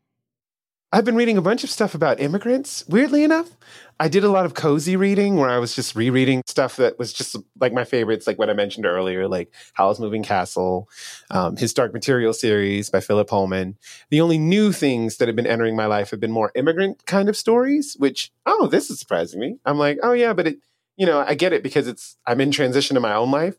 I've 0.93 1.05
been 1.05 1.15
reading 1.15 1.37
a 1.37 1.43
bunch 1.43 1.63
of 1.63 1.71
stuff 1.71 1.95
about 1.95 2.19
immigrants. 2.19 2.85
Weirdly 2.89 3.23
enough, 3.23 3.57
I 4.01 4.09
did 4.09 4.25
a 4.25 4.29
lot 4.29 4.45
of 4.45 4.55
cozy 4.55 4.97
reading 4.97 5.37
where 5.37 5.49
I 5.49 5.59
was 5.59 5.73
just 5.73 5.95
rereading 5.95 6.43
stuff 6.49 6.75
that 6.77 6.99
was 6.99 7.13
just 7.13 7.37
like 7.61 7.73
my 7.73 7.85
favorites, 7.85 8.27
like 8.27 8.41
what 8.41 8.51
I 8.51 8.55
mentioned 8.55 8.87
earlier, 8.87 9.29
like 9.29 9.55
Howl's 9.75 10.01
Moving 10.01 10.25
Castle, 10.25 10.89
um, 11.31 11.57
his 11.57 11.73
Dark 11.73 11.93
Material 11.93 12.33
series 12.33 12.91
by 12.91 12.99
Philip 12.99 13.29
Pullman. 13.29 13.79
The 14.11 14.21
only 14.21 14.37
new 14.37 14.73
things 14.73 15.19
that 15.19 15.29
have 15.29 15.37
been 15.37 15.47
entering 15.47 15.77
my 15.77 15.87
life 15.87 16.11
have 16.11 16.19
been 16.19 16.33
more 16.33 16.51
immigrant 16.57 17.07
kind 17.07 17.29
of 17.29 17.37
stories, 17.37 17.95
which, 18.01 18.33
oh, 18.45 18.67
this 18.67 18.91
is 18.91 18.99
surprising 18.99 19.39
me. 19.39 19.59
I'm 19.65 19.79
like, 19.79 19.99
oh, 20.03 20.13
yeah, 20.13 20.33
but 20.33 20.49
it, 20.49 20.59
you 20.97 21.07
know, 21.07 21.25
I 21.25 21.35
get 21.35 21.53
it 21.53 21.63
because 21.63 21.87
it's, 21.87 22.17
I'm 22.27 22.41
in 22.41 22.51
transition 22.51 22.97
in 22.97 23.03
my 23.03 23.15
own 23.15 23.31
life. 23.31 23.55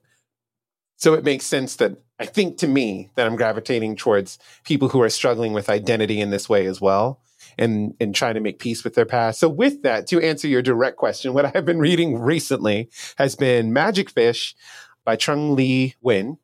So 1.01 1.15
it 1.15 1.23
makes 1.23 1.47
sense 1.47 1.77
that 1.77 1.97
I 2.19 2.27
think 2.27 2.59
to 2.59 2.67
me 2.67 3.09
that 3.15 3.25
I'm 3.25 3.35
gravitating 3.35 3.95
towards 3.95 4.37
people 4.63 4.89
who 4.89 5.01
are 5.01 5.09
struggling 5.09 5.51
with 5.51 5.67
identity 5.67 6.21
in 6.21 6.29
this 6.29 6.47
way 6.47 6.67
as 6.67 6.79
well 6.79 7.19
and 7.57 7.95
and 7.99 8.13
trying 8.13 8.35
to 8.35 8.39
make 8.39 8.59
peace 8.59 8.83
with 8.83 8.93
their 8.93 9.07
past. 9.07 9.39
So 9.39 9.49
with 9.49 9.81
that, 9.81 10.05
to 10.07 10.21
answer 10.21 10.47
your 10.47 10.61
direct 10.61 10.97
question, 10.97 11.33
what 11.33 11.55
I've 11.55 11.65
been 11.65 11.79
reading 11.79 12.19
recently 12.19 12.87
has 13.17 13.35
been 13.35 13.73
Magic 13.73 14.11
Fish 14.11 14.55
by 15.03 15.15
Trung 15.15 15.55
Le 15.55 15.95
Nguyen 16.03 16.37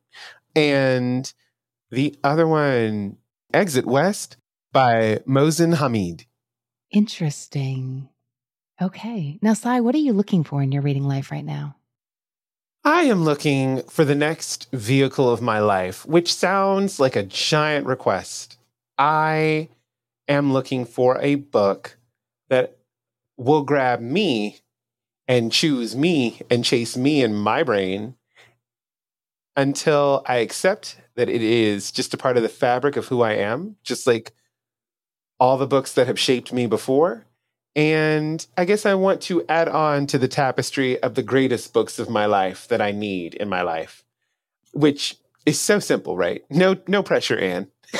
and 0.55 1.32
the 1.91 2.18
other 2.24 2.47
one 2.47 3.18
Exit 3.53 3.86
West 3.86 4.38
by 4.74 5.20
Mohsin 5.28 5.76
Hamid. 5.76 6.26
Interesting. 6.89 8.10
Okay. 8.82 9.38
Now, 9.43 9.53
Sai, 9.53 9.82
what 9.82 9.93
are 9.93 9.99
you 9.99 10.14
looking 10.14 10.43
for 10.43 10.64
in 10.64 10.72
your 10.72 10.82
reading 10.82 11.08
life 11.08 11.30
right 11.30 11.45
now? 11.45 11.76
I 12.88 13.02
am 13.02 13.26
looking 13.26 13.84
for 13.90 14.06
the 14.06 14.16
next 14.16 14.70
vehicle 14.72 15.30
of 15.30 15.42
my 15.42 15.60
life, 15.60 16.06
which 16.06 16.34
sounds 16.34 17.02
like 17.02 17.18
a 17.18 17.24
giant 17.24 17.86
request. 17.86 18.58
I 18.98 19.68
am 20.30 20.54
looking 20.54 20.86
for 20.86 21.20
a 21.20 21.36
book 21.36 21.98
that 22.48 22.78
will 23.36 23.64
grab 23.64 24.00
me 24.00 24.62
and 25.28 25.52
choose 25.52 25.98
me 25.98 26.40
and 26.50 26.64
chase 26.64 26.96
me 26.96 27.22
in 27.22 27.36
my 27.36 27.62
brain 27.62 28.16
until 29.58 30.24
I 30.26 30.38
accept 30.38 30.98
that 31.16 31.28
it 31.28 31.42
is 31.42 31.92
just 31.92 32.14
a 32.14 32.18
part 32.18 32.38
of 32.38 32.44
the 32.44 32.48
fabric 32.48 32.96
of 32.96 33.08
who 33.08 33.22
I 33.22 33.34
am, 33.34 33.76
just 33.84 34.08
like 34.08 34.32
all 35.42 35.58
the 35.58 35.68
books 35.68 35.92
that 35.92 36.08
have 36.08 36.18
shaped 36.18 36.54
me 36.54 36.68
before. 36.68 37.26
And 37.78 38.45
I 38.57 38.65
guess 38.65 38.86
I 38.88 38.95
want 38.95 39.21
to 39.21 39.45
add 39.47 39.69
on 39.69 40.07
to 40.07 40.17
the 40.17 40.28
tapestry 40.28 41.01
of 41.03 41.13
the 41.13 41.21
greatest 41.21 41.73
books 41.73 41.99
of 41.99 42.09
my 42.09 42.25
life 42.25 42.67
that 42.69 42.82
I 42.82 42.91
need 42.91 43.36
in 43.36 43.47
my 43.47 43.61
life, 43.61 44.03
which 44.73 45.15
is 45.45 45.59
so 45.59 45.78
simple, 45.78 46.17
right? 46.17 46.43
No, 46.49 46.75
no 46.88 47.03
pressure, 47.03 47.38
Anne. 47.38 47.67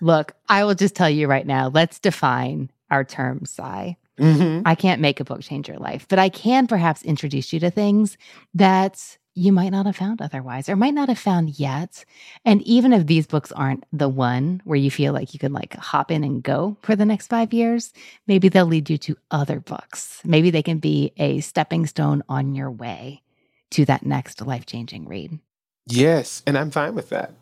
Look, 0.00 0.32
I 0.50 0.64
will 0.64 0.74
just 0.74 0.94
tell 0.94 1.08
you 1.10 1.26
right 1.28 1.46
now, 1.46 1.68
let's 1.68 1.98
define 1.98 2.70
our 2.90 3.04
term, 3.04 3.46
Sai. 3.46 3.96
Mhm. 4.18 4.62
I 4.66 4.74
can't 4.74 5.00
make 5.00 5.18
a 5.18 5.24
book 5.24 5.40
change 5.40 5.66
your 5.66 5.78
life, 5.78 6.06
but 6.08 6.18
I 6.18 6.28
can 6.28 6.66
perhaps 6.66 7.02
introduce 7.02 7.54
you 7.54 7.60
to 7.60 7.70
things 7.70 8.18
that 8.52 9.16
you 9.40 9.52
might 9.52 9.70
not 9.70 9.86
have 9.86 9.96
found 9.96 10.20
otherwise 10.20 10.68
or 10.68 10.76
might 10.76 10.92
not 10.92 11.08
have 11.08 11.18
found 11.18 11.58
yet. 11.58 12.04
And 12.44 12.60
even 12.62 12.92
if 12.92 13.06
these 13.06 13.26
books 13.26 13.50
aren't 13.52 13.84
the 13.90 14.08
one 14.08 14.60
where 14.64 14.76
you 14.76 14.90
feel 14.90 15.14
like 15.14 15.32
you 15.32 15.40
can 15.40 15.54
like 15.54 15.74
hop 15.76 16.10
in 16.10 16.22
and 16.22 16.42
go 16.42 16.76
for 16.82 16.94
the 16.94 17.06
next 17.06 17.28
five 17.28 17.52
years, 17.54 17.94
maybe 18.26 18.50
they'll 18.50 18.66
lead 18.66 18.90
you 18.90 18.98
to 18.98 19.16
other 19.30 19.58
books. 19.58 20.20
Maybe 20.24 20.50
they 20.50 20.62
can 20.62 20.78
be 20.78 21.12
a 21.16 21.40
stepping 21.40 21.86
stone 21.86 22.22
on 22.28 22.54
your 22.54 22.70
way 22.70 23.22
to 23.70 23.86
that 23.86 24.04
next 24.04 24.42
life 24.42 24.66
changing 24.66 25.08
read. 25.08 25.38
Yes, 25.86 26.42
and 26.46 26.58
I'm 26.58 26.70
fine 26.70 26.94
with 26.94 27.08
that. 27.08 27.32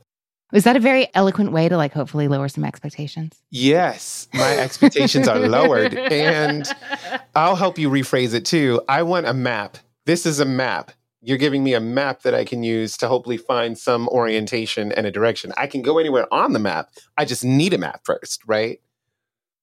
Was 0.53 0.65
that 0.65 0.77
a 0.77 0.81
very 0.81 1.09
eloquent 1.15 1.51
way 1.51 1.69
to 1.69 1.77
like 1.77 1.93
hopefully 1.93 2.29
lower 2.29 2.49
some 2.49 2.65
expectations? 2.65 3.43
Yes, 3.51 4.29
my 4.33 4.57
expectations 4.57 5.27
are 5.27 5.39
lowered. 5.39 5.95
And 5.95 6.67
I'll 7.35 7.57
help 7.57 7.77
you 7.77 7.91
rephrase 7.91 8.35
it 8.35 8.47
too. 8.47 8.81
I 8.89 9.03
want 9.03 9.27
a 9.27 9.35
map. 9.35 9.79
This 10.07 10.25
is 10.25 10.41
a 10.41 10.47
map. 10.47 10.93
You're 11.21 11.39
giving 11.39 11.65
me 11.65 11.75
a 11.75 11.81
map 11.81 12.23
that 12.23 12.35
I 12.35 12.45
can 12.45 12.63
use 12.63 12.97
to 12.99 13.09
hopefully 13.09 13.39
find 13.39 13.77
some 13.77 14.09
orientation 14.09 14.93
and 14.93 15.07
a 15.07 15.11
direction. 15.11 15.53
I 15.57 15.67
can 15.67 15.83
go 15.83 15.99
anywhere 15.99 16.33
on 16.33 16.53
the 16.53 16.61
map. 16.61 16.91
I 17.17 17.25
just 17.25 17.45
need 17.45 17.75
a 17.75 17.79
map 17.79 18.03
first, 18.05 18.43
right? 18.47 18.81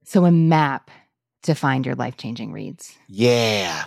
So, 0.03 0.25
a 0.25 0.31
map 0.31 0.91
to 1.43 1.55
find 1.55 1.85
your 1.85 1.95
life 1.95 2.17
changing 2.17 2.51
reads. 2.51 2.97
Yeah. 3.07 3.85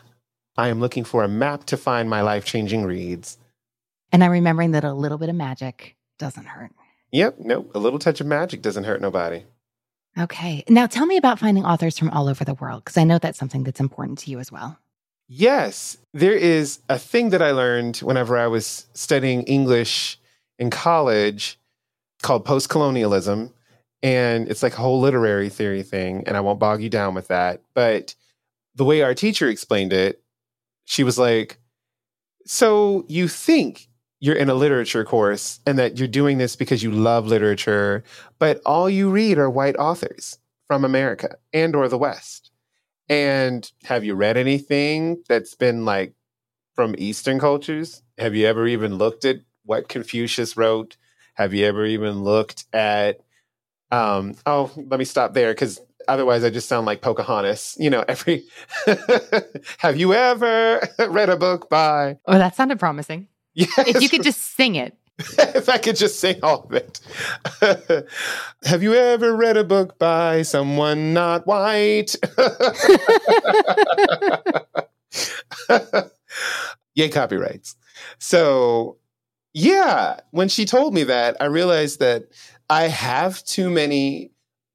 I 0.57 0.69
am 0.69 0.81
looking 0.81 1.05
for 1.05 1.23
a 1.23 1.29
map 1.29 1.67
to 1.67 1.77
find 1.77 2.09
my 2.09 2.23
life 2.23 2.45
changing 2.45 2.85
reads. 2.85 3.39
And 4.11 4.25
I'm 4.25 4.31
remembering 4.31 4.73
that 4.73 4.85
a 4.85 4.95
little 4.95 5.19
bit 5.19 5.29
of 5.29 5.37
magic 5.37 5.97
doesn't 6.19 6.47
hurt. 6.47 6.73
Yep, 7.13 7.37
nope. 7.41 7.71
A 7.75 7.79
little 7.79 7.99
touch 7.99 8.21
of 8.21 8.27
magic 8.27 8.63
doesn't 8.63 8.85
hurt 8.85 9.01
nobody. 9.01 9.45
Okay. 10.19 10.65
Now 10.69 10.87
tell 10.87 11.07
me 11.07 11.17
about 11.17 11.39
finding 11.39 11.65
authors 11.65 11.99
from 11.99 12.11
all 12.11 12.29
over 12.29 12.45
the 12.45 12.55
world, 12.55 12.85
because 12.85 12.97
I 12.97 13.05
know 13.05 13.19
that's 13.19 13.39
something 13.39 13.63
that's 13.63 13.81
important 13.81 14.19
to 14.21 14.31
you 14.31 14.41
as 14.41 14.51
well. 14.51 14.79
Yes, 15.29 15.99
there 16.15 16.35
is 16.35 16.81
a 16.89 16.99
thing 16.99 17.31
that 17.31 17.43
I 17.43 17.51
learned 17.51 17.99
whenever 17.99 18.37
I 18.39 18.47
was 18.47 18.87
studying 18.95 19.43
English 19.43 20.19
in 20.59 20.71
college 20.71 21.59
called 22.23 22.45
post 22.45 22.71
colonialism. 22.71 23.53
And 24.03 24.49
it's 24.49 24.63
like 24.63 24.75
a 24.75 24.81
whole 24.81 25.01
literary 25.01 25.51
theory 25.51 25.83
thing. 25.83 26.25
And 26.27 26.37
I 26.37 26.41
won't 26.41 26.59
bog 26.61 26.83
you 26.83 26.89
down 26.89 27.15
with 27.15 27.29
that. 27.29 27.61
But 27.75 28.15
the 28.75 28.85
way 28.85 29.03
our 29.03 29.15
teacher 29.15 29.49
explained 29.49 29.93
it, 29.93 30.23
she 30.87 31.05
was 31.05 31.19
like, 31.19 31.59
So 32.47 33.05
you 33.09 33.29
think 33.29 33.89
you're 34.21 34.37
in 34.37 34.49
a 34.51 34.55
literature 34.55 35.05
course 35.05 35.61
and 35.67 35.79
that 35.79 35.99
you're 35.99 36.09
doing 36.09 36.39
this 36.39 36.57
because 36.57 36.83
you 36.83 36.91
love 36.91 37.27
literature, 37.27 38.03
but 38.39 38.61
all 38.67 38.89
you 38.91 39.11
read 39.11 39.39
are 39.39 39.51
white 39.51 39.77
authors 39.77 40.39
from 40.67 40.85
America 40.85 41.37
and 41.53 41.77
or 41.77 41.89
the 41.89 41.99
West. 41.99 42.48
And 43.09 43.71
have 43.85 44.05
you 44.05 44.15
read 44.15 44.37
anything 44.37 45.23
that's 45.29 45.55
been 45.55 45.85
like 45.85 46.15
from 46.75 46.95
Eastern 46.99 47.39
cultures? 47.39 48.03
Have 48.19 48.35
you 48.35 48.47
ever 48.47 48.67
even 48.67 48.97
looked 48.97 49.25
at 49.25 49.39
what 49.65 49.89
Confucius 49.89 50.57
wrote? 50.57 50.97
Have 51.35 51.55
you 51.55 51.65
ever 51.65 51.87
even 51.87 52.23
looked 52.23 52.67
at 52.73 53.21
um 53.91 54.35
oh, 54.45 54.71
let 54.77 54.99
me 54.99 55.07
stop 55.07 55.33
there 55.33 55.55
cuz 55.55 55.81
otherwise 56.07 56.45
I 56.45 56.51
just 56.51 56.69
sound 56.69 56.85
like 56.87 57.01
Pocahontas. 57.01 57.77
You 57.79 57.91
know, 57.91 58.05
every 58.07 58.45
Have 59.79 59.97
you 59.97 60.13
ever 60.13 60.87
read 61.09 61.31
a 61.31 61.37
book 61.37 61.71
by 61.71 62.19
Oh, 62.27 62.37
that 62.37 62.57
sounded 62.57 62.79
promising. 62.79 63.29
Yes. 63.55 63.73
If 63.79 64.03
you 64.03 64.09
could 64.11 64.23
just 64.23 64.57
sing 64.57 64.75
it. 64.75 64.98
if 65.39 65.69
I 65.69 65.79
could 65.79 65.97
just 65.97 66.21
sing 66.21 66.39
all 66.43 66.63
of 66.63 66.73
it. 66.73 67.01
Have 68.65 68.83
you 68.83 68.95
ever 68.95 69.35
read 69.35 69.57
a 69.57 69.65
book 69.65 69.99
by 69.99 70.43
someone 70.43 71.13
not 71.13 71.47
white? 71.47 72.15
Yay, 76.95 77.09
copyrights. 77.09 77.77
So, 78.19 78.99
yeah, 79.55 80.21
when 80.31 80.49
she 80.49 80.65
told 80.65 80.95
me 80.95 81.03
that, 81.05 81.37
I 81.41 81.47
realized 81.47 81.99
that 81.99 82.25
I 82.71 82.85
have 82.85 83.43
too 83.45 83.71
many 83.71 84.31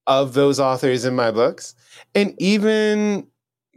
of 0.07 0.33
those 0.33 0.59
authors 0.59 1.05
in 1.05 1.15
my 1.15 1.31
books. 1.31 1.73
And 2.13 2.35
even 2.37 3.27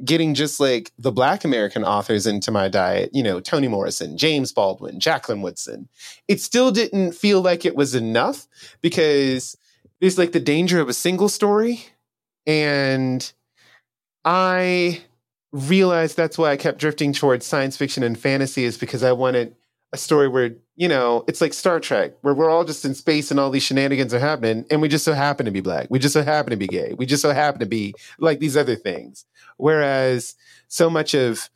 getting 0.05 0.35
just 0.35 0.61
like 0.61 0.93
the 0.99 1.11
Black 1.11 1.45
American 1.45 1.85
authors 1.85 2.27
into 2.27 2.51
my 2.51 2.69
diet, 2.69 3.11
you 3.13 3.23
know, 3.23 3.41
Toni 3.41 3.69
Morrison, 3.69 4.19
James 4.19 4.53
Baldwin, 4.53 5.01
Jacqueline 5.01 5.43
Woodson, 5.43 5.89
it 6.29 6.41
still 6.41 6.71
didn't 6.71 7.13
feel 7.13 7.41
like 7.41 7.65
it 7.65 7.75
was 7.75 7.95
enough 7.95 8.47
because 8.83 9.57
there's 10.01 10.19
like 10.19 10.33
the 10.33 10.41
danger 10.41 10.81
of 10.81 10.89
a 10.89 10.95
single 10.95 11.29
story. 11.29 11.87
And 12.47 13.33
I 14.25 15.01
realized 15.53 16.17
that's 16.17 16.37
why 16.37 16.51
I 16.51 16.57
kept 16.57 16.79
drifting 16.79 17.13
towards 17.13 17.47
science 17.47 17.77
fiction 17.77 18.03
and 18.03 18.19
fantasy, 18.19 18.65
is 18.65 18.77
because 18.77 19.03
I 19.03 19.13
wanted 19.13 19.57
a 19.93 19.97
story 19.97 20.29
where, 20.29 20.57
you 20.77 20.89
know, 20.89 21.25
it's 21.27 21.41
like 21.41 21.55
Star 21.55 21.81
Trek, 21.81 22.13
where 22.21 22.35
we're 22.35 22.51
all 22.51 22.65
just 22.65 22.85
in 22.85 22.95
space 22.95 23.31
and 23.31 23.41
all 23.41 23.51
these 23.51 23.63
shenanigans 23.63 24.13
are 24.13 24.19
happening, 24.19 24.67
and 24.71 24.83
we 24.83 24.89
just 24.89 25.05
so 25.05 25.15
happen 25.15 25.47
to 25.47 25.53
be 25.53 25.63
black. 25.63 25.87
We 25.91 25.99
just 25.99 26.13
so 26.13 26.23
happen 26.23 26.51
to 26.51 26.57
be 26.57 26.67
gay. 26.67 26.95
We 26.97 27.07
just 27.07 27.23
so 27.23 27.33
happen 27.33 27.61
to 27.61 27.67
be 27.67 27.95
like 28.19 28.41
these 28.41 28.57
other 28.57 28.77
things. 28.77 29.25
Whereas 29.57 30.35
so 30.69 30.91
much 30.91 31.15
of 31.15 31.49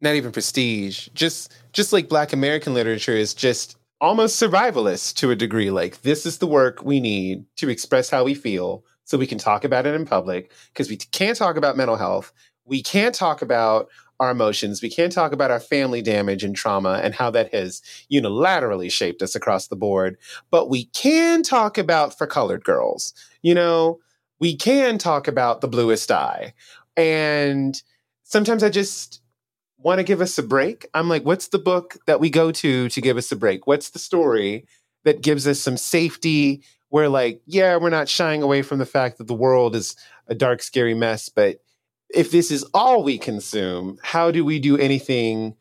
not 0.00 0.14
even 0.14 0.30
prestige, 0.30 1.08
just 1.14 1.52
just 1.72 1.92
like 1.92 2.08
black 2.08 2.32
American 2.32 2.72
literature 2.72 3.16
is 3.16 3.34
just 3.34 3.76
almost 4.00 4.40
survivalist 4.40 5.14
to 5.16 5.32
a 5.32 5.36
degree. 5.36 5.70
Like 5.70 6.02
this 6.02 6.24
is 6.24 6.38
the 6.38 6.46
work 6.46 6.82
we 6.82 7.00
need 7.00 7.44
to 7.56 7.68
express 7.68 8.08
how 8.08 8.24
we 8.24 8.34
feel 8.34 8.84
so 9.04 9.18
we 9.18 9.26
can 9.26 9.38
talk 9.38 9.64
about 9.64 9.86
it 9.86 9.94
in 9.94 10.06
public 10.06 10.52
because 10.72 10.88
we 10.88 10.96
can't 10.96 11.36
talk 11.36 11.56
about 11.56 11.76
mental 11.76 11.96
health. 11.96 12.32
We 12.64 12.82
can't 12.82 13.14
talk 13.14 13.42
about 13.42 13.88
our 14.20 14.30
emotions. 14.30 14.82
We 14.82 14.90
can't 14.90 15.12
talk 15.12 15.32
about 15.32 15.50
our 15.50 15.58
family 15.58 16.02
damage 16.02 16.44
and 16.44 16.54
trauma 16.54 17.00
and 17.02 17.14
how 17.14 17.30
that 17.30 17.52
has 17.54 17.82
unilaterally 18.12 18.92
shaped 18.92 19.22
us 19.22 19.34
across 19.34 19.66
the 19.66 19.76
board. 19.76 20.18
But 20.50 20.68
we 20.68 20.84
can 20.84 21.42
talk 21.42 21.78
about 21.78 22.16
for 22.16 22.26
colored 22.26 22.62
girls. 22.62 23.14
You 23.42 23.54
know, 23.54 23.98
we 24.38 24.54
can 24.54 24.98
talk 24.98 25.26
about 25.26 25.62
the 25.62 25.68
bluest 25.68 26.10
eye. 26.10 26.52
And 26.96 27.82
sometimes 28.22 28.62
I 28.62 28.68
just 28.68 29.22
want 29.78 29.98
to 29.98 30.04
give 30.04 30.20
us 30.20 30.36
a 30.36 30.42
break. 30.42 30.86
I'm 30.92 31.08
like, 31.08 31.24
what's 31.24 31.48
the 31.48 31.58
book 31.58 31.96
that 32.06 32.20
we 32.20 32.28
go 32.28 32.52
to 32.52 32.90
to 32.90 33.00
give 33.00 33.16
us 33.16 33.32
a 33.32 33.36
break? 33.36 33.66
What's 33.66 33.90
the 33.90 33.98
story 33.98 34.66
that 35.04 35.22
gives 35.22 35.46
us 35.46 35.58
some 35.58 35.78
safety? 35.78 36.62
Where, 36.90 37.08
like, 37.08 37.40
yeah, 37.46 37.76
we're 37.76 37.88
not 37.88 38.08
shying 38.08 38.42
away 38.42 38.62
from 38.62 38.78
the 38.80 38.86
fact 38.86 39.18
that 39.18 39.28
the 39.28 39.34
world 39.34 39.76
is 39.76 39.94
a 40.26 40.34
dark, 40.34 40.60
scary 40.60 40.92
mess, 40.92 41.28
but 41.28 41.60
if 42.14 42.30
this 42.30 42.50
is 42.50 42.64
all 42.74 43.02
we 43.02 43.18
consume, 43.18 43.98
how 44.02 44.30
do 44.30 44.44
we 44.44 44.58
do 44.58 44.76
anything 44.76 45.56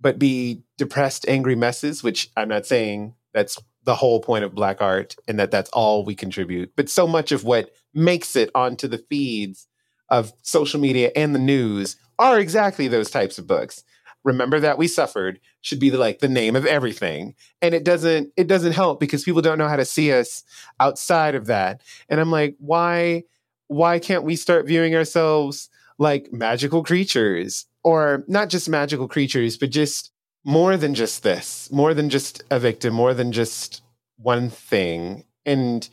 but 0.00 0.18
be 0.18 0.62
depressed, 0.76 1.26
angry 1.28 1.54
messes? 1.54 2.02
Which 2.02 2.30
I'm 2.36 2.48
not 2.48 2.66
saying 2.66 3.14
that's 3.32 3.58
the 3.84 3.94
whole 3.94 4.20
point 4.20 4.44
of 4.44 4.54
Black 4.54 4.80
art 4.80 5.14
and 5.28 5.38
that 5.38 5.50
that's 5.50 5.70
all 5.70 6.04
we 6.04 6.14
contribute. 6.14 6.72
But 6.76 6.88
so 6.88 7.06
much 7.06 7.32
of 7.32 7.44
what 7.44 7.70
makes 7.92 8.34
it 8.36 8.50
onto 8.54 8.88
the 8.88 9.04
feeds 9.10 9.66
of 10.08 10.32
social 10.42 10.80
media 10.80 11.10
and 11.14 11.34
the 11.34 11.38
news 11.38 11.96
are 12.18 12.38
exactly 12.38 12.88
those 12.88 13.10
types 13.10 13.38
of 13.38 13.46
books. 13.46 13.82
Remember 14.24 14.58
that 14.60 14.78
we 14.78 14.88
suffered 14.88 15.38
should 15.60 15.78
be 15.78 15.90
the, 15.90 15.98
like 15.98 16.20
the 16.20 16.28
name 16.28 16.56
of 16.56 16.64
everything. 16.64 17.34
And 17.60 17.74
it 17.74 17.84
doesn't 17.84 18.32
it 18.36 18.46
doesn't 18.46 18.72
help 18.72 19.00
because 19.00 19.22
people 19.22 19.42
don't 19.42 19.58
know 19.58 19.68
how 19.68 19.76
to 19.76 19.84
see 19.84 20.12
us 20.12 20.44
outside 20.80 21.34
of 21.34 21.46
that. 21.46 21.82
And 22.08 22.20
I'm 22.20 22.30
like, 22.30 22.56
why 22.58 23.24
why 23.68 23.98
can't 23.98 24.24
we 24.24 24.36
start 24.36 24.66
viewing 24.66 24.94
ourselves 24.94 25.68
like 25.98 26.32
magical 26.32 26.82
creatures 26.82 27.66
or 27.82 28.24
not 28.26 28.48
just 28.48 28.68
magical 28.68 29.08
creatures, 29.08 29.56
but 29.56 29.70
just 29.70 30.10
more 30.44 30.76
than 30.76 30.94
just 30.94 31.22
this, 31.22 31.70
more 31.70 31.94
than 31.94 32.10
just 32.10 32.42
a 32.50 32.58
victim, 32.58 32.94
more 32.94 33.14
than 33.14 33.32
just 33.32 33.82
one 34.16 34.50
thing. 34.50 35.24
And, 35.46 35.88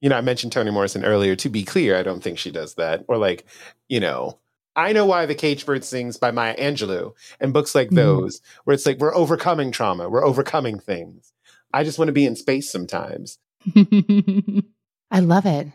you 0.00 0.08
know, 0.08 0.16
I 0.16 0.20
mentioned 0.20 0.52
Toni 0.52 0.70
Morrison 0.70 1.04
earlier. 1.04 1.36
To 1.36 1.48
be 1.48 1.64
clear, 1.64 1.96
I 1.96 2.02
don't 2.02 2.22
think 2.22 2.38
she 2.38 2.50
does 2.50 2.74
that. 2.74 3.04
Or 3.08 3.16
like, 3.18 3.46
you 3.88 4.00
know, 4.00 4.38
I 4.74 4.92
know 4.92 5.04
why 5.04 5.26
the 5.26 5.34
cage 5.34 5.66
bird 5.66 5.84
sings 5.84 6.16
by 6.16 6.30
Maya 6.30 6.56
Angelou 6.56 7.12
and 7.40 7.52
books 7.52 7.74
like 7.74 7.90
those, 7.90 8.40
mm. 8.40 8.42
where 8.64 8.74
it's 8.74 8.86
like 8.86 8.98
we're 8.98 9.14
overcoming 9.14 9.70
trauma, 9.70 10.08
we're 10.08 10.24
overcoming 10.24 10.78
things. 10.78 11.32
I 11.74 11.84
just 11.84 11.98
want 11.98 12.08
to 12.08 12.12
be 12.12 12.26
in 12.26 12.36
space 12.36 12.70
sometimes. 12.70 13.38
I 15.10 15.20
love 15.20 15.46
it 15.46 15.68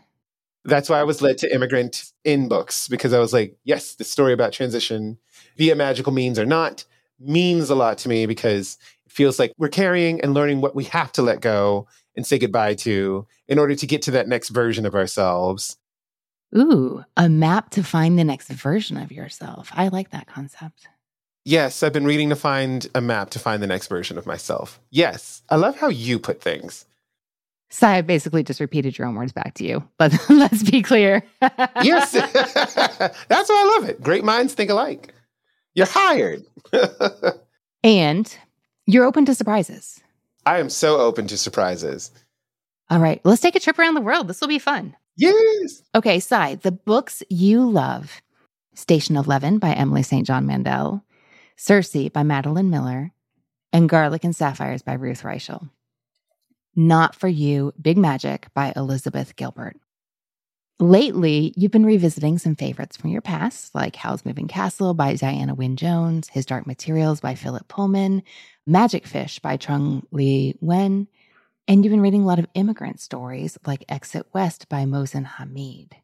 that's 0.64 0.88
why 0.88 1.00
I 1.00 1.04
was 1.04 1.22
led 1.22 1.38
to 1.38 1.54
immigrant 1.54 2.12
in 2.24 2.48
books 2.48 2.88
because 2.88 3.12
I 3.12 3.18
was 3.18 3.32
like, 3.32 3.56
yes, 3.64 3.94
the 3.94 4.04
story 4.04 4.32
about 4.32 4.52
transition 4.52 5.18
via 5.56 5.74
magical 5.74 6.12
means 6.12 6.38
or 6.38 6.46
not 6.46 6.84
means 7.20 7.70
a 7.70 7.74
lot 7.74 7.98
to 7.98 8.08
me 8.08 8.26
because 8.26 8.78
it 9.06 9.12
feels 9.12 9.38
like 9.38 9.52
we're 9.58 9.68
carrying 9.68 10.20
and 10.20 10.34
learning 10.34 10.60
what 10.60 10.74
we 10.74 10.84
have 10.84 11.12
to 11.12 11.22
let 11.22 11.40
go 11.40 11.86
and 12.16 12.26
say 12.26 12.38
goodbye 12.38 12.74
to 12.74 13.26
in 13.46 13.58
order 13.58 13.74
to 13.74 13.86
get 13.86 14.02
to 14.02 14.10
that 14.12 14.28
next 14.28 14.50
version 14.50 14.86
of 14.86 14.94
ourselves. 14.94 15.76
Ooh, 16.56 17.04
a 17.16 17.28
map 17.28 17.70
to 17.70 17.82
find 17.82 18.18
the 18.18 18.24
next 18.24 18.48
version 18.48 18.96
of 18.96 19.12
yourself. 19.12 19.70
I 19.74 19.88
like 19.88 20.10
that 20.10 20.26
concept. 20.26 20.88
Yes, 21.44 21.82
I've 21.82 21.92
been 21.92 22.04
reading 22.04 22.28
to 22.30 22.36
find 22.36 22.86
a 22.94 23.00
map 23.00 23.30
to 23.30 23.38
find 23.38 23.62
the 23.62 23.66
next 23.66 23.86
version 23.86 24.18
of 24.18 24.26
myself. 24.26 24.80
Yes, 24.90 25.42
I 25.48 25.56
love 25.56 25.78
how 25.78 25.88
you 25.88 26.18
put 26.18 26.42
things. 26.42 26.84
So 27.70 27.86
I 27.86 28.00
basically 28.00 28.42
just 28.42 28.60
repeated 28.60 28.96
your 28.96 29.06
own 29.06 29.14
words 29.14 29.32
back 29.32 29.54
to 29.54 29.64
you, 29.64 29.86
but 29.98 30.12
let's 30.30 30.62
be 30.62 30.82
clear. 30.82 31.22
yes, 31.82 32.12
that's 32.12 33.48
why 33.48 33.62
I 33.62 33.78
love 33.78 33.88
it. 33.88 34.02
Great 34.02 34.24
minds 34.24 34.54
think 34.54 34.70
alike. 34.70 35.12
You're 35.74 35.86
hired. 35.86 36.44
and 37.84 38.36
you're 38.86 39.04
open 39.04 39.26
to 39.26 39.34
surprises. 39.34 40.00
I 40.46 40.58
am 40.60 40.70
so 40.70 40.98
open 40.98 41.26
to 41.28 41.36
surprises. 41.36 42.10
All 42.90 43.00
right, 43.00 43.20
let's 43.24 43.42
take 43.42 43.54
a 43.54 43.60
trip 43.60 43.78
around 43.78 43.94
the 43.94 44.00
world. 44.00 44.28
This 44.28 44.40
will 44.40 44.48
be 44.48 44.58
fun. 44.58 44.96
Yes. 45.16 45.82
Okay, 45.94 46.20
Sai, 46.20 46.54
the 46.54 46.72
books 46.72 47.22
you 47.28 47.68
love 47.68 48.22
Station 48.74 49.16
11 49.16 49.58
by 49.58 49.72
Emily 49.72 50.02
St. 50.02 50.26
John 50.26 50.46
Mandel, 50.46 51.04
Circe 51.56 52.08
by 52.10 52.22
Madeline 52.22 52.70
Miller, 52.70 53.12
and 53.72 53.88
Garlic 53.88 54.24
and 54.24 54.34
Sapphires 54.34 54.82
by 54.82 54.92
Ruth 54.94 55.22
Reichl. 55.22 55.68
Not 56.78 57.16
for 57.16 57.26
You 57.26 57.72
Big 57.82 57.98
Magic 57.98 58.46
by 58.54 58.72
Elizabeth 58.76 59.34
Gilbert. 59.34 59.76
Lately, 60.78 61.52
you've 61.56 61.72
been 61.72 61.84
revisiting 61.84 62.38
some 62.38 62.54
favorites 62.54 62.96
from 62.96 63.10
your 63.10 63.20
past, 63.20 63.74
like 63.74 63.96
Howl's 63.96 64.24
Moving 64.24 64.46
Castle 64.46 64.94
by 64.94 65.16
Diana 65.16 65.56
Wynne 65.56 65.74
Jones, 65.74 66.28
His 66.28 66.46
Dark 66.46 66.68
Materials 66.68 67.18
by 67.18 67.34
Philip 67.34 67.66
Pullman, 67.66 68.22
Magic 68.64 69.08
Fish 69.08 69.40
by 69.40 69.56
Trung 69.56 70.04
Le 70.12 70.52
Nguyen, 70.62 71.08
and 71.66 71.84
you've 71.84 71.90
been 71.90 72.00
reading 72.00 72.22
a 72.22 72.26
lot 72.26 72.38
of 72.38 72.46
immigrant 72.54 73.00
stories 73.00 73.58
like 73.66 73.84
Exit 73.88 74.28
West 74.32 74.68
by 74.68 74.84
Mohsin 74.84 75.24
Hamid. 75.24 75.96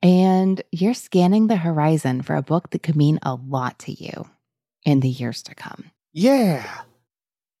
And 0.00 0.62
you're 0.72 0.94
scanning 0.94 1.48
the 1.48 1.56
horizon 1.56 2.22
for 2.22 2.34
a 2.34 2.42
book 2.42 2.70
that 2.70 2.82
could 2.82 2.96
mean 2.96 3.18
a 3.20 3.34
lot 3.34 3.78
to 3.80 3.92
you 3.92 4.26
in 4.86 5.00
the 5.00 5.10
years 5.10 5.42
to 5.42 5.54
come. 5.54 5.90
Yeah. 6.14 6.66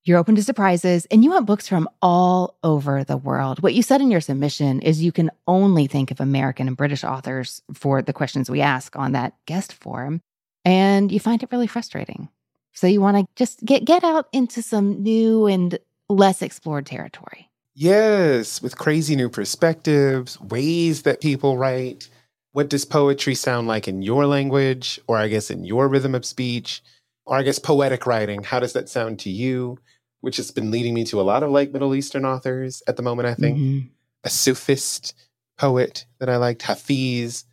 You're 0.08 0.16
open 0.16 0.36
to 0.36 0.42
surprises 0.42 1.06
and 1.10 1.22
you 1.22 1.28
want 1.28 1.44
books 1.44 1.68
from 1.68 1.86
all 2.00 2.56
over 2.64 3.04
the 3.04 3.18
world. 3.18 3.62
What 3.62 3.74
you 3.74 3.82
said 3.82 4.00
in 4.00 4.10
your 4.10 4.22
submission 4.22 4.80
is 4.80 5.02
you 5.02 5.12
can 5.12 5.30
only 5.46 5.86
think 5.86 6.10
of 6.10 6.18
American 6.18 6.66
and 6.66 6.78
British 6.78 7.04
authors 7.04 7.60
for 7.74 8.00
the 8.00 8.14
questions 8.14 8.48
we 8.48 8.62
ask 8.62 8.96
on 8.96 9.12
that 9.12 9.34
guest 9.44 9.74
form. 9.74 10.22
And 10.64 11.12
you 11.12 11.20
find 11.20 11.42
it 11.42 11.50
really 11.52 11.66
frustrating. 11.66 12.30
So 12.72 12.86
you 12.86 13.02
want 13.02 13.18
to 13.18 13.26
just 13.36 13.62
get, 13.62 13.84
get 13.84 14.02
out 14.02 14.28
into 14.32 14.62
some 14.62 15.02
new 15.02 15.46
and 15.46 15.78
less 16.08 16.40
explored 16.40 16.86
territory. 16.86 17.50
Yes, 17.74 18.62
with 18.62 18.78
crazy 18.78 19.14
new 19.14 19.28
perspectives, 19.28 20.40
ways 20.40 21.02
that 21.02 21.20
people 21.20 21.58
write. 21.58 22.08
What 22.52 22.70
does 22.70 22.86
poetry 22.86 23.34
sound 23.34 23.68
like 23.68 23.86
in 23.86 24.00
your 24.00 24.24
language, 24.24 24.98
or 25.06 25.18
I 25.18 25.28
guess 25.28 25.50
in 25.50 25.66
your 25.66 25.86
rhythm 25.86 26.14
of 26.14 26.24
speech? 26.24 26.82
Or 27.26 27.36
I 27.36 27.42
guess 27.42 27.58
poetic 27.58 28.06
writing, 28.06 28.42
how 28.42 28.58
does 28.58 28.72
that 28.72 28.88
sound 28.88 29.18
to 29.18 29.28
you? 29.28 29.78
Which 30.20 30.36
has 30.36 30.50
been 30.50 30.70
leading 30.70 30.94
me 30.94 31.04
to 31.04 31.20
a 31.20 31.22
lot 31.22 31.42
of 31.42 31.50
like 31.50 31.72
Middle 31.72 31.94
Eastern 31.94 32.24
authors 32.24 32.82
at 32.88 32.96
the 32.96 33.02
moment, 33.02 33.28
I 33.28 33.34
think. 33.34 33.58
Mhm. 33.58 33.88
A 34.24 34.28
Sufist 34.28 35.14
poet 35.56 36.06
that 36.18 36.28
I 36.28 36.36
liked, 36.36 36.62
Hafiz, 36.62 37.44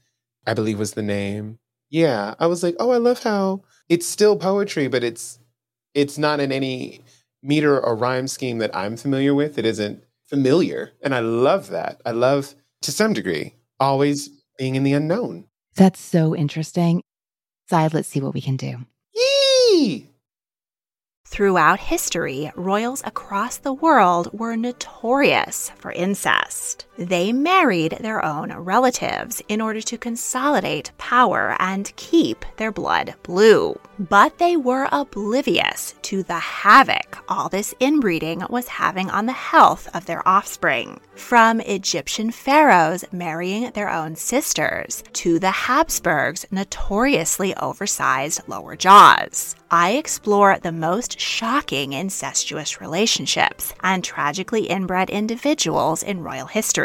I 0.47 0.53
believe 0.53 0.79
was 0.79 0.93
the 0.93 1.03
name. 1.03 1.59
Yeah, 1.89 2.33
I 2.39 2.47
was 2.47 2.63
like, 2.63 2.75
oh, 2.79 2.89
I 2.91 2.97
love 2.97 3.21
how 3.23 3.61
it's 3.87 4.07
still 4.07 4.35
poetry, 4.35 4.87
but 4.87 5.03
it's 5.03 5.39
it's 5.93 6.17
not 6.17 6.39
in 6.39 6.51
any 6.51 7.01
meter 7.41 7.79
or 7.79 7.95
rhyme 7.95 8.27
scheme 8.27 8.57
that 8.57 8.75
I'm 8.75 8.97
familiar 8.97 9.33
with. 9.35 9.57
It 9.57 9.65
isn't 9.65 10.03
familiar. 10.25 10.91
And 11.01 11.13
I 11.13 11.19
love 11.19 11.69
that. 11.69 12.01
I 12.05 12.11
love 12.11 12.55
to 12.81 12.91
some 12.91 13.13
degree 13.13 13.53
always 13.79 14.29
being 14.57 14.75
in 14.75 14.83
the 14.83 14.93
unknown. 14.93 15.45
That's 15.75 15.99
so 15.99 16.35
interesting. 16.35 17.01
Side, 17.69 17.93
let's 17.93 18.07
see 18.09 18.19
what 18.21 18.33
we 18.33 18.41
can 18.41 18.57
do. 18.57 18.79
Yee! 19.13 20.09
Throughout 21.27 21.79
history, 21.79 22.51
royals 22.55 23.01
across 23.03 23.57
the 23.57 23.73
world 23.73 24.29
were 24.31 24.55
notorious 24.55 25.71
for 25.75 25.91
incest. 25.91 26.84
They 26.97 27.33
married 27.33 27.97
their 27.99 28.23
own 28.23 28.53
relatives 28.53 29.41
in 29.49 29.59
order 29.59 29.81
to 29.81 29.97
consolidate 29.97 30.91
power 30.97 31.55
and 31.59 31.93
keep 31.97 32.45
their 32.55 32.71
blood 32.71 33.15
blue. 33.23 33.77
But 33.99 34.37
they 34.37 34.55
were 34.55 34.87
oblivious 34.91 35.95
to 36.03 36.23
the 36.23 36.39
havoc 36.39 37.17
all 37.27 37.49
this 37.49 37.73
inbreeding 37.79 38.43
was 38.49 38.67
having 38.67 39.09
on 39.09 39.25
the 39.25 39.33
health 39.33 39.89
of 39.93 40.05
their 40.05 40.25
offspring. 40.27 40.99
From 41.15 41.59
Egyptian 41.61 42.31
pharaohs 42.31 43.05
marrying 43.11 43.71
their 43.71 43.89
own 43.89 44.15
sisters 44.15 45.03
to 45.13 45.39
the 45.39 45.51
Habsburgs' 45.51 46.45
notoriously 46.51 47.55
oversized 47.55 48.41
lower 48.47 48.75
jaws. 48.75 49.55
I 49.71 49.93
explore 49.93 50.57
the 50.59 50.71
most 50.71 51.19
shocking 51.19 51.93
incestuous 51.93 52.79
relationships 52.79 53.73
and 53.81 54.03
tragically 54.03 54.67
inbred 54.67 55.09
individuals 55.09 56.03
in 56.03 56.23
royal 56.23 56.47
history. 56.47 56.84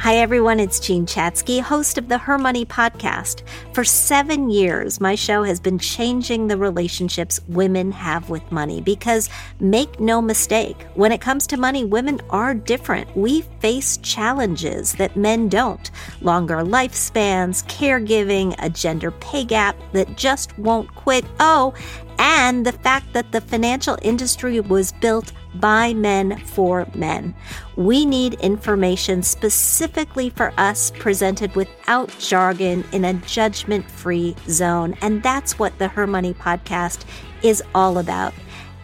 Hi, 0.00 0.16
everyone. 0.16 0.60
It's 0.60 0.80
Jean 0.80 1.04
Chatzky, 1.04 1.60
host 1.60 1.98
of 1.98 2.08
the 2.08 2.16
Her 2.16 2.38
Money 2.38 2.64
podcast. 2.64 3.42
For 3.74 3.84
seven 3.84 4.48
years, 4.48 4.98
my 4.98 5.14
show 5.14 5.42
has 5.42 5.60
been 5.60 5.78
changing 5.78 6.46
the 6.46 6.56
relationships 6.56 7.38
women 7.48 7.92
have 7.92 8.30
with 8.30 8.50
money 8.50 8.80
because 8.80 9.28
make 9.60 10.00
no 10.00 10.22
mistake, 10.22 10.86
when 10.94 11.12
it 11.12 11.20
comes 11.20 11.46
to 11.48 11.58
money, 11.58 11.84
women 11.84 12.18
are 12.30 12.54
different. 12.54 13.14
We 13.14 13.42
face 13.60 13.98
challenges 13.98 14.94
that 14.94 15.18
men 15.18 15.50
don't 15.50 15.90
longer 16.22 16.62
lifespans, 16.62 17.62
caregiving, 17.66 18.54
a 18.58 18.70
gender 18.70 19.10
pay 19.10 19.44
gap 19.44 19.76
that 19.92 20.16
just 20.16 20.58
won't 20.58 20.88
quit. 20.94 21.26
Oh, 21.40 21.74
and 22.18 22.64
the 22.64 22.72
fact 22.72 23.12
that 23.12 23.32
the 23.32 23.42
financial 23.42 23.98
industry 24.00 24.60
was 24.60 24.92
built 24.92 25.34
by 25.54 25.94
men 25.94 26.38
for 26.38 26.86
men. 26.94 27.34
We 27.76 28.06
need 28.06 28.34
information 28.34 29.22
specifically 29.22 30.30
for 30.30 30.52
us 30.56 30.90
presented 30.92 31.54
without 31.56 32.16
jargon 32.18 32.84
in 32.92 33.04
a 33.04 33.14
judgment 33.14 33.90
free 33.90 34.36
zone. 34.48 34.96
And 35.00 35.22
that's 35.22 35.58
what 35.58 35.78
the 35.78 35.88
Her 35.88 36.06
Money 36.06 36.34
podcast 36.34 37.04
is 37.42 37.62
all 37.74 37.98
about. 37.98 38.34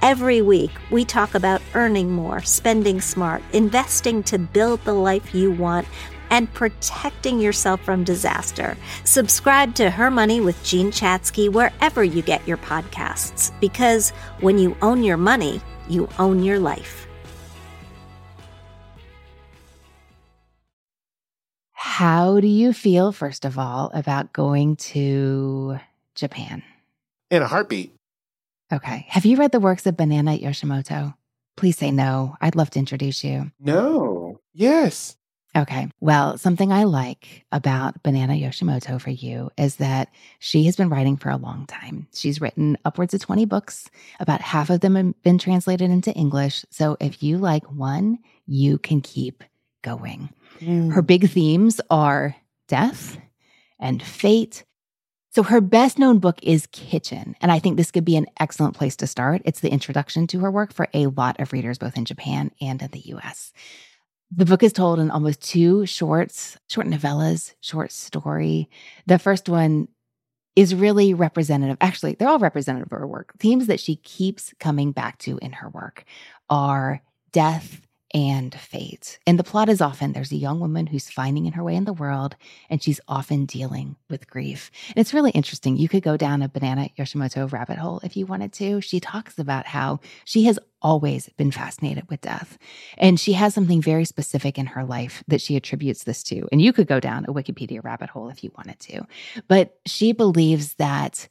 Every 0.02 0.42
week, 0.42 0.70
we 0.90 1.04
talk 1.04 1.34
about 1.34 1.62
earning 1.74 2.10
more, 2.10 2.42
spending 2.42 3.00
smart, 3.00 3.42
investing 3.52 4.22
to 4.24 4.38
build 4.38 4.84
the 4.84 4.92
life 4.92 5.34
you 5.34 5.50
want, 5.50 5.86
and 6.30 6.52
protecting 6.52 7.40
yourself 7.40 7.80
from 7.82 8.02
disaster. 8.02 8.76
Subscribe 9.04 9.74
to 9.76 9.90
Her 9.90 10.10
Money 10.10 10.40
with 10.40 10.62
Jean 10.64 10.90
Chatzky 10.90 11.50
wherever 11.50 12.02
you 12.02 12.20
get 12.20 12.46
your 12.48 12.56
podcasts, 12.56 13.52
because 13.60 14.10
when 14.40 14.58
you 14.58 14.76
own 14.82 15.02
your 15.04 15.16
money, 15.16 15.60
you 15.88 16.08
own 16.18 16.42
your 16.42 16.58
life. 16.58 17.06
How 21.72 22.40
do 22.40 22.46
you 22.46 22.72
feel, 22.74 23.10
first 23.10 23.46
of 23.46 23.58
all, 23.58 23.90
about 23.94 24.32
going 24.34 24.76
to 24.76 25.78
Japan? 26.14 26.62
In 27.30 27.42
a 27.42 27.46
heartbeat. 27.46 27.94
Okay. 28.72 29.06
Have 29.08 29.24
you 29.24 29.36
read 29.36 29.52
the 29.52 29.60
works 29.60 29.86
of 29.86 29.96
Banana 29.96 30.36
Yoshimoto? 30.36 31.14
Please 31.56 31.78
say 31.78 31.90
no. 31.90 32.36
I'd 32.40 32.54
love 32.54 32.68
to 32.70 32.78
introduce 32.78 33.24
you. 33.24 33.50
No. 33.58 34.40
Yes. 34.52 35.15
Okay. 35.56 35.88
Well, 36.00 36.36
something 36.36 36.70
I 36.70 36.84
like 36.84 37.46
about 37.50 38.02
Banana 38.02 38.34
Yoshimoto 38.34 39.00
for 39.00 39.10
you 39.10 39.50
is 39.56 39.76
that 39.76 40.10
she 40.38 40.64
has 40.64 40.76
been 40.76 40.90
writing 40.90 41.16
for 41.16 41.30
a 41.30 41.36
long 41.36 41.64
time. 41.66 42.06
She's 42.12 42.42
written 42.42 42.76
upwards 42.84 43.14
of 43.14 43.20
20 43.22 43.46
books. 43.46 43.88
About 44.20 44.42
half 44.42 44.68
of 44.68 44.80
them 44.80 44.96
have 44.96 45.22
been 45.22 45.38
translated 45.38 45.90
into 45.90 46.12
English. 46.12 46.66
So 46.70 46.98
if 47.00 47.22
you 47.22 47.38
like 47.38 47.64
one, 47.72 48.18
you 48.46 48.76
can 48.76 49.00
keep 49.00 49.44
going. 49.80 50.28
Mm. 50.60 50.92
Her 50.92 51.00
big 51.00 51.30
themes 51.30 51.80
are 51.88 52.36
death 52.68 53.18
and 53.78 54.02
fate. 54.02 54.64
So 55.30 55.42
her 55.42 55.62
best 55.62 55.98
known 55.98 56.18
book 56.18 56.38
is 56.42 56.66
Kitchen. 56.66 57.34
And 57.40 57.50
I 57.50 57.60
think 57.60 57.76
this 57.76 57.90
could 57.90 58.04
be 58.04 58.16
an 58.16 58.26
excellent 58.38 58.76
place 58.76 58.96
to 58.96 59.06
start. 59.06 59.40
It's 59.46 59.60
the 59.60 59.70
introduction 59.70 60.26
to 60.28 60.40
her 60.40 60.50
work 60.50 60.74
for 60.74 60.88
a 60.92 61.06
lot 61.06 61.40
of 61.40 61.52
readers, 61.52 61.78
both 61.78 61.96
in 61.96 62.04
Japan 62.04 62.50
and 62.60 62.82
in 62.82 62.90
the 62.90 63.02
US. 63.06 63.52
The 64.34 64.44
book 64.44 64.62
is 64.62 64.72
told 64.72 64.98
in 64.98 65.10
almost 65.10 65.40
two 65.40 65.86
shorts, 65.86 66.58
short 66.68 66.86
novellas, 66.86 67.54
short 67.60 67.92
story. 67.92 68.68
The 69.06 69.18
first 69.18 69.48
one 69.48 69.88
is 70.56 70.74
really 70.74 71.14
representative. 71.14 71.76
Actually, 71.80 72.14
they're 72.14 72.28
all 72.28 72.38
representative 72.38 72.92
of 72.92 72.98
her 72.98 73.06
work. 73.06 73.32
Themes 73.38 73.66
that 73.66 73.78
she 73.78 73.96
keeps 73.96 74.52
coming 74.58 74.90
back 74.90 75.18
to 75.18 75.38
in 75.38 75.52
her 75.52 75.68
work 75.68 76.04
are 76.50 77.02
death 77.30 77.85
and 78.16 78.54
fate. 78.54 79.18
And 79.26 79.38
the 79.38 79.44
plot 79.44 79.68
is 79.68 79.82
often 79.82 80.14
there's 80.14 80.32
a 80.32 80.36
young 80.36 80.58
woman 80.58 80.86
who's 80.86 81.10
finding 81.10 81.44
her 81.52 81.62
way 81.62 81.74
in 81.74 81.84
the 81.84 81.92
world, 81.92 82.34
and 82.70 82.82
she's 82.82 82.98
often 83.06 83.44
dealing 83.44 83.94
with 84.08 84.26
grief. 84.26 84.70
And 84.88 84.96
it's 84.96 85.12
really 85.12 85.32
interesting. 85.32 85.76
You 85.76 85.90
could 85.90 86.02
go 86.02 86.16
down 86.16 86.40
a 86.40 86.48
Banana 86.48 86.88
Yoshimoto 86.98 87.52
rabbit 87.52 87.76
hole 87.76 88.00
if 88.02 88.16
you 88.16 88.24
wanted 88.24 88.54
to. 88.54 88.80
She 88.80 89.00
talks 89.00 89.38
about 89.38 89.66
how 89.66 90.00
she 90.24 90.44
has 90.44 90.58
always 90.80 91.28
been 91.36 91.50
fascinated 91.50 92.08
with 92.08 92.22
death. 92.22 92.56
And 92.96 93.20
she 93.20 93.34
has 93.34 93.52
something 93.52 93.82
very 93.82 94.06
specific 94.06 94.56
in 94.56 94.64
her 94.64 94.84
life 94.84 95.22
that 95.28 95.42
she 95.42 95.54
attributes 95.54 96.04
this 96.04 96.22
to. 96.24 96.48
And 96.50 96.62
you 96.62 96.72
could 96.72 96.86
go 96.86 97.00
down 97.00 97.26
a 97.26 97.34
Wikipedia 97.34 97.84
rabbit 97.84 98.08
hole 98.08 98.30
if 98.30 98.42
you 98.42 98.50
wanted 98.56 98.80
to. 98.80 99.06
But 99.46 99.78
she 99.84 100.12
believes 100.12 100.74
that 100.74 101.28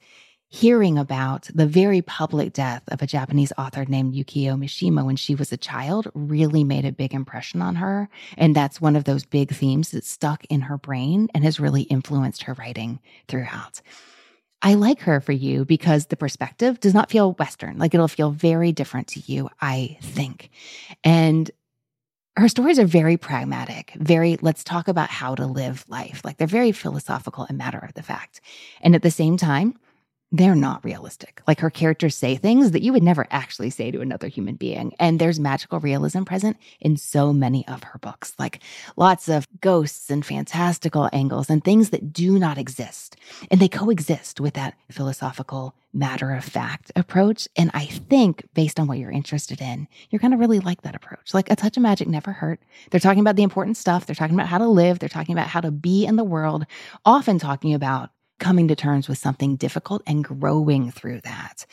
hearing 0.50 0.98
about 0.98 1.50
the 1.54 1.66
very 1.66 2.02
public 2.02 2.54
death 2.54 2.84
of 2.88 3.02
a 3.02 3.08
Japanese 3.08 3.52
author 3.58 3.86
named 3.86 4.14
Yukio 4.14 4.58
Mishima 4.58 5.06
when 5.06 5.16
she 5.16 5.36
was 5.36 5.52
a 5.52 5.58
child 5.58 6.08
really 6.14 6.64
made 6.64 6.86
a 6.86 6.92
big 6.92 7.14
impression 7.14 7.62
on 7.62 7.76
her. 7.76 8.08
And 8.38 8.56
that's 8.56 8.80
one 8.80 8.96
of 8.96 9.04
those 9.04 9.26
big 9.26 9.52
themes 9.52 9.92
that 9.92 10.06
stuck 10.06 10.46
in 10.46 10.62
her 10.62 10.78
brain 10.78 11.30
and 11.34 11.44
has 11.44 11.60
really 11.60 11.84
influenced 11.84 12.44
her 12.44 12.54
writing 12.54 13.00
throughout. 13.28 13.82
I 14.62 14.76
like 14.76 15.02
her 15.02 15.20
for 15.20 15.32
you 15.32 15.66
because 15.66 16.08
the 16.08 16.18
perspective 16.18 16.80
does 16.80 16.94
not 16.94 17.12
feel 17.12 17.34
Western. 17.34 17.78
Like 17.78 17.94
it'll 17.94 18.08
feel 18.08 18.32
very 18.32 18.72
different 18.72 19.08
to 19.10 19.20
you, 19.32 19.50
I 19.62 19.98
think. 20.02 20.50
And 21.04 21.52
her 22.38 22.48
stories 22.50 22.80
are 22.80 22.86
very 22.86 23.16
pragmatic, 23.16 23.94
very, 23.96 24.38
let's 24.42 24.64
talk 24.64 24.88
about 24.88 25.10
how 25.10 25.36
to 25.36 25.46
live 25.46 25.86
life. 25.88 26.22
Like 26.26 26.38
they're 26.38 26.48
very 26.48 26.72
philosophical 26.72 27.46
and 27.48 27.58
matter 27.58 27.80
of 27.80 27.94
the 27.94 28.04
fact. 28.04 28.42
And 28.82 28.96
at 28.96 29.04
the 29.04 29.12
same 29.12 29.38
time, 29.38 29.78
they're 30.38 30.56
not 30.56 30.84
realistic. 30.84 31.42
Like 31.48 31.60
her 31.60 31.70
characters 31.70 32.16
say 32.16 32.36
things 32.36 32.72
that 32.72 32.82
you 32.82 32.92
would 32.92 33.04
never 33.04 33.26
actually 33.32 33.70
say 33.70 33.92
to 33.92 34.02
another 34.02 34.28
human 34.28 34.56
being. 34.56 34.94
And 35.00 35.20
there's 35.20 35.40
magical 35.40 35.80
realism 35.80 36.24
present 36.24 36.58
in 36.80 36.98
so 36.98 37.32
many 37.32 37.68
of 37.68 37.84
her 37.84 38.00
books, 38.00 38.34
like 38.38 38.62
lots 38.98 39.30
of 39.30 39.48
ghosts 39.62 40.10
and 40.10 40.26
fantastical 40.26 41.10
angles 41.14 41.50
and 41.50 41.64
things 41.64 41.92
that 41.92 42.12
do 42.12 42.38
not 42.38 42.58
exist. 42.58 43.16
And 43.50 43.60
they 43.60 43.68
coexist 43.68 44.40
with 44.40 44.56
that 44.56 44.76
philosophical, 44.92 45.76
matter 45.94 46.34
of 46.34 46.44
fact 46.44 46.92
approach. 46.96 47.48
And 47.56 47.72
I 47.74 47.86
think, 47.86 48.46
based 48.54 48.80
on 48.80 48.88
what 48.88 48.98
you're 48.98 49.12
interested 49.12 49.62
in, 49.62 49.88
you're 50.10 50.20
going 50.20 50.32
to 50.32 50.38
really 50.38 50.60
like 50.60 50.82
that 50.82 50.96
approach. 50.96 51.34
Like 51.34 51.50
a 51.50 51.56
touch 51.56 51.78
of 51.78 51.84
magic 51.84 52.08
never 52.10 52.34
hurt. 52.34 52.60
They're 52.92 53.00
talking 53.00 53.22
about 53.22 53.38
the 53.38 53.44
important 53.44 53.78
stuff. 53.78 54.06
They're 54.06 54.16
talking 54.16 54.36
about 54.36 54.48
how 54.48 54.58
to 54.58 54.68
live. 54.68 55.00
They're 55.00 55.08
talking 55.08 55.34
about 55.34 55.48
how 55.48 55.62
to 55.62 55.72
be 55.72 56.06
in 56.06 56.18
the 56.18 56.24
world, 56.24 56.66
often 57.06 57.40
talking 57.40 57.74
about 57.74 58.10
coming 58.40 58.68
to 58.68 58.76
terms 58.76 59.08
with 59.08 59.18
something 59.18 59.56
difficult 59.56 60.02
and 60.06 60.24
growing 60.24 60.92
through 60.92 61.22
that. 61.22 61.66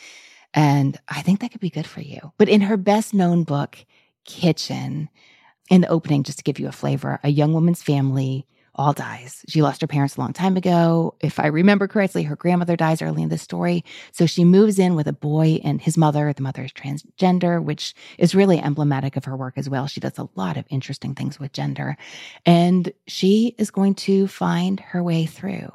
And 0.54 0.98
I 1.08 1.22
think 1.22 1.40
that 1.40 1.50
could 1.50 1.60
be 1.60 1.70
good 1.70 1.86
for 1.86 2.00
you. 2.00 2.32
But 2.38 2.48
in 2.48 2.60
her 2.62 2.76
best 2.76 3.14
known 3.14 3.44
book, 3.44 3.78
Kitchen, 4.24 5.08
in 5.70 5.80
the 5.80 5.88
opening, 5.88 6.22
just 6.22 6.38
to 6.38 6.44
give 6.44 6.58
you 6.58 6.68
a 6.68 6.72
flavor, 6.72 7.18
a 7.22 7.30
young 7.30 7.54
woman's 7.54 7.82
family 7.82 8.46
all 8.74 8.92
dies. 8.92 9.44
She 9.48 9.60
lost 9.60 9.82
her 9.82 9.86
parents 9.86 10.16
a 10.16 10.20
long 10.20 10.32
time 10.32 10.56
ago. 10.56 11.14
If 11.20 11.38
I 11.38 11.46
remember 11.48 11.86
correctly, 11.86 12.22
her 12.22 12.36
grandmother 12.36 12.76
dies 12.76 13.02
early 13.02 13.22
in 13.22 13.28
the 13.28 13.36
story. 13.36 13.84
So 14.12 14.24
she 14.24 14.44
moves 14.44 14.78
in 14.78 14.94
with 14.94 15.06
a 15.06 15.12
boy 15.12 15.60
and 15.62 15.80
his 15.80 15.98
mother. 15.98 16.32
The 16.32 16.42
mother 16.42 16.64
is 16.64 16.72
transgender, 16.72 17.62
which 17.62 17.94
is 18.16 18.34
really 18.34 18.58
emblematic 18.58 19.16
of 19.16 19.26
her 19.26 19.36
work 19.36 19.58
as 19.58 19.68
well. 19.68 19.86
She 19.86 20.00
does 20.00 20.18
a 20.18 20.28
lot 20.36 20.56
of 20.56 20.64
interesting 20.70 21.14
things 21.14 21.38
with 21.38 21.52
gender. 21.52 21.98
And 22.46 22.92
she 23.06 23.54
is 23.58 23.70
going 23.70 23.94
to 23.96 24.26
find 24.26 24.80
her 24.80 25.02
way 25.02 25.26
through. 25.26 25.70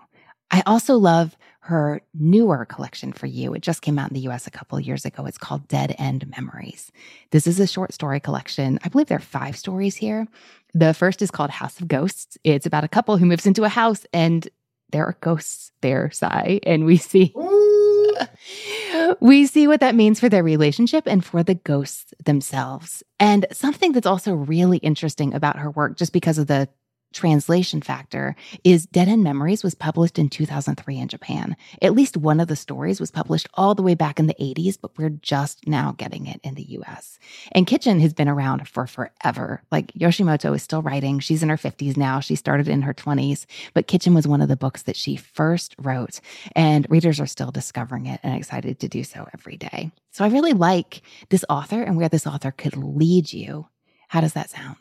I 0.51 0.63
also 0.65 0.95
love 0.97 1.37
her 1.61 2.01
newer 2.13 2.65
collection 2.65 3.11
for 3.11 3.25
you. 3.25 3.53
It 3.53 3.61
just 3.61 3.81
came 3.81 3.99
out 3.99 4.09
in 4.09 4.13
the 4.13 4.29
US 4.29 4.47
a 4.47 4.51
couple 4.51 4.79
years 4.79 5.03
ago. 5.03 5.25
It's 5.25 5.37
called 5.37 5.67
Dead 5.67 5.93
End 5.97 6.25
Memories. 6.29 6.91
This 7.31 7.45
is 7.45 7.59
a 7.59 7.67
short 7.67 7.93
story 7.93 8.21
collection. 8.21 8.79
I 8.83 8.89
believe 8.89 9.07
there 9.07 9.17
are 9.17 9.21
five 9.21 9.57
stories 9.57 9.97
here. 9.97 10.27
The 10.73 10.93
first 10.93 11.21
is 11.21 11.31
called 11.31 11.49
House 11.49 11.79
of 11.79 11.87
Ghosts. 11.87 12.37
It's 12.43 12.65
about 12.65 12.85
a 12.85 12.87
couple 12.87 13.17
who 13.17 13.25
moves 13.25 13.45
into 13.45 13.65
a 13.65 13.69
house 13.69 14.05
and 14.13 14.47
there 14.91 15.05
are 15.05 15.17
ghosts 15.19 15.73
there, 15.81 16.09
Sai, 16.11 16.61
and 16.63 16.85
we 16.85 16.95
see 16.95 17.33
we 19.19 19.45
see 19.45 19.67
what 19.67 19.81
that 19.81 19.95
means 19.95 20.19
for 20.19 20.29
their 20.29 20.43
relationship 20.43 21.05
and 21.07 21.23
for 21.23 21.43
the 21.43 21.55
ghosts 21.55 22.13
themselves. 22.23 23.03
And 23.19 23.45
something 23.51 23.91
that's 23.91 24.07
also 24.07 24.33
really 24.33 24.77
interesting 24.77 25.33
about 25.33 25.57
her 25.57 25.71
work, 25.71 25.97
just 25.97 26.13
because 26.13 26.37
of 26.37 26.47
the 26.47 26.69
translation 27.13 27.81
factor 27.81 28.35
is 28.63 28.85
Dead 28.85 29.07
End 29.07 29.23
Memories 29.23 29.63
was 29.63 29.75
published 29.75 30.19
in 30.19 30.29
2003 30.29 30.97
in 30.97 31.07
Japan. 31.07 31.55
At 31.81 31.93
least 31.93 32.17
one 32.17 32.39
of 32.39 32.47
the 32.47 32.55
stories 32.55 32.99
was 32.99 33.11
published 33.11 33.47
all 33.55 33.75
the 33.75 33.81
way 33.81 33.95
back 33.95 34.19
in 34.19 34.27
the 34.27 34.35
80s, 34.35 34.77
but 34.79 34.97
we're 34.97 35.09
just 35.09 35.67
now 35.67 35.93
getting 35.97 36.27
it 36.27 36.39
in 36.43 36.55
the 36.55 36.77
US. 36.79 37.19
And 37.51 37.67
Kitchen 37.67 37.99
has 37.99 38.13
been 38.13 38.29
around 38.29 38.67
for 38.67 38.87
forever. 38.87 39.61
Like 39.71 39.91
Yoshimoto 39.93 40.55
is 40.55 40.63
still 40.63 40.81
writing. 40.81 41.19
She's 41.19 41.43
in 41.43 41.49
her 41.49 41.57
50s 41.57 41.97
now. 41.97 42.19
She 42.19 42.35
started 42.35 42.67
in 42.67 42.83
her 42.83 42.93
20s, 42.93 43.45
but 43.73 43.87
Kitchen 43.87 44.13
was 44.13 44.27
one 44.27 44.41
of 44.41 44.49
the 44.49 44.55
books 44.57 44.83
that 44.83 44.95
she 44.95 45.15
first 45.15 45.75
wrote. 45.79 46.19
And 46.55 46.85
readers 46.89 47.19
are 47.19 47.27
still 47.27 47.51
discovering 47.51 48.05
it 48.05 48.19
and 48.23 48.35
excited 48.35 48.79
to 48.79 48.87
do 48.87 49.03
so 49.03 49.27
every 49.33 49.57
day. 49.57 49.91
So 50.11 50.25
I 50.25 50.29
really 50.29 50.53
like 50.53 51.01
this 51.29 51.45
author 51.49 51.81
and 51.81 51.97
where 51.97 52.09
this 52.09 52.27
author 52.27 52.51
could 52.51 52.75
lead 52.75 53.31
you. 53.33 53.67
How 54.09 54.21
does 54.21 54.33
that 54.33 54.49
sound? 54.49 54.77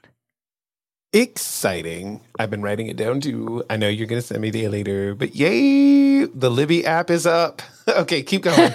Exciting. 1.13 2.21
I've 2.39 2.51
been 2.51 2.63
writing 2.63 2.89
it 2.89 2.97
down 2.97 3.21
too. 3.21 3.65
I 3.71 3.77
know 3.77 3.89
you're 3.89 4.07
going 4.07 4.21
to 4.21 4.27
send 4.27 4.43
me 4.43 4.51
the 4.51 4.69
later, 4.69 5.15
but 5.15 5.35
yay, 5.35 6.27
the 6.27 6.51
Libby 6.51 6.85
app 6.85 7.11
is 7.11 7.27
up. 7.27 7.63
okay, 7.89 8.23
keep 8.23 8.43
going. 8.43 8.59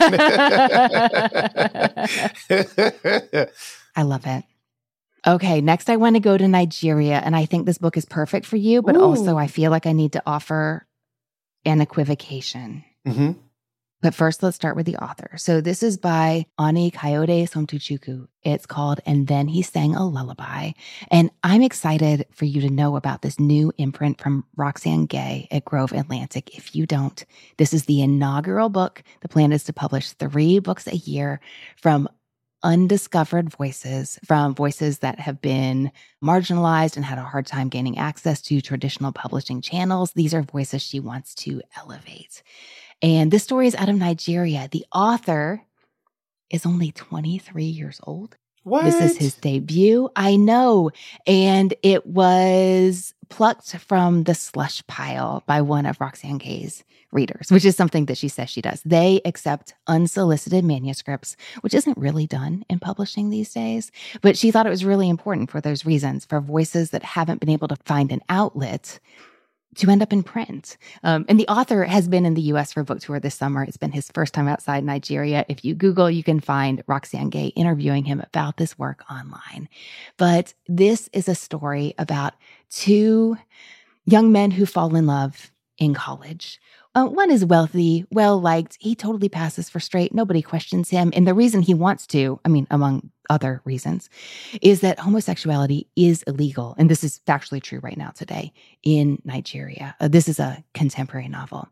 I 3.96 4.04
love 4.04 4.26
it. 4.26 4.44
Okay, 5.28 5.62
next 5.62 5.90
I 5.90 5.98
want 5.98 6.16
to 6.16 6.20
go 6.20 6.38
to 6.38 6.48
Nigeria, 6.48 7.22
and 7.24 7.36
I 7.36 7.46
think 7.46 7.66
this 7.66 7.78
book 7.78 7.96
is 7.96 8.06
perfect 8.06 8.48
for 8.48 8.58
you, 8.58 8.82
but 8.82 8.96
Ooh. 8.96 9.04
also 9.04 9.38
I 9.38 9.48
feel 9.48 9.70
like 9.70 9.86
I 9.86 9.92
need 9.92 10.14
to 10.14 10.24
offer 10.26 10.88
an 11.64 11.80
equivocation. 11.80 12.84
Mm-hmm. 13.08 13.34
But 14.02 14.16
first, 14.16 14.42
let's 14.42 14.56
start 14.56 14.76
with 14.76 14.88
the 14.88 14.98
author. 14.98 15.32
So 15.38 15.62
this 15.62 15.84
is 15.84 15.96
by 15.96 16.48
Ani 16.58 16.90
Kayode 16.90 17.48
Somtochukwu. 17.50 18.28
It's 18.44 18.66
called 18.66 19.00
And 19.06 19.28
Then 19.28 19.48
He 19.48 19.62
Sang 19.62 19.96
a 19.96 20.08
Lullaby. 20.08 20.72
And 21.12 21.30
I'm 21.44 21.62
excited 21.62 22.26
for 22.32 22.46
you 22.46 22.62
to 22.62 22.70
know 22.70 22.96
about 22.96 23.22
this 23.22 23.40
new 23.40 23.72
imprint 23.78 24.20
from 24.20 24.44
Roxane 24.56 25.06
Gay 25.06 25.48
at 25.52 25.66
Grove 25.66 25.92
Atlantic. 25.94 26.58
If 26.58 26.76
you 26.76 26.88
don't, 26.88 27.24
this 27.58 27.74
is 27.74 27.86
the 27.86 28.02
inaugural 28.02 28.70
book. 28.70 29.04
The 29.22 29.30
plan 29.30 29.52
is 29.52 29.64
to 29.66 29.74
publish 29.74 30.12
three 30.14 30.58
books 30.58 30.88
a 30.88 30.96
year 30.96 31.40
from 31.78 32.10
undiscovered 32.64 33.50
voices, 33.50 34.20
from 34.26 34.54
voices 34.54 35.00
that 35.00 35.20
have 35.20 35.42
been 35.42 35.92
marginalized 36.24 36.96
and 36.96 37.06
had 37.06 37.18
a 37.18 37.24
hard 37.24 37.46
time 37.46 37.70
gaining 37.70 37.98
access 37.98 38.42
to 38.42 38.62
traditional 38.62 39.12
publishing 39.12 39.62
channels. 39.62 40.12
These 40.14 40.34
are 40.34 40.44
voices 40.44 40.82
she 40.82 41.00
wants 41.00 41.34
to 41.36 41.62
elevate. 41.76 42.44
And 43.02 43.32
this 43.32 43.44
story 43.44 43.68
is 43.68 43.76
out 43.76 43.90
of 43.90 43.96
Nigeria. 43.96 44.68
The 44.72 44.86
author 44.94 45.64
is 46.50 46.66
only 46.66 46.92
23 46.92 47.64
years 47.64 48.00
old. 48.04 48.38
What? 48.64 48.84
This 48.84 49.02
is 49.02 49.18
his 49.18 49.34
debut. 49.36 50.10
I 50.16 50.36
know. 50.36 50.92
And 51.26 51.74
it 51.82 52.06
was 52.06 53.14
plucked 53.30 53.76
from 53.78 54.24
the 54.24 54.36
slush 54.36 54.86
pile 54.88 55.44
by 55.48 55.62
one 55.62 55.86
of 55.86 56.00
Roxane 56.00 56.38
Gay's 56.38 56.84
readers, 57.12 57.52
which 57.52 57.66
is 57.66 57.76
something 57.76 58.06
that 58.06 58.18
she 58.18 58.28
says 58.28 58.50
she 58.50 58.62
does. 58.62 58.82
They 58.86 59.20
accept 59.26 59.74
unsolicited 59.88 60.64
manuscripts, 60.64 61.36
which 61.62 61.74
isn't 61.74 61.98
really 61.98 62.28
done 62.28 62.64
in 62.70 62.80
publishing 62.80 63.30
these 63.30 63.52
days. 63.54 63.92
But 64.22 64.38
she 64.38 64.52
thought 64.52 64.68
it 64.68 64.72
was 64.72 64.86
really 64.86 65.10
important 65.10 65.50
for 65.50 65.60
those 65.60 65.86
reasons, 65.86 66.26
for 66.26 66.40
voices 66.40 66.92
that 66.92 67.04
haven't 67.04 67.40
been 67.40 67.50
able 67.50 67.68
to 67.68 67.78
find 67.86 68.12
an 68.12 68.22
outlet 68.30 69.00
to 69.76 69.90
end 69.90 70.02
up 70.02 70.12
in 70.12 70.24
print. 70.24 70.78
Um, 71.04 71.26
and 71.30 71.40
the 71.40 71.48
author 71.48 71.84
has 71.84 72.08
been 72.08 72.26
in 72.26 72.34
the 72.34 72.42
US 72.54 72.74
for 72.74 72.82
a 72.82 72.84
book 72.84 73.00
tour 73.00 73.20
this 73.20 73.36
summer. 73.36 73.64
It's 73.64 73.78
been 73.78 73.92
his 73.92 74.10
first 74.14 74.34
time 74.34 74.48
outside 74.48 74.84
Nigeria. 74.84 75.46
If 75.48 75.64
you 75.64 75.74
Google, 75.76 76.10
you 76.10 76.24
can 76.24 76.40
find 76.40 76.84
Roxane 76.88 77.30
Gay 77.30 77.48
interviewing 77.48 78.06
him 78.06 78.22
about 78.22 78.58
this 78.58 78.78
work 78.78 79.04
online. 79.10 79.70
But 80.18 80.54
this 80.68 81.10
is 81.14 81.30
a 81.30 81.36
story 81.36 81.94
about 81.98 82.34
two 82.70 83.38
young 84.06 84.32
men 84.32 84.52
who 84.52 84.66
fall 84.66 84.96
in 84.96 85.06
love 85.06 85.52
in 85.78 85.94
college. 85.94 86.60
Uh, 86.94 87.06
one 87.06 87.32
is 87.32 87.46
wealthy, 87.46 88.06
well 88.12 88.40
liked. 88.40 88.78
He 88.82 88.96
totally 88.96 89.30
passes 89.30 89.70
for 89.70 89.80
straight. 89.80 90.14
Nobody 90.14 90.42
questions 90.42 90.90
him. 90.90 91.12
And 91.16 91.26
the 91.26 91.34
reason 91.34 91.62
he 91.62 91.74
wants 91.74 92.06
to, 92.08 92.40
I 92.44 92.50
mean, 92.50 92.68
among 92.70 93.12
other 93.30 93.62
reasons, 93.64 94.10
is 94.62 94.82
that 94.82 95.00
homosexuality 95.00 95.88
is 95.96 96.22
illegal. 96.24 96.76
And 96.78 96.90
this 96.90 97.02
is 97.02 97.22
factually 97.26 97.64
true 97.64 97.80
right 97.80 97.96
now 97.96 98.10
today 98.10 98.52
in 98.84 99.22
Nigeria. 99.24 99.96
Uh, 100.02 100.10
this 100.10 100.28
is 100.28 100.38
a 100.38 100.62
contemporary 100.74 101.30
novel. 101.30 101.70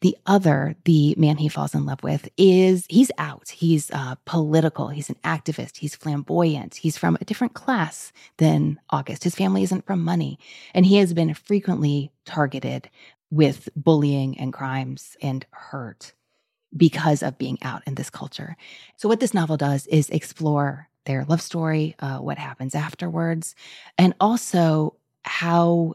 The 0.00 0.16
other, 0.24 0.74
the 0.86 1.14
man 1.18 1.36
he 1.36 1.50
falls 1.50 1.74
in 1.74 1.84
love 1.84 2.02
with, 2.02 2.30
is 2.38 2.86
he's 2.88 3.10
out. 3.18 3.50
He's 3.50 3.90
uh, 3.90 4.14
political. 4.24 4.88
He's 4.88 5.10
an 5.10 5.18
activist. 5.22 5.76
He's 5.76 5.94
flamboyant. 5.94 6.76
He's 6.76 6.96
from 6.96 7.18
a 7.20 7.24
different 7.26 7.52
class 7.52 8.10
than 8.38 8.80
August. 8.88 9.22
His 9.22 9.34
family 9.34 9.64
isn't 9.64 9.84
from 9.84 10.02
money. 10.02 10.38
And 10.72 10.86
he 10.86 10.96
has 10.96 11.12
been 11.12 11.34
frequently 11.34 12.10
targeted 12.24 12.88
with 13.32 13.70
bullying 13.74 14.38
and 14.38 14.52
crimes 14.52 15.16
and 15.22 15.46
hurt 15.50 16.12
because 16.76 17.22
of 17.22 17.38
being 17.38 17.58
out 17.62 17.82
in 17.86 17.94
this 17.94 18.10
culture. 18.10 18.56
So, 18.96 19.08
what 19.08 19.20
this 19.20 19.34
novel 19.34 19.56
does 19.56 19.86
is 19.86 20.10
explore 20.10 20.88
their 21.06 21.24
love 21.24 21.40
story, 21.40 21.96
uh, 21.98 22.18
what 22.18 22.38
happens 22.38 22.74
afterwards, 22.74 23.54
and 23.98 24.14
also 24.20 24.96
how 25.24 25.94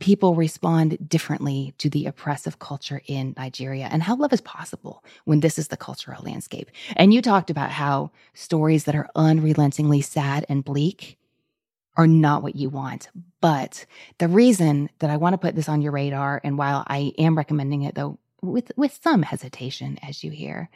people 0.00 0.34
respond 0.34 1.08
differently 1.08 1.72
to 1.78 1.88
the 1.88 2.06
oppressive 2.06 2.58
culture 2.58 3.00
in 3.06 3.32
Nigeria 3.36 3.88
and 3.90 4.02
how 4.02 4.16
love 4.16 4.32
is 4.32 4.40
possible 4.40 5.04
when 5.24 5.38
this 5.40 5.56
is 5.56 5.68
the 5.68 5.76
cultural 5.76 6.22
landscape. 6.24 6.68
And 6.96 7.14
you 7.14 7.22
talked 7.22 7.48
about 7.48 7.70
how 7.70 8.10
stories 8.34 8.84
that 8.84 8.96
are 8.96 9.08
unrelentingly 9.14 10.00
sad 10.00 10.44
and 10.48 10.64
bleak 10.64 11.16
are 11.96 12.06
not 12.06 12.42
what 12.42 12.56
you 12.56 12.68
want. 12.68 13.08
But 13.40 13.86
the 14.18 14.28
reason 14.28 14.90
that 14.98 15.10
I 15.10 15.16
want 15.16 15.34
to 15.34 15.38
put 15.38 15.54
this 15.54 15.68
on 15.68 15.82
your 15.82 15.92
radar, 15.92 16.40
and 16.42 16.58
while 16.58 16.84
I 16.86 17.12
am 17.18 17.36
recommending 17.36 17.82
it 17.82 17.94
though, 17.94 18.18
with, 18.42 18.72
with 18.76 18.98
some 19.02 19.22
hesitation, 19.22 19.98
as 20.02 20.22
you 20.22 20.30
hear, 20.30 20.68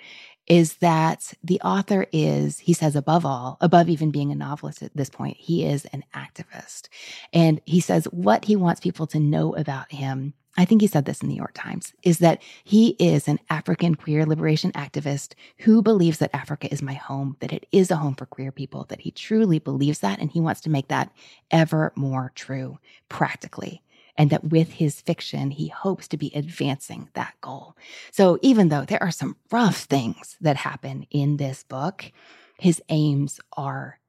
is 0.49 0.77
that 0.77 1.35
the 1.45 1.61
author 1.61 2.07
is, 2.13 2.59
he 2.59 2.73
says, 2.73 2.97
above 2.97 3.27
all, 3.27 3.59
above 3.61 3.89
even 3.89 4.11
being 4.11 4.33
a 4.33 4.35
novelist 4.35 4.83
at 4.83 4.97
this 4.97 5.11
point, 5.11 5.37
he 5.37 5.65
is 5.65 5.85
an 5.87 6.05
activist. 6.15 6.89
And 7.33 7.61
he 7.67 7.81
says 7.81 8.05
what 8.07 8.47
he 8.47 8.57
wants 8.57 8.81
people 8.81 9.07
to 9.09 9.21
know 9.21 9.55
about 9.55 9.93
him 9.93 10.35
I 10.59 10.65
think 10.65 10.81
he 10.81 10.89
said 10.89 11.05
this 11.05 11.23
in 11.23 11.29
the 11.29 11.35
New 11.35 11.39
York 11.39 11.55
Times, 11.55 11.93
is 12.03 12.19
that 12.19 12.43
he 12.65 12.97
is 12.99 13.29
an 13.29 13.39
African 13.49 13.95
queer 13.95 14.27
liberation 14.27 14.73
activist 14.73 15.35
who 15.59 15.83
believes 15.83 16.19
that 16.19 16.35
Africa 16.35 16.71
is 16.73 16.83
my 16.83 16.95
home, 16.95 17.37
that 17.39 17.53
it 17.53 17.67
is 17.71 17.93
a 17.93 17.97
home 17.97 18.17
for 18.17 18.27
queer 18.27 18.51
people, 18.51 18.85
that 18.89 19.01
he 19.01 19.13
truly 19.13 19.61
believes 19.61 20.01
that, 20.01 20.19
and 20.19 20.33
he 20.33 20.41
wants 20.41 20.61
to 20.63 20.71
make 20.71 20.89
that 20.89 21.13
ever 21.53 21.93
more 21.95 22.33
true 22.35 22.81
practically. 23.09 23.83
And 24.19 24.31
that 24.31 24.45
with 24.45 24.73
his 24.73 25.01
fiction, 25.01 25.53
he 25.53 25.69
hopes 25.69 26.09
to 26.09 26.17
be 26.17 26.33
advancing 26.35 27.09
that 27.15 27.35
goal. 27.41 27.77
So 28.11 28.39
even 28.43 28.69
though 28.69 28.85
there 28.85 29.03
are 29.03 29.13
some 29.13 29.37
rough 29.51 29.85
things 29.85 30.37
that 30.41 30.57
happen 30.57 31.07
in 31.11 31.37
this 31.37 31.63
book, 31.63 32.11
his 32.59 32.83
aims 32.89 33.41
are 33.57 34.01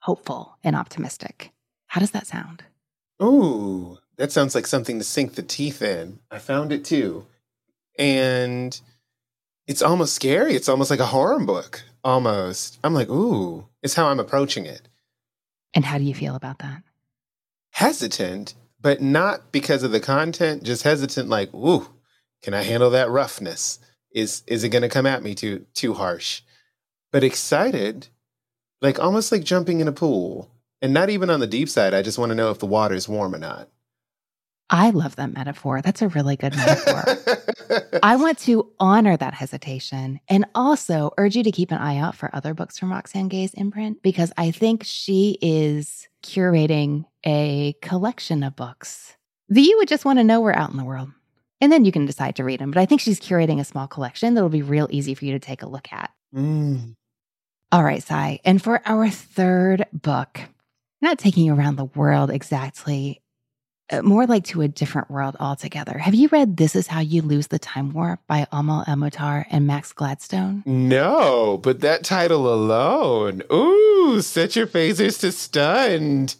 hopeful 0.00 0.58
and 0.64 0.74
optimistic. 0.74 1.52
How 1.86 2.00
does 2.00 2.10
that 2.10 2.26
sound? 2.26 2.64
Ooh, 3.22 3.98
that 4.16 4.32
sounds 4.32 4.56
like 4.56 4.66
something 4.66 4.98
to 4.98 5.04
sink 5.04 5.34
the 5.34 5.42
teeth 5.42 5.80
in. 5.80 6.18
I 6.30 6.40
found 6.40 6.72
it 6.72 6.84
too. 6.84 7.24
And 7.96 8.78
it's 9.68 9.82
almost 9.82 10.14
scary. 10.14 10.56
It's 10.56 10.68
almost 10.68 10.90
like 10.90 10.98
a 10.98 11.06
horror 11.06 11.38
book, 11.38 11.82
almost. 12.02 12.80
I'm 12.82 12.92
like, 12.92 13.08
ooh, 13.08 13.68
it's 13.84 13.94
how 13.94 14.08
I'm 14.08 14.18
approaching 14.18 14.66
it. 14.66 14.88
And 15.72 15.84
how 15.84 15.98
do 15.98 16.04
you 16.04 16.14
feel 16.14 16.34
about 16.34 16.58
that? 16.58 16.82
Hesitant, 17.70 18.54
but 18.84 19.00
not 19.00 19.50
because 19.50 19.82
of 19.82 19.92
the 19.92 19.98
content, 19.98 20.62
just 20.62 20.82
hesitant, 20.82 21.30
like, 21.30 21.52
ooh, 21.54 21.88
can 22.42 22.52
I 22.52 22.62
handle 22.62 22.90
that 22.90 23.08
roughness? 23.08 23.78
Is 24.12 24.42
is 24.46 24.62
it 24.62 24.68
gonna 24.68 24.90
come 24.90 25.06
at 25.06 25.22
me 25.22 25.34
too 25.34 25.64
too 25.72 25.94
harsh? 25.94 26.42
But 27.10 27.24
excited, 27.24 28.08
like 28.82 29.00
almost 29.00 29.32
like 29.32 29.42
jumping 29.42 29.80
in 29.80 29.88
a 29.88 29.92
pool. 29.92 30.50
And 30.82 30.92
not 30.92 31.08
even 31.08 31.30
on 31.30 31.40
the 31.40 31.46
deep 31.46 31.70
side. 31.70 31.94
I 31.94 32.02
just 32.02 32.18
want 32.18 32.28
to 32.28 32.34
know 32.34 32.50
if 32.50 32.58
the 32.58 32.66
water 32.66 32.94
is 32.94 33.08
warm 33.08 33.34
or 33.34 33.38
not. 33.38 33.70
I 34.70 34.90
love 34.90 35.16
that 35.16 35.34
metaphor. 35.34 35.82
That's 35.82 36.02
a 36.02 36.08
really 36.08 36.36
good 36.36 36.56
metaphor. 36.56 37.98
I 38.02 38.16
want 38.16 38.38
to 38.40 38.70
honor 38.80 39.16
that 39.16 39.34
hesitation 39.34 40.20
and 40.28 40.46
also 40.54 41.12
urge 41.18 41.36
you 41.36 41.42
to 41.42 41.52
keep 41.52 41.70
an 41.70 41.78
eye 41.78 41.98
out 41.98 42.14
for 42.14 42.34
other 42.34 42.54
books 42.54 42.78
from 42.78 42.90
Roxane 42.90 43.28
Gay's 43.28 43.54
imprint 43.54 44.02
because 44.02 44.32
I 44.36 44.50
think 44.50 44.82
she 44.84 45.38
is 45.42 46.08
curating 46.22 47.04
a 47.24 47.74
collection 47.82 48.42
of 48.42 48.56
books 48.56 49.16
that 49.48 49.60
you 49.60 49.76
would 49.78 49.88
just 49.88 50.04
want 50.04 50.18
to 50.18 50.24
know 50.24 50.40
were 50.40 50.56
out 50.56 50.70
in 50.70 50.76
the 50.76 50.84
world. 50.84 51.10
And 51.60 51.70
then 51.70 51.84
you 51.84 51.92
can 51.92 52.06
decide 52.06 52.36
to 52.36 52.44
read 52.44 52.60
them. 52.60 52.70
But 52.70 52.80
I 52.80 52.86
think 52.86 53.00
she's 53.00 53.20
curating 53.20 53.60
a 53.60 53.64
small 53.64 53.86
collection 53.86 54.34
that'll 54.34 54.48
be 54.48 54.62
real 54.62 54.88
easy 54.90 55.14
for 55.14 55.24
you 55.24 55.32
to 55.32 55.38
take 55.38 55.62
a 55.62 55.68
look 55.68 55.92
at. 55.92 56.10
Mm. 56.34 56.96
All 57.70 57.84
right, 57.84 58.02
Sai. 58.02 58.40
And 58.44 58.62
for 58.62 58.82
our 58.84 59.08
third 59.08 59.86
book, 59.92 60.40
not 61.00 61.18
taking 61.18 61.44
you 61.44 61.54
around 61.54 61.76
the 61.76 61.84
world 61.84 62.30
exactly, 62.30 63.22
Uh, 63.90 64.00
more 64.00 64.26
like 64.26 64.44
to 64.44 64.62
a 64.62 64.68
different 64.68 65.10
world 65.10 65.36
altogether. 65.38 65.98
Have 65.98 66.14
you 66.14 66.28
read 66.28 66.56
This 66.56 66.74
Is 66.74 66.86
How 66.86 67.00
You 67.00 67.20
Lose 67.20 67.48
the 67.48 67.58
Time 67.58 67.92
War 67.92 68.18
by 68.26 68.46
Amal 68.50 68.82
El-Mohtar 68.86 69.44
and 69.50 69.66
Max 69.66 69.92
Gladstone? 69.92 70.62
No, 70.64 71.58
but 71.58 71.80
that 71.80 72.02
title 72.02 72.52
alone. 72.52 73.42
Ooh, 73.52 74.22
set 74.22 74.56
your 74.56 74.66
phasers 74.66 75.20
to 75.20 75.32
stunned. 75.32 76.36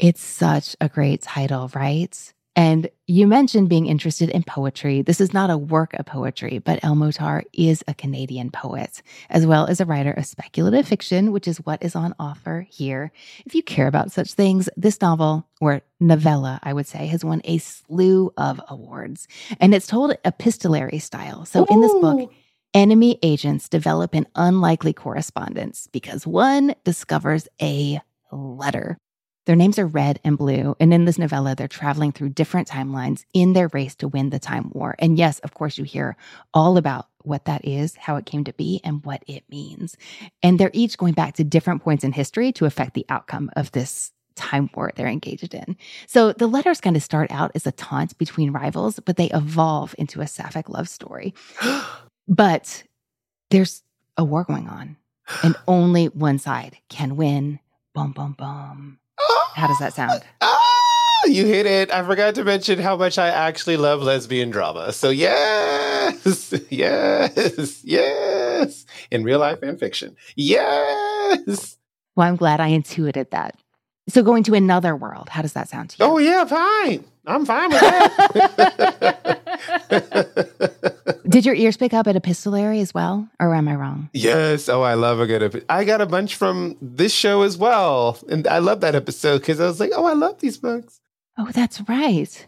It's 0.00 0.20
such 0.20 0.74
a 0.80 0.88
great 0.88 1.22
title, 1.22 1.70
right? 1.72 2.34
And 2.58 2.90
you 3.06 3.28
mentioned 3.28 3.68
being 3.68 3.86
interested 3.86 4.30
in 4.30 4.42
poetry. 4.42 5.00
This 5.02 5.20
is 5.20 5.32
not 5.32 5.48
a 5.48 5.56
work 5.56 5.94
of 5.94 6.06
poetry, 6.06 6.58
but 6.58 6.80
El-Mohtar 6.82 7.44
is 7.52 7.84
a 7.86 7.94
Canadian 7.94 8.50
poet, 8.50 9.00
as 9.30 9.46
well 9.46 9.66
as 9.66 9.80
a 9.80 9.84
writer 9.84 10.10
of 10.10 10.26
speculative 10.26 10.88
fiction, 10.88 11.30
which 11.30 11.46
is 11.46 11.58
what 11.58 11.80
is 11.84 11.94
on 11.94 12.16
offer 12.18 12.66
here. 12.68 13.12
If 13.46 13.54
you 13.54 13.62
care 13.62 13.86
about 13.86 14.10
such 14.10 14.32
things, 14.32 14.68
this 14.76 15.00
novel, 15.00 15.46
or 15.60 15.82
novella, 16.00 16.58
I 16.64 16.72
would 16.72 16.88
say, 16.88 17.06
has 17.06 17.24
won 17.24 17.42
a 17.44 17.58
slew 17.58 18.32
of 18.36 18.60
awards. 18.68 19.28
And 19.60 19.72
it's 19.72 19.86
told 19.86 20.16
epistolary 20.24 20.98
style. 20.98 21.44
So 21.44 21.64
in 21.66 21.80
this 21.80 21.92
book, 21.92 22.32
enemy 22.74 23.20
agents 23.22 23.68
develop 23.68 24.14
an 24.14 24.26
unlikely 24.34 24.94
correspondence 24.94 25.86
because 25.92 26.26
one 26.26 26.74
discovers 26.82 27.46
a 27.62 28.00
letter. 28.32 28.98
Their 29.48 29.56
names 29.56 29.78
are 29.78 29.86
red 29.86 30.20
and 30.24 30.36
blue. 30.36 30.76
And 30.78 30.92
in 30.92 31.06
this 31.06 31.16
novella, 31.16 31.54
they're 31.54 31.68
traveling 31.68 32.12
through 32.12 32.28
different 32.28 32.68
timelines 32.68 33.24
in 33.32 33.54
their 33.54 33.68
race 33.68 33.94
to 33.94 34.06
win 34.06 34.28
the 34.28 34.38
time 34.38 34.70
war. 34.74 34.94
And 34.98 35.16
yes, 35.16 35.38
of 35.38 35.54
course, 35.54 35.78
you 35.78 35.84
hear 35.84 36.18
all 36.52 36.76
about 36.76 37.06
what 37.22 37.46
that 37.46 37.64
is, 37.64 37.96
how 37.96 38.16
it 38.16 38.26
came 38.26 38.44
to 38.44 38.52
be, 38.52 38.82
and 38.84 39.02
what 39.06 39.24
it 39.26 39.44
means. 39.48 39.96
And 40.42 40.60
they're 40.60 40.70
each 40.74 40.98
going 40.98 41.14
back 41.14 41.32
to 41.36 41.44
different 41.44 41.82
points 41.82 42.04
in 42.04 42.12
history 42.12 42.52
to 42.52 42.66
affect 42.66 42.92
the 42.92 43.06
outcome 43.08 43.50
of 43.56 43.72
this 43.72 44.12
time 44.34 44.68
war 44.74 44.92
they're 44.94 45.08
engaged 45.08 45.54
in. 45.54 45.78
So 46.06 46.34
the 46.34 46.46
letters 46.46 46.82
kind 46.82 46.94
of 46.94 47.02
start 47.02 47.30
out 47.30 47.50
as 47.54 47.66
a 47.66 47.72
taunt 47.72 48.18
between 48.18 48.52
rivals, 48.52 49.00
but 49.00 49.16
they 49.16 49.30
evolve 49.30 49.94
into 49.96 50.20
a 50.20 50.26
sapphic 50.26 50.68
love 50.68 50.90
story. 50.90 51.32
but 52.28 52.82
there's 53.48 53.82
a 54.18 54.24
war 54.24 54.44
going 54.44 54.68
on, 54.68 54.98
and 55.42 55.56
only 55.66 56.08
one 56.08 56.38
side 56.38 56.76
can 56.90 57.16
win. 57.16 57.60
Boom, 57.94 58.12
boom, 58.12 58.36
boom. 58.38 58.98
How 59.58 59.66
does 59.66 59.80
that 59.80 59.92
sound? 59.92 60.22
Ah, 60.40 61.26
you 61.26 61.44
hit 61.44 61.66
it. 61.66 61.90
I 61.90 62.04
forgot 62.04 62.36
to 62.36 62.44
mention 62.44 62.78
how 62.78 62.96
much 62.96 63.18
I 63.18 63.26
actually 63.26 63.76
love 63.76 64.00
lesbian 64.02 64.50
drama. 64.50 64.92
So, 64.92 65.10
yes, 65.10 66.54
yes, 66.70 67.84
yes. 67.84 68.86
In 69.10 69.24
real 69.24 69.40
life 69.40 69.60
and 69.62 69.76
fiction. 69.78 70.16
Yes. 70.36 71.76
Well, 72.14 72.28
I'm 72.28 72.36
glad 72.36 72.60
I 72.60 72.68
intuited 72.68 73.32
that. 73.32 73.56
So, 74.08 74.22
going 74.22 74.44
to 74.44 74.54
another 74.54 74.94
world, 74.94 75.28
how 75.28 75.42
does 75.42 75.54
that 75.54 75.68
sound 75.68 75.90
to 75.90 75.96
you? 75.98 76.04
Oh, 76.08 76.18
yeah, 76.18 76.44
fine. 76.44 77.04
I'm 77.26 77.44
fine 77.44 77.70
with 77.70 77.80
that. 79.90 80.84
Did 81.28 81.44
your 81.44 81.54
ears 81.54 81.76
pick 81.76 81.92
up 81.92 82.06
at 82.06 82.16
epistolary 82.16 82.80
as 82.80 82.94
well, 82.94 83.28
or 83.38 83.54
am 83.54 83.68
I 83.68 83.74
wrong? 83.74 84.08
Yes. 84.14 84.68
Oh, 84.68 84.80
I 84.82 84.94
love 84.94 85.20
a 85.20 85.26
good. 85.26 85.42
Epi- 85.42 85.64
I 85.68 85.84
got 85.84 86.00
a 86.00 86.06
bunch 86.06 86.36
from 86.36 86.76
this 86.80 87.12
show 87.12 87.42
as 87.42 87.58
well, 87.58 88.18
and 88.30 88.46
I 88.46 88.58
love 88.58 88.80
that 88.80 88.94
episode 88.94 89.40
because 89.40 89.60
I 89.60 89.66
was 89.66 89.78
like, 89.78 89.90
"Oh, 89.94 90.06
I 90.06 90.14
love 90.14 90.38
these 90.40 90.56
books." 90.56 91.00
Oh, 91.36 91.50
that's 91.52 91.82
right. 91.88 92.46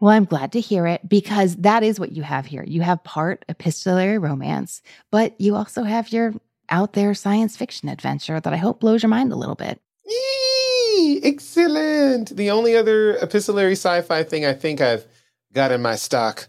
Well, 0.00 0.10
I'm 0.12 0.24
glad 0.24 0.52
to 0.52 0.60
hear 0.60 0.86
it 0.86 1.08
because 1.08 1.56
that 1.56 1.82
is 1.82 1.98
what 2.00 2.12
you 2.12 2.22
have 2.22 2.46
here. 2.46 2.64
You 2.66 2.82
have 2.82 3.02
part 3.04 3.44
epistolary 3.48 4.18
romance, 4.18 4.82
but 5.10 5.40
you 5.40 5.54
also 5.54 5.84
have 5.84 6.12
your 6.12 6.34
out 6.68 6.94
there 6.94 7.14
science 7.14 7.56
fiction 7.56 7.88
adventure 7.88 8.40
that 8.40 8.52
I 8.52 8.56
hope 8.56 8.80
blows 8.80 9.02
your 9.02 9.10
mind 9.10 9.32
a 9.32 9.36
little 9.36 9.54
bit. 9.54 9.80
Yee! 10.04 11.20
Excellent. 11.22 12.36
The 12.36 12.50
only 12.50 12.76
other 12.76 13.16
epistolary 13.16 13.72
sci-fi 13.72 14.24
thing 14.24 14.44
I 14.44 14.52
think 14.52 14.80
I've 14.80 15.06
got 15.52 15.70
in 15.72 15.80
my 15.80 15.94
stock 15.94 16.48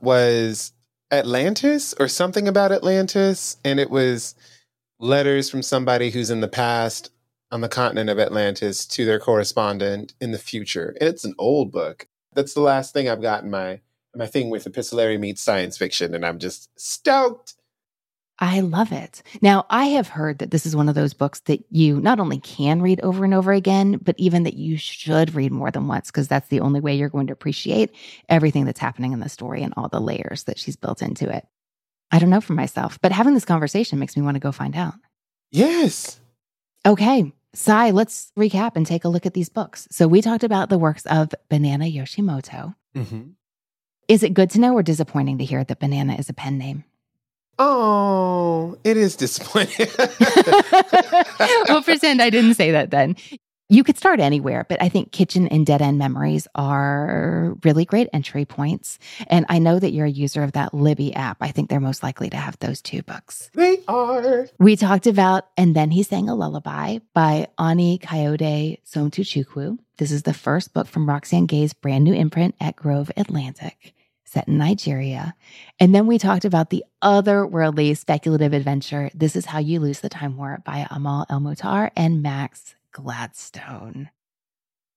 was 0.00 0.72
Atlantis 1.10 1.94
or 1.98 2.08
something 2.08 2.46
about 2.48 2.72
Atlantis, 2.72 3.56
and 3.64 3.80
it 3.80 3.90
was 3.90 4.34
letters 4.98 5.48
from 5.48 5.62
somebody 5.62 6.10
who's 6.10 6.30
in 6.30 6.40
the 6.40 6.48
past 6.48 7.10
on 7.50 7.60
the 7.60 7.68
continent 7.68 8.10
of 8.10 8.18
Atlantis 8.18 8.84
to 8.86 9.04
their 9.04 9.18
correspondent 9.18 10.12
in 10.20 10.32
the 10.32 10.38
future. 10.38 10.94
And 11.00 11.08
it's 11.08 11.24
an 11.24 11.34
old 11.38 11.72
book. 11.72 12.08
That's 12.34 12.54
the 12.54 12.60
last 12.60 12.92
thing 12.92 13.08
I've 13.08 13.22
got 13.22 13.42
in 13.42 13.50
my 13.50 13.80
my 14.14 14.26
thing 14.26 14.50
with 14.50 14.66
epistolary 14.66 15.16
meets 15.16 15.42
science 15.42 15.78
fiction, 15.78 16.14
and 16.14 16.26
I'm 16.26 16.38
just 16.38 16.68
stoked. 16.78 17.54
I 18.40 18.60
love 18.60 18.92
it. 18.92 19.22
Now, 19.42 19.66
I 19.68 19.86
have 19.86 20.06
heard 20.06 20.38
that 20.38 20.52
this 20.52 20.64
is 20.64 20.76
one 20.76 20.88
of 20.88 20.94
those 20.94 21.12
books 21.12 21.40
that 21.40 21.64
you 21.70 22.00
not 22.00 22.20
only 22.20 22.38
can 22.38 22.80
read 22.80 23.00
over 23.00 23.24
and 23.24 23.34
over 23.34 23.52
again, 23.52 23.98
but 24.00 24.14
even 24.16 24.44
that 24.44 24.54
you 24.54 24.76
should 24.76 25.34
read 25.34 25.50
more 25.50 25.72
than 25.72 25.88
once, 25.88 26.10
because 26.10 26.28
that's 26.28 26.48
the 26.48 26.60
only 26.60 26.78
way 26.78 26.94
you're 26.94 27.08
going 27.08 27.26
to 27.26 27.32
appreciate 27.32 27.92
everything 28.28 28.64
that's 28.64 28.78
happening 28.78 29.12
in 29.12 29.18
the 29.18 29.28
story 29.28 29.62
and 29.62 29.74
all 29.76 29.88
the 29.88 30.00
layers 30.00 30.44
that 30.44 30.58
she's 30.58 30.76
built 30.76 31.02
into 31.02 31.28
it. 31.28 31.46
I 32.12 32.20
don't 32.20 32.30
know 32.30 32.40
for 32.40 32.52
myself, 32.52 33.00
but 33.00 33.12
having 33.12 33.34
this 33.34 33.44
conversation 33.44 33.98
makes 33.98 34.16
me 34.16 34.22
want 34.22 34.36
to 34.36 34.40
go 34.40 34.52
find 34.52 34.76
out. 34.76 34.94
Yes. 35.50 36.20
Okay. 36.86 37.32
Sai, 37.54 37.90
let's 37.90 38.30
recap 38.38 38.76
and 38.76 38.86
take 38.86 39.04
a 39.04 39.08
look 39.08 39.26
at 39.26 39.34
these 39.34 39.48
books. 39.48 39.88
So, 39.90 40.06
we 40.06 40.22
talked 40.22 40.44
about 40.44 40.68
the 40.68 40.78
works 40.78 41.04
of 41.06 41.34
Banana 41.48 41.86
Yoshimoto. 41.86 42.74
Mm-hmm. 42.94 43.30
Is 44.06 44.22
it 44.22 44.34
good 44.34 44.50
to 44.50 44.60
know 44.60 44.74
or 44.74 44.82
disappointing 44.82 45.38
to 45.38 45.44
hear 45.44 45.64
that 45.64 45.80
Banana 45.80 46.14
is 46.14 46.28
a 46.28 46.34
pen 46.34 46.56
name? 46.56 46.84
Oh, 47.58 48.78
it 48.84 48.96
is 48.96 49.16
disappointing. 49.16 49.88
we'll 51.68 51.82
pretend 51.82 52.22
I 52.22 52.30
didn't 52.30 52.54
say 52.54 52.70
that 52.70 52.90
then. 52.90 53.16
You 53.70 53.84
could 53.84 53.98
start 53.98 54.18
anywhere, 54.18 54.64
but 54.66 54.80
I 54.82 54.88
think 54.88 55.12
Kitchen 55.12 55.46
and 55.48 55.66
Dead 55.66 55.82
End 55.82 55.98
Memories 55.98 56.48
are 56.54 57.54
really 57.64 57.84
great 57.84 58.08
entry 58.14 58.46
points. 58.46 58.98
And 59.26 59.44
I 59.50 59.58
know 59.58 59.78
that 59.78 59.92
you're 59.92 60.06
a 60.06 60.10
user 60.10 60.42
of 60.42 60.52
that 60.52 60.72
Libby 60.72 61.14
app. 61.14 61.36
I 61.42 61.48
think 61.50 61.68
they're 61.68 61.78
most 61.78 62.02
likely 62.02 62.30
to 62.30 62.36
have 62.38 62.58
those 62.60 62.80
two 62.80 63.02
books. 63.02 63.50
they 63.52 63.80
are. 63.86 64.48
We 64.58 64.76
talked 64.76 65.06
about 65.06 65.48
And 65.58 65.76
Then 65.76 65.90
He 65.90 66.02
Sang 66.02 66.30
a 66.30 66.34
Lullaby 66.34 67.00
by 67.12 67.48
Ani 67.58 67.98
Kayode 67.98 68.78
Somtochukwu. 68.86 69.78
This 69.98 70.12
is 70.12 70.22
the 70.22 70.32
first 70.32 70.72
book 70.72 70.86
from 70.86 71.06
Roxane 71.06 71.44
Gay's 71.44 71.74
brand 71.74 72.04
new 72.04 72.14
imprint 72.14 72.54
at 72.62 72.74
Grove 72.74 73.10
Atlantic, 73.18 73.92
set 74.28 74.46
in 74.46 74.58
Nigeria. 74.58 75.34
And 75.80 75.94
then 75.94 76.06
we 76.06 76.18
talked 76.18 76.44
about 76.44 76.70
the 76.70 76.84
otherworldly 77.02 77.96
speculative 77.96 78.52
adventure, 78.52 79.10
This 79.14 79.34
Is 79.34 79.46
How 79.46 79.58
You 79.58 79.80
Lose 79.80 80.00
the 80.00 80.08
Time 80.08 80.36
War 80.36 80.60
by 80.64 80.86
Amal 80.90 81.26
El-Mohtar 81.30 81.90
and 81.96 82.22
Max 82.22 82.74
Gladstone. 82.92 84.10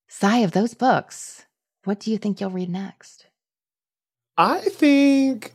Sai 0.08 0.40
of 0.40 0.52
those 0.52 0.74
books. 0.74 1.46
What 1.86 2.00
do 2.00 2.12
you 2.12 2.18
think 2.18 2.42
you'll 2.42 2.50
read 2.52 2.70
next? 2.70 3.28
I 4.38 4.60
think 4.60 5.54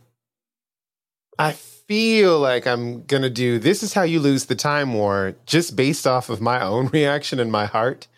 I 1.38 1.52
feel 1.52 2.38
like 2.40 2.66
I'm 2.66 3.04
going 3.04 3.22
to 3.22 3.30
do 3.30 3.58
This 3.58 3.82
is 3.82 3.92
How 3.92 4.02
You 4.02 4.20
Lose 4.20 4.46
the 4.46 4.54
Time 4.54 4.94
War 4.94 5.34
just 5.44 5.76
based 5.76 6.06
off 6.06 6.30
of 6.30 6.40
my 6.40 6.62
own 6.62 6.86
reaction 6.92 7.38
in 7.38 7.50
my 7.50 7.66
heart 7.66 8.08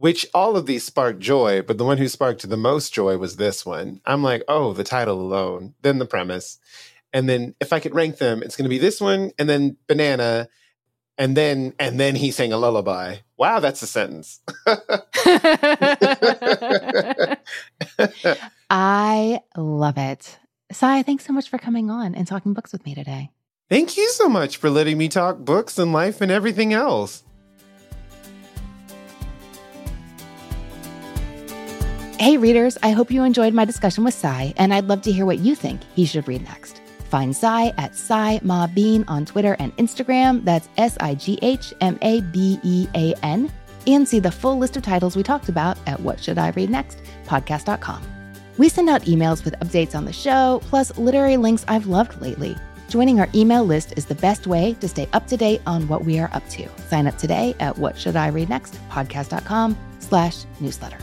which 0.00 0.26
all 0.32 0.56
of 0.56 0.64
these 0.64 0.82
sparked 0.82 1.20
joy, 1.20 1.60
but 1.60 1.76
the 1.76 1.84
one 1.84 1.98
who 1.98 2.08
sparked 2.08 2.48
the 2.48 2.56
most 2.56 2.90
joy 2.94 3.18
was 3.18 3.36
this 3.36 3.66
one. 3.66 4.00
I'm 4.06 4.22
like, 4.22 4.42
oh, 4.48 4.72
the 4.72 4.82
title 4.82 5.20
alone, 5.20 5.74
then 5.82 5.98
the 5.98 6.06
premise. 6.06 6.58
And 7.12 7.28
then 7.28 7.54
if 7.60 7.70
I 7.70 7.80
could 7.80 7.94
rank 7.94 8.16
them, 8.16 8.42
it's 8.42 8.56
going 8.56 8.64
to 8.64 8.70
be 8.70 8.78
this 8.78 8.98
one 8.98 9.32
and 9.38 9.46
then 9.46 9.76
Banana 9.88 10.48
and 11.18 11.36
then 11.36 11.74
and 11.78 12.00
then 12.00 12.14
he 12.14 12.30
sang 12.30 12.50
a 12.50 12.56
lullaby. 12.56 13.16
Wow, 13.36 13.60
that's 13.60 13.82
a 13.82 13.86
sentence. 13.86 14.40
I 18.70 19.42
love 19.54 19.98
it. 19.98 20.38
Sai, 20.72 21.02
thanks 21.02 21.26
so 21.26 21.34
much 21.34 21.50
for 21.50 21.58
coming 21.58 21.90
on 21.90 22.14
and 22.14 22.26
talking 22.26 22.54
books 22.54 22.72
with 22.72 22.86
me 22.86 22.94
today. 22.94 23.32
Thank 23.68 23.98
you 23.98 24.08
so 24.08 24.30
much 24.30 24.56
for 24.56 24.70
letting 24.70 24.96
me 24.96 25.10
talk 25.10 25.40
books 25.40 25.78
and 25.78 25.92
life 25.92 26.22
and 26.22 26.32
everything 26.32 26.72
else. 26.72 27.22
Hey, 32.20 32.36
readers, 32.36 32.76
I 32.82 32.90
hope 32.90 33.10
you 33.10 33.24
enjoyed 33.24 33.54
my 33.54 33.64
discussion 33.64 34.04
with 34.04 34.12
Sai, 34.12 34.52
and 34.58 34.74
I'd 34.74 34.88
love 34.88 35.00
to 35.04 35.10
hear 35.10 35.24
what 35.24 35.38
you 35.38 35.54
think 35.54 35.80
he 35.94 36.04
should 36.04 36.28
read 36.28 36.44
next. 36.44 36.82
Find 37.08 37.34
Sai 37.34 37.72
at 37.78 37.96
Sai 37.96 38.40
Ma 38.42 38.66
Bean 38.66 39.06
on 39.08 39.24
Twitter 39.24 39.56
and 39.58 39.74
Instagram. 39.78 40.44
That's 40.44 40.68
S 40.76 40.98
I 41.00 41.14
G 41.14 41.38
H 41.40 41.72
M 41.80 41.98
A 42.02 42.20
B 42.20 42.60
E 42.62 42.86
A 42.94 43.14
N. 43.22 43.50
And 43.86 44.06
see 44.06 44.20
the 44.20 44.30
full 44.30 44.58
list 44.58 44.76
of 44.76 44.82
titles 44.82 45.16
we 45.16 45.22
talked 45.22 45.48
about 45.48 45.78
at 45.86 45.98
What 45.98 46.22
Should 46.22 46.36
I 46.36 46.50
Read 46.50 46.68
Next 46.68 46.98
podcast.com. 47.24 48.02
We 48.58 48.68
send 48.68 48.90
out 48.90 49.04
emails 49.04 49.42
with 49.42 49.58
updates 49.60 49.94
on 49.94 50.04
the 50.04 50.12
show, 50.12 50.60
plus 50.64 50.98
literary 50.98 51.38
links 51.38 51.64
I've 51.68 51.86
loved 51.86 52.20
lately. 52.20 52.54
Joining 52.90 53.18
our 53.18 53.30
email 53.34 53.64
list 53.64 53.94
is 53.96 54.04
the 54.04 54.14
best 54.16 54.46
way 54.46 54.74
to 54.80 54.88
stay 54.88 55.08
up 55.14 55.26
to 55.28 55.38
date 55.38 55.62
on 55.64 55.88
what 55.88 56.04
we 56.04 56.18
are 56.18 56.28
up 56.34 56.46
to. 56.50 56.68
Sign 56.90 57.06
up 57.06 57.16
today 57.16 57.54
at 57.60 57.78
What 57.78 57.96
Should 57.96 58.16
I 58.16 58.28
Read 58.28 58.50
Next 58.50 58.78
podcast.com 58.90 59.74
slash 60.00 60.44
newsletter. 60.60 60.98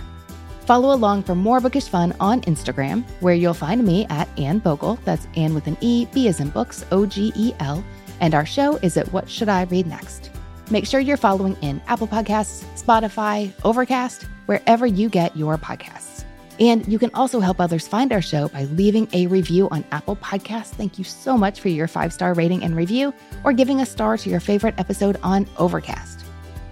Follow 0.67 0.93
along 0.93 1.23
for 1.23 1.33
more 1.33 1.61
bookish 1.61 1.87
fun 1.87 2.13
on 2.19 2.41
Instagram, 2.41 3.05
where 3.21 3.33
you'll 3.33 3.53
find 3.53 3.85
me 3.85 4.05
at 4.09 4.27
Anne 4.37 4.59
Bogel. 4.59 4.99
That's 5.05 5.25
Anne 5.37 5.53
with 5.53 5.65
an 5.65 5.77
E, 5.79 6.07
B 6.13 6.27
as 6.27 6.41
in 6.41 6.49
books, 6.49 6.85
O 6.91 7.05
G 7.05 7.31
E 7.37 7.53
L. 7.61 7.81
And 8.19 8.33
our 8.33 8.45
show 8.45 8.75
is 8.81 8.97
at 8.97 9.07
What 9.13 9.29
Should 9.29 9.47
I 9.47 9.63
Read 9.63 9.87
Next? 9.87 10.29
Make 10.69 10.85
sure 10.85 10.99
you're 10.99 11.15
following 11.15 11.55
in 11.61 11.81
Apple 11.87 12.07
Podcasts, 12.07 12.65
Spotify, 12.75 13.53
Overcast, 13.63 14.23
wherever 14.47 14.85
you 14.85 15.07
get 15.07 15.37
your 15.37 15.57
podcasts. 15.57 16.25
And 16.59 16.85
you 16.85 16.99
can 16.99 17.11
also 17.13 17.39
help 17.39 17.61
others 17.61 17.87
find 17.87 18.11
our 18.11 18.21
show 18.21 18.49
by 18.49 18.65
leaving 18.65 19.07
a 19.13 19.27
review 19.27 19.69
on 19.69 19.85
Apple 19.93 20.17
Podcasts. 20.17 20.71
Thank 20.71 20.97
you 20.97 21.05
so 21.05 21.37
much 21.37 21.61
for 21.61 21.69
your 21.69 21.87
five 21.87 22.11
star 22.11 22.33
rating 22.33 22.61
and 22.61 22.75
review, 22.75 23.13
or 23.45 23.53
giving 23.53 23.79
a 23.79 23.85
star 23.85 24.17
to 24.17 24.29
your 24.29 24.41
favorite 24.41 24.75
episode 24.77 25.17
on 25.23 25.47
Overcast. 25.57 26.25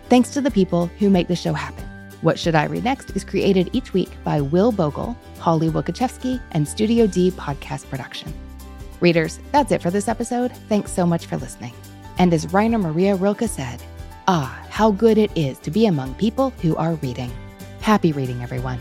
Thanks 0.10 0.32
to 0.32 0.42
the 0.42 0.52
people 0.52 0.88
who 1.00 1.10
make 1.10 1.30
the 1.30 1.36
show 1.38 1.54
happen. 1.54 1.95
What 2.22 2.40
Should 2.40 2.56
I 2.56 2.66
Read 2.66 2.84
Next 2.84 3.12
is 3.12 3.24
created 3.24 3.70
each 3.74 3.94
week 3.94 4.10
by 4.24 4.42
Will 4.42 4.72
Bogel, 4.72 5.16
Holly 5.40 5.70
Wielkoszewski, 5.70 6.42
and 6.52 6.68
Studio 6.68 7.08
D 7.08 7.32
Podcast 7.32 7.90
Production. 7.90 8.34
Readers, 9.02 9.40
that's 9.52 9.72
it 9.72 9.82
for 9.82 9.92
this 9.92 10.08
episode. 10.08 10.52
Thanks 10.70 10.92
so 10.92 11.06
much 11.06 11.26
for 11.26 11.38
listening. 11.38 11.74
And 12.18 12.34
as 12.34 12.52
Rainer 12.54 12.78
Maria 12.78 13.16
Rilke 13.16 13.48
said, 13.48 13.84
ah, 14.28 14.66
how 14.70 14.92
good 14.92 15.18
it 15.18 15.32
is 15.36 15.60
to 15.60 15.72
be 15.72 15.86
among 15.86 16.16
people 16.16 16.52
who 16.62 16.76
are 16.78 16.96
reading. 16.96 17.32
Happy 17.82 18.12
reading, 18.12 18.42
everyone. 18.42 18.80